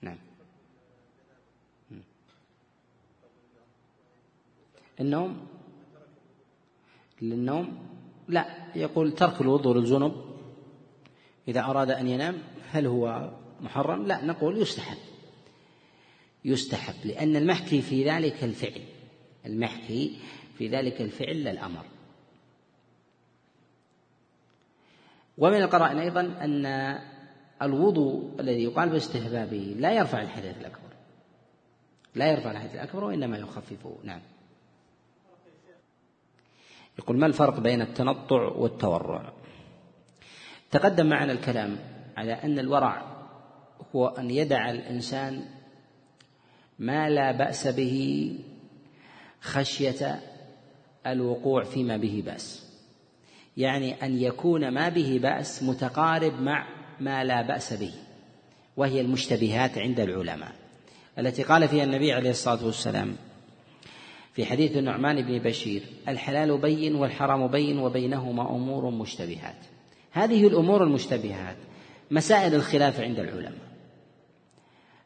نعم. 0.01 0.17
النوم؟ 4.99 5.47
للنوم؟ 7.21 7.87
لا 8.27 8.45
يقول 8.75 9.11
ترك 9.11 9.41
الوضوء 9.41 9.77
للجنب 9.77 10.13
إذا 11.47 11.61
أراد 11.61 11.89
أن 11.89 12.07
ينام 12.07 12.41
هل 12.71 12.87
هو 12.87 13.33
محرم؟ 13.63 14.05
لا 14.05 14.25
نقول 14.25 14.61
يستحب. 14.61 14.97
يستحب 16.45 16.95
لأن 17.05 17.35
المحكي 17.35 17.81
في 17.81 18.09
ذلك 18.09 18.43
الفعل. 18.43 18.81
المحكي 19.45 20.17
في 20.57 20.67
ذلك 20.67 21.01
الفعل 21.01 21.47
الأمر. 21.47 21.85
ومن 25.37 25.61
القرائن 25.61 25.97
أيضا 25.97 26.21
أن 26.21 26.99
الوضوء 27.61 28.39
الذي 28.39 28.63
يقال 28.63 28.89
باستهبابه 28.89 29.75
لا 29.79 29.91
يرفع 29.91 30.21
الحدث 30.21 30.57
الأكبر. 30.57 30.93
لا 32.15 32.31
يرفع 32.31 32.51
الحدث 32.51 32.73
الأكبر 32.75 33.03
وإنما 33.03 33.37
يخففه. 33.37 33.97
نعم. 34.03 34.21
يقول 36.99 37.17
ما 37.17 37.25
الفرق 37.25 37.59
بين 37.59 37.81
التنطع 37.81 38.41
والتورع؟ 38.41 39.33
تقدم 40.71 41.05
معنا 41.05 41.31
الكلام 41.31 41.77
على 42.17 42.33
أن 42.33 42.59
الورع 42.59 43.12
هو 43.95 44.07
أن 44.07 44.29
يدع 44.29 44.71
الإنسان 44.71 45.45
ما 46.79 47.09
لا 47.09 47.31
بأس 47.31 47.67
به 47.67 48.35
خشية 49.41 50.19
الوقوع 51.07 51.63
فيما 51.63 51.97
به 51.97 52.23
بأس. 52.25 52.63
يعني 53.57 54.05
أن 54.05 54.19
يكون 54.19 54.69
ما 54.69 54.89
به 54.89 55.19
بأس 55.23 55.63
متقارب 55.63 56.41
مع 56.41 56.67
ما 56.99 57.23
لا 57.23 57.41
بأس 57.41 57.73
به 57.73 57.93
وهي 58.77 59.01
المشتبهات 59.01 59.77
عند 59.77 59.99
العلماء. 59.99 60.51
التي 61.19 61.43
قال 61.43 61.67
فيها 61.67 61.83
النبي 61.83 62.13
عليه 62.13 62.29
الصلاة 62.29 62.65
والسلام 62.65 63.15
في 64.33 64.45
حديث 64.45 64.77
النعمان 64.77 65.21
بن 65.21 65.39
بشير 65.39 65.83
الحلال 66.07 66.57
بين 66.57 66.95
والحرام 66.95 67.47
بين 67.47 67.79
وبينهما 67.79 68.49
أمور 68.55 68.89
مشتبهات. 68.89 69.55
هذه 70.11 70.47
الأمور 70.47 70.83
المشتبهات 70.83 71.57
مسائل 72.11 72.55
الخلاف 72.55 72.99
عند 72.99 73.19
العلماء. 73.19 73.72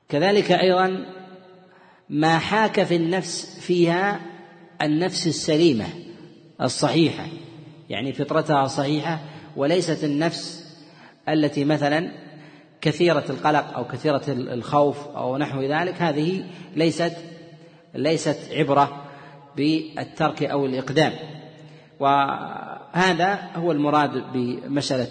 كذلك 0.10 0.52
أيضا 0.52 1.06
ما 2.10 2.38
حاك 2.38 2.84
في 2.84 2.96
النفس 2.96 3.60
فيها 3.60 4.20
النفس 4.82 5.28
السليمة 5.28 5.86
الصحيحة 6.62 7.28
يعني 7.90 8.14
فطرتها 8.14 8.68
صحيحة 8.68 9.20
وليست 9.56 10.04
النفس 10.04 10.68
التي 11.30 11.66
مثلا 11.66 12.12
كثيرة 12.82 13.24
القلق 13.30 13.74
أو 13.74 13.88
كثيرة 13.88 14.22
الخوف 14.28 15.08
أو 15.08 15.38
نحو 15.38 15.62
ذلك 15.62 16.02
هذه 16.02 16.44
ليست 16.76 17.14
ليست 17.94 18.38
عبرة 18.52 19.04
بالترك 19.56 20.44
أو 20.44 20.66
الإقدام. 20.66 21.14
وهذا 22.00 23.40
هو 23.56 23.72
المراد 23.72 24.24
بمسألة 24.34 25.10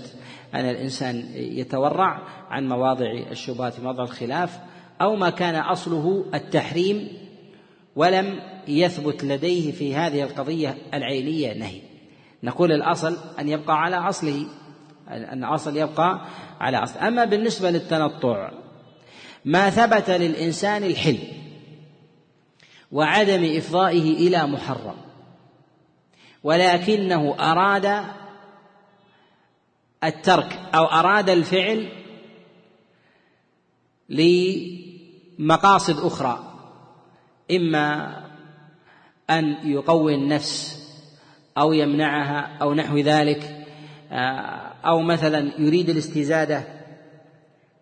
أن 0.54 0.64
الإنسان 0.70 1.24
يتورع 1.34 2.22
عن 2.50 2.68
مواضع 2.68 3.06
الشبهات 3.30 3.80
مواضع 3.80 4.02
الخلاف 4.02 4.58
أو 5.00 5.16
ما 5.16 5.30
كان 5.30 5.54
أصله 5.54 6.24
التحريم 6.34 7.08
ولم 7.96 8.40
يثبت 8.68 9.24
لديه 9.24 9.72
في 9.72 9.94
هذه 9.94 10.22
القضية 10.22 10.76
العينية 10.94 11.52
نهي. 11.52 11.80
نقول 12.42 12.72
الأصل 12.72 13.16
أن 13.38 13.48
يبقى 13.48 13.82
على 13.82 13.96
أصله 13.96 14.46
أن 15.08 15.44
الأصل 15.44 15.76
يبقى 15.76 16.20
على 16.60 16.76
أصل. 16.76 16.98
أما 16.98 17.24
بالنسبة 17.24 17.70
للتنطع 17.70 18.50
ما 19.44 19.70
ثبت 19.70 20.10
للإنسان 20.10 20.84
الحلم 20.84 21.18
وعدم 22.92 23.56
إفضائه 23.56 24.28
إلى 24.28 24.46
محرم 24.46 24.96
ولكنه 26.44 27.34
أراد 27.40 28.04
الترك 30.04 30.58
أو 30.74 30.84
أراد 30.84 31.30
الفعل 31.30 31.88
لمقاصد 35.38 36.04
أخرى 36.04 36.52
إما 37.50 38.16
أن 39.30 39.56
يقوي 39.64 40.14
النفس 40.14 40.82
أو 41.58 41.72
يمنعها 41.72 42.58
أو 42.62 42.74
نحو 42.74 42.98
ذلك 42.98 43.66
أو 44.86 45.00
مثلا 45.00 45.60
يريد 45.60 45.88
الاستزادة 45.90 46.64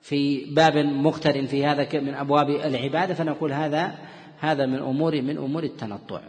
في 0.00 0.44
باب 0.54 0.76
مقترن 0.76 1.46
في 1.46 1.66
هذا 1.66 2.00
من 2.00 2.14
أبواب 2.14 2.50
العبادة 2.50 3.14
فنقول 3.14 3.52
هذا 3.52 3.94
هذا 4.40 4.66
من 4.66 4.78
أمور 4.78 5.22
من 5.22 5.38
أمور 5.38 5.62
التنطع. 5.64 6.20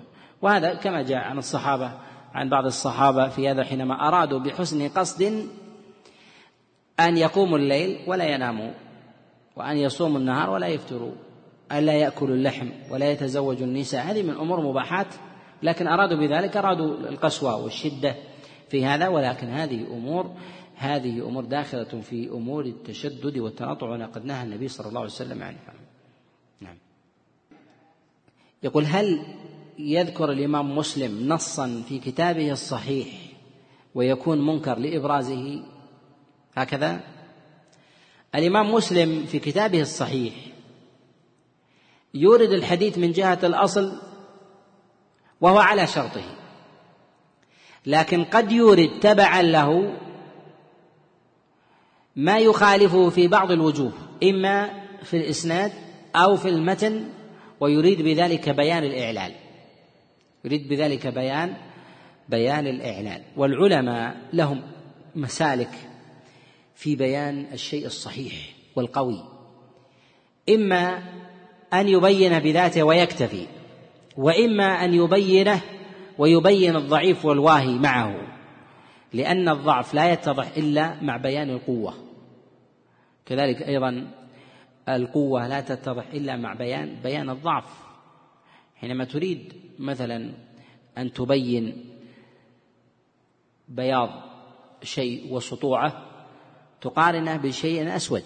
وهذا 0.42 0.74
كما 0.74 1.02
جاء 1.02 1.18
عن 1.18 1.38
الصحابة 1.38 1.92
عن 2.34 2.50
بعض 2.50 2.66
الصحابة 2.66 3.28
في 3.28 3.50
هذا 3.50 3.64
حينما 3.64 4.08
أرادوا 4.08 4.40
بحسن 4.40 4.90
قصد 4.90 5.48
أن 7.00 7.18
يقوموا 7.18 7.58
الليل 7.58 8.00
ولا 8.08 8.26
يناموا. 8.26 8.72
وأن 9.56 9.78
يصوموا 9.78 10.20
النهار 10.20 10.50
ولا 10.50 10.68
يفتروا 10.68 11.12
ألا 11.72 11.94
يأكلوا 11.94 12.36
اللحم 12.36 12.70
ولا 12.90 13.12
يتزوجوا 13.12 13.68
النساء 13.68 14.12
هذه 14.12 14.24
من 14.24 14.34
أمور 14.34 14.62
مباحات 14.62 15.08
لكن 15.64 15.88
أرادوا 15.88 16.18
بذلك 16.18 16.58
أرادوا 16.58 16.98
القسوة 16.98 17.64
والشدة 17.64 18.16
في 18.70 18.86
هذا 18.86 19.08
ولكن 19.08 19.48
هذه 19.48 19.88
أمور 19.94 20.36
هذه 20.76 21.28
أمور 21.28 21.46
داخلة 21.46 22.02
في 22.02 22.30
أمور 22.30 22.66
التشدد 22.66 23.38
والتنطع 23.38 23.90
ولقد 23.90 24.26
نهى 24.26 24.44
النبي 24.44 24.68
صلى 24.68 24.88
الله 24.88 25.00
عليه 25.00 25.10
وسلم 25.10 25.44
عنها 25.44 25.74
نعم. 26.62 26.78
يقول 28.64 28.86
هل 28.86 29.26
يذكر 29.80 30.32
الإمام 30.32 30.78
مسلم 30.78 31.34
نصا 31.34 31.84
في 31.88 32.00
كتابه 32.00 32.52
الصحيح 32.52 33.08
ويكون 33.96 34.46
منكر 34.46 34.80
لإبرازه؟ 34.80 35.64
هكذا؟ 36.56 37.15
الإمام 38.36 38.74
مسلم 38.74 39.26
في 39.26 39.40
كتابه 39.40 39.82
الصحيح 39.82 40.34
يورد 42.14 42.50
الحديث 42.52 42.98
من 42.98 43.12
جهة 43.12 43.40
الأصل 43.44 44.02
وهو 45.42 45.58
على 45.58 45.88
شرطه 45.88 46.24
لكن 47.86 48.24
قد 48.24 48.52
يورد 48.52 48.90
تبعا 49.02 49.42
له 49.42 49.98
ما 52.16 52.38
يخالفه 52.38 53.10
في 53.10 53.28
بعض 53.28 53.52
الوجوه 53.52 53.92
إما 54.24 54.70
في 55.04 55.18
الإسناد 55.18 55.72
أو 56.16 56.36
في 56.36 56.50
المتن 56.50 57.10
ويريد 57.60 58.02
بذلك 58.02 58.50
بيان 58.50 58.84
الإعلال. 58.84 59.34
يريد 60.46 60.68
بذلك 60.68 61.08
بيان 61.08 61.54
بيان 62.30 62.68
الإعلال. 62.68 63.22
والعلماء 63.38 64.18
لهم 64.34 64.62
مسالك 65.16 65.90
في 66.76 66.96
بيان 66.96 67.46
الشيء 67.54 67.86
الصحيح 67.86 68.34
والقوي. 68.76 69.24
إما 70.50 71.04
أن 71.74 71.88
يبين 71.88 72.40
بذاته 72.40 72.84
ويكتفي 72.84 73.48
وإما 74.18 74.86
أن 74.86 74.94
يبينه 74.94 75.62
ويبين 76.18 76.76
الضعيف 76.76 77.26
والواهي 77.26 77.74
معه 77.80 78.28
لأن 79.14 79.50
الضعف 79.50 79.94
لا 79.94 80.14
يتضح 80.14 80.48
إلا 80.58 81.04
مع 81.04 81.18
بيان 81.18 81.50
القوة. 81.50 81.94
كذلك 83.26 83.62
أيضا 83.62 84.12
القوة 84.90 85.48
لا 85.48 85.62
تتضح 85.62 86.08
إلا 86.14 86.38
مع 86.38 86.54
بيان 86.54 86.96
بيان 87.04 87.30
الضعف. 87.30 87.86
حينما 88.76 89.06
تريد 89.06 89.54
مثلا 89.80 90.34
أن 90.98 91.14
تبين 91.14 91.86
بياض 93.68 94.10
شيء 94.84 95.34
وسطوعة 95.34 96.15
تقارنه 96.86 97.38
بشيء 97.38 97.96
أسود 97.96 98.24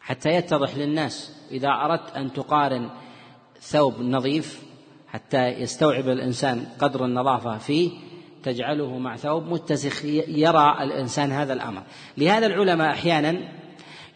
حتى 0.00 0.30
يتضح 0.30 0.76
للناس 0.76 1.32
إذا 1.50 1.68
أردت 1.68 2.16
أن 2.16 2.32
تقارن 2.32 2.90
ثوب 3.60 4.00
نظيف 4.00 4.62
حتى 5.08 5.46
يستوعب 5.46 6.08
الإنسان 6.08 6.66
قدر 6.78 7.04
النظافة 7.04 7.58
فيه 7.58 7.90
تجعله 8.42 8.98
مع 8.98 9.16
ثوب 9.16 9.48
متسخ 9.48 10.04
يرى 10.28 10.76
الإنسان 10.80 11.32
هذا 11.32 11.52
الأمر. 11.52 11.82
لهذا 12.18 12.46
العلماء 12.46 12.90
أحيانا 12.90 13.38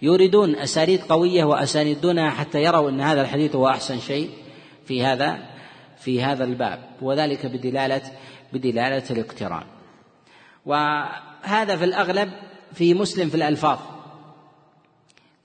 يريدون 0.03 0.57
أسانيد 0.57 1.01
قوية 1.01 1.45
وأسانيد 1.45 2.01
دونها 2.01 2.31
حتى 2.31 2.63
يروا 2.63 2.91
أن 2.91 3.01
هذا 3.01 3.23
الحديث 3.23 3.57
هو 3.57 3.69
أحسن 3.69 3.99
شيء 3.99 4.31
في 4.85 5.05
هذا 5.05 5.39
في 5.99 6.23
هذا 6.23 6.45
الباب 6.45 6.79
وذلك 7.03 7.47
بدلالة 7.47 8.03
بدلالة 8.53 9.05
الاقتران. 9.11 9.65
وهذا 10.67 11.77
في 11.77 11.85
الأغلب 11.85 12.31
في 12.73 12.95
مسلم 12.95 13.29
في 13.29 13.35
الألفاظ. 13.35 13.79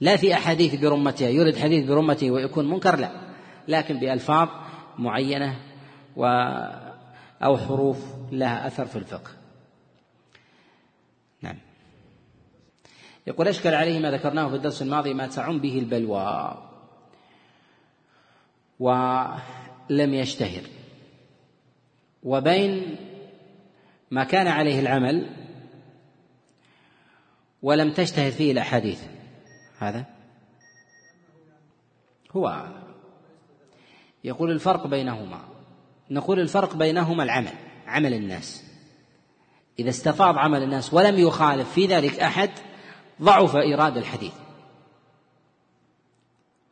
لا 0.02 0.16
في 0.16 0.34
أحاديث 0.34 0.76
برمتها 0.76 1.30
يرد 1.30 1.58
حديث 1.58 1.86
برمته 1.86 2.32
ويكون 2.32 2.70
منكر 2.70 2.96
لا. 2.96 3.12
لكن 3.68 4.00
بألفاظ 4.00 4.50
معينة 4.98 5.60
و 6.16 6.26
أو 7.44 7.58
حروف 7.58 8.06
لها 8.32 8.68
أثر 8.68 8.86
في 8.86 8.96
الفقه. 8.96 9.32
نعم. 11.42 11.58
يقول 13.28 13.48
أشكل 13.48 13.74
عليه 13.74 14.00
ما 14.00 14.12
ذكرناه 14.12 14.50
في 14.50 14.56
الدرس 14.56 14.82
الماضي 14.82 15.14
ما 15.14 15.28
تعم 15.28 15.60
به 15.60 15.80
البلوى. 15.80 16.58
ولم 18.80 20.14
يشتهر. 20.14 20.64
وبين 22.24 22.96
ما 24.12 24.24
كان 24.24 24.48
عليه 24.48 24.80
العمل 24.80 25.45
ولم 27.62 27.92
تشتهر 27.92 28.32
فيه 28.32 28.52
الأحاديث 28.52 29.04
هذا 29.80 30.06
هو 32.32 32.68
يقول 34.24 34.52
الفرق 34.52 34.88
بينهما. 34.88 35.42
نقول 36.10 36.40
الفرق 36.40 36.76
بينهما 36.76 37.24
العمل 37.24 37.54
عمل 37.88 38.14
الناس. 38.14 38.64
إذا 39.80 39.90
استفاض 39.90 40.38
عمل 40.38 40.64
الناس 40.64 40.94
ولم 40.94 41.20
يخالف 41.20 41.74
في 41.74 41.86
ذلك 41.86 42.20
أحد 42.20 42.50
ضعف 43.22 43.56
إيراد 43.56 43.98
الحديث. 43.98 44.34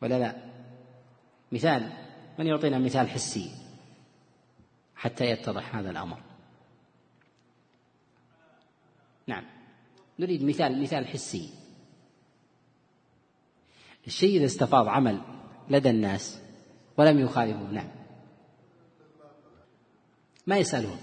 ولا 0.02 0.18
لا؟ 0.18 0.36
مثال 1.52 1.92
من 2.38 2.46
يعطينا 2.46 2.78
مثال 2.78 3.08
حسي 3.08 3.50
حتى 4.96 5.24
يتضح 5.24 5.76
هذا 5.76 5.90
الأمر؟ 5.90 6.18
نعم. 9.26 9.44
نريد 10.18 10.44
مثال 10.44 10.82
مثال 10.82 11.06
حسي. 11.06 11.50
الشيء 14.06 14.36
إذا 14.36 14.46
استفاض 14.46 14.88
عمل 14.88 15.20
لدى 15.70 15.90
الناس 15.90 16.38
ولم 16.96 17.20
يخالفوا 17.20 17.68
نعم 17.72 17.88
ما 20.46 20.56
يسألون 20.56 20.96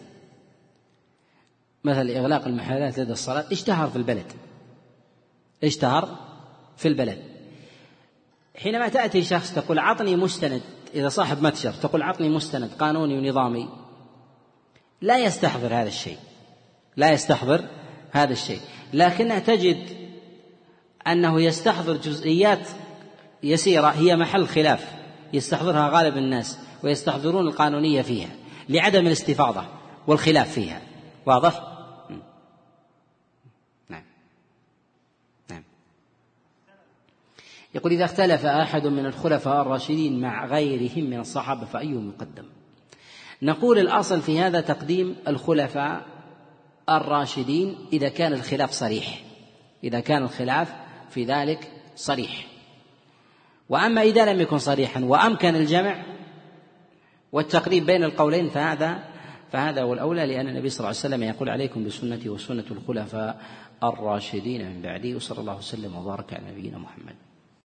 مثل 1.84 2.10
إغلاق 2.10 2.48
المحلات 2.48 3.00
لدى 3.00 3.12
الصلاة 3.12 3.46
اشتهر 3.52 3.90
في 3.90 3.96
البلد. 3.96 4.32
اشتهر 5.64 6.18
في 6.78 6.88
البلد. 6.88 7.24
حينما 8.56 8.90
تأتي 8.90 9.24
شخص 9.24 9.56
تقول 9.56 9.80
عطني 9.80 10.16
مستند 10.16 10.62
إذا 10.94 11.10
صاحب 11.10 11.44
متجر 11.44 11.74
تقول 11.74 12.02
عطني 12.02 12.30
مستند 12.30 12.72
قانوني 12.80 13.18
ونظامي 13.18 13.70
لا 15.02 15.18
يستحضر 15.18 15.74
هذا 15.74 15.88
الشيء. 15.88 16.18
لا 16.98 17.12
يستحضر 17.12 17.68
هذا 18.12 18.34
الشيء. 18.34 18.62
لكنها 18.94 19.40
تجد 19.40 20.02
أنه 21.08 21.42
يستحضر 21.42 21.98
جزئيات 21.98 22.68
يسيرة 23.44 23.88
هي 23.88 24.16
محل 24.16 24.48
خلاف 24.48 24.92
يستحضرها 25.34 25.90
غالب 25.90 26.18
الناس 26.18 26.60
ويستحضرون 26.84 27.48
القانونية 27.48 28.02
فيها 28.02 28.30
لعدم 28.70 29.08
الاستفاضة 29.08 29.64
والخلاف 30.08 30.52
فيها. 30.52 30.82
واضح؟ 31.26 31.62
نعم. 33.90 34.04
نعم. 35.50 35.64
يقول 37.76 37.92
إذا 37.92 38.06
اختلف 38.06 38.46
أحد 38.46 38.88
من 38.88 39.06
الخلفاء 39.06 39.62
الراشدين 39.62 40.22
مع 40.22 40.46
غيرهم 40.46 41.04
من 41.04 41.20
الصحابة 41.20 41.66
فأيهم 41.66 42.10
يقدم 42.10 42.46
نقول 43.42 43.80
الأصل 43.80 44.22
في 44.22 44.40
هذا 44.40 44.62
تقديم 44.62 45.16
الخلفاء 45.28 46.06
الراشدين 46.98 47.76
إذا 47.94 48.10
كان 48.10 48.34
الخلاف 48.34 48.72
صريح. 48.72 49.24
إذا 49.84 50.00
كان 50.00 50.24
الخلاف 50.24 50.74
في 51.10 51.26
ذلك 51.26 51.72
صريح. 51.96 52.48
وأما 53.70 54.02
إذا 54.02 54.34
لم 54.34 54.42
يكن 54.42 54.58
صريحا 54.58 55.04
وأمكن 55.04 55.56
الجمع 55.56 56.04
والتقريب 57.32 57.86
بين 57.86 58.04
القولين 58.04 58.50
فهذا 58.50 59.00
فهذا 59.52 59.82
هو 59.82 59.94
الأولى 59.94 60.26
لأن 60.26 60.48
النبي 60.48 60.70
صلى 60.70 60.80
الله 60.80 60.88
عليه 60.88 61.16
وسلم 61.16 61.24
يقول 61.24 61.50
عليكم 61.50 61.84
بسنتي 61.84 62.30
وسنة 62.30 62.66
الخلفاء 62.72 63.42
الراشدين 63.84 64.70
من 64.70 64.82
بعدي 64.82 65.16
وصلى 65.16 65.40
الله 65.40 65.58
وسلم 65.58 65.96
وبارك 65.96 66.34
على 66.34 66.52
نبينا 66.52 66.78
محمد. 66.78 67.16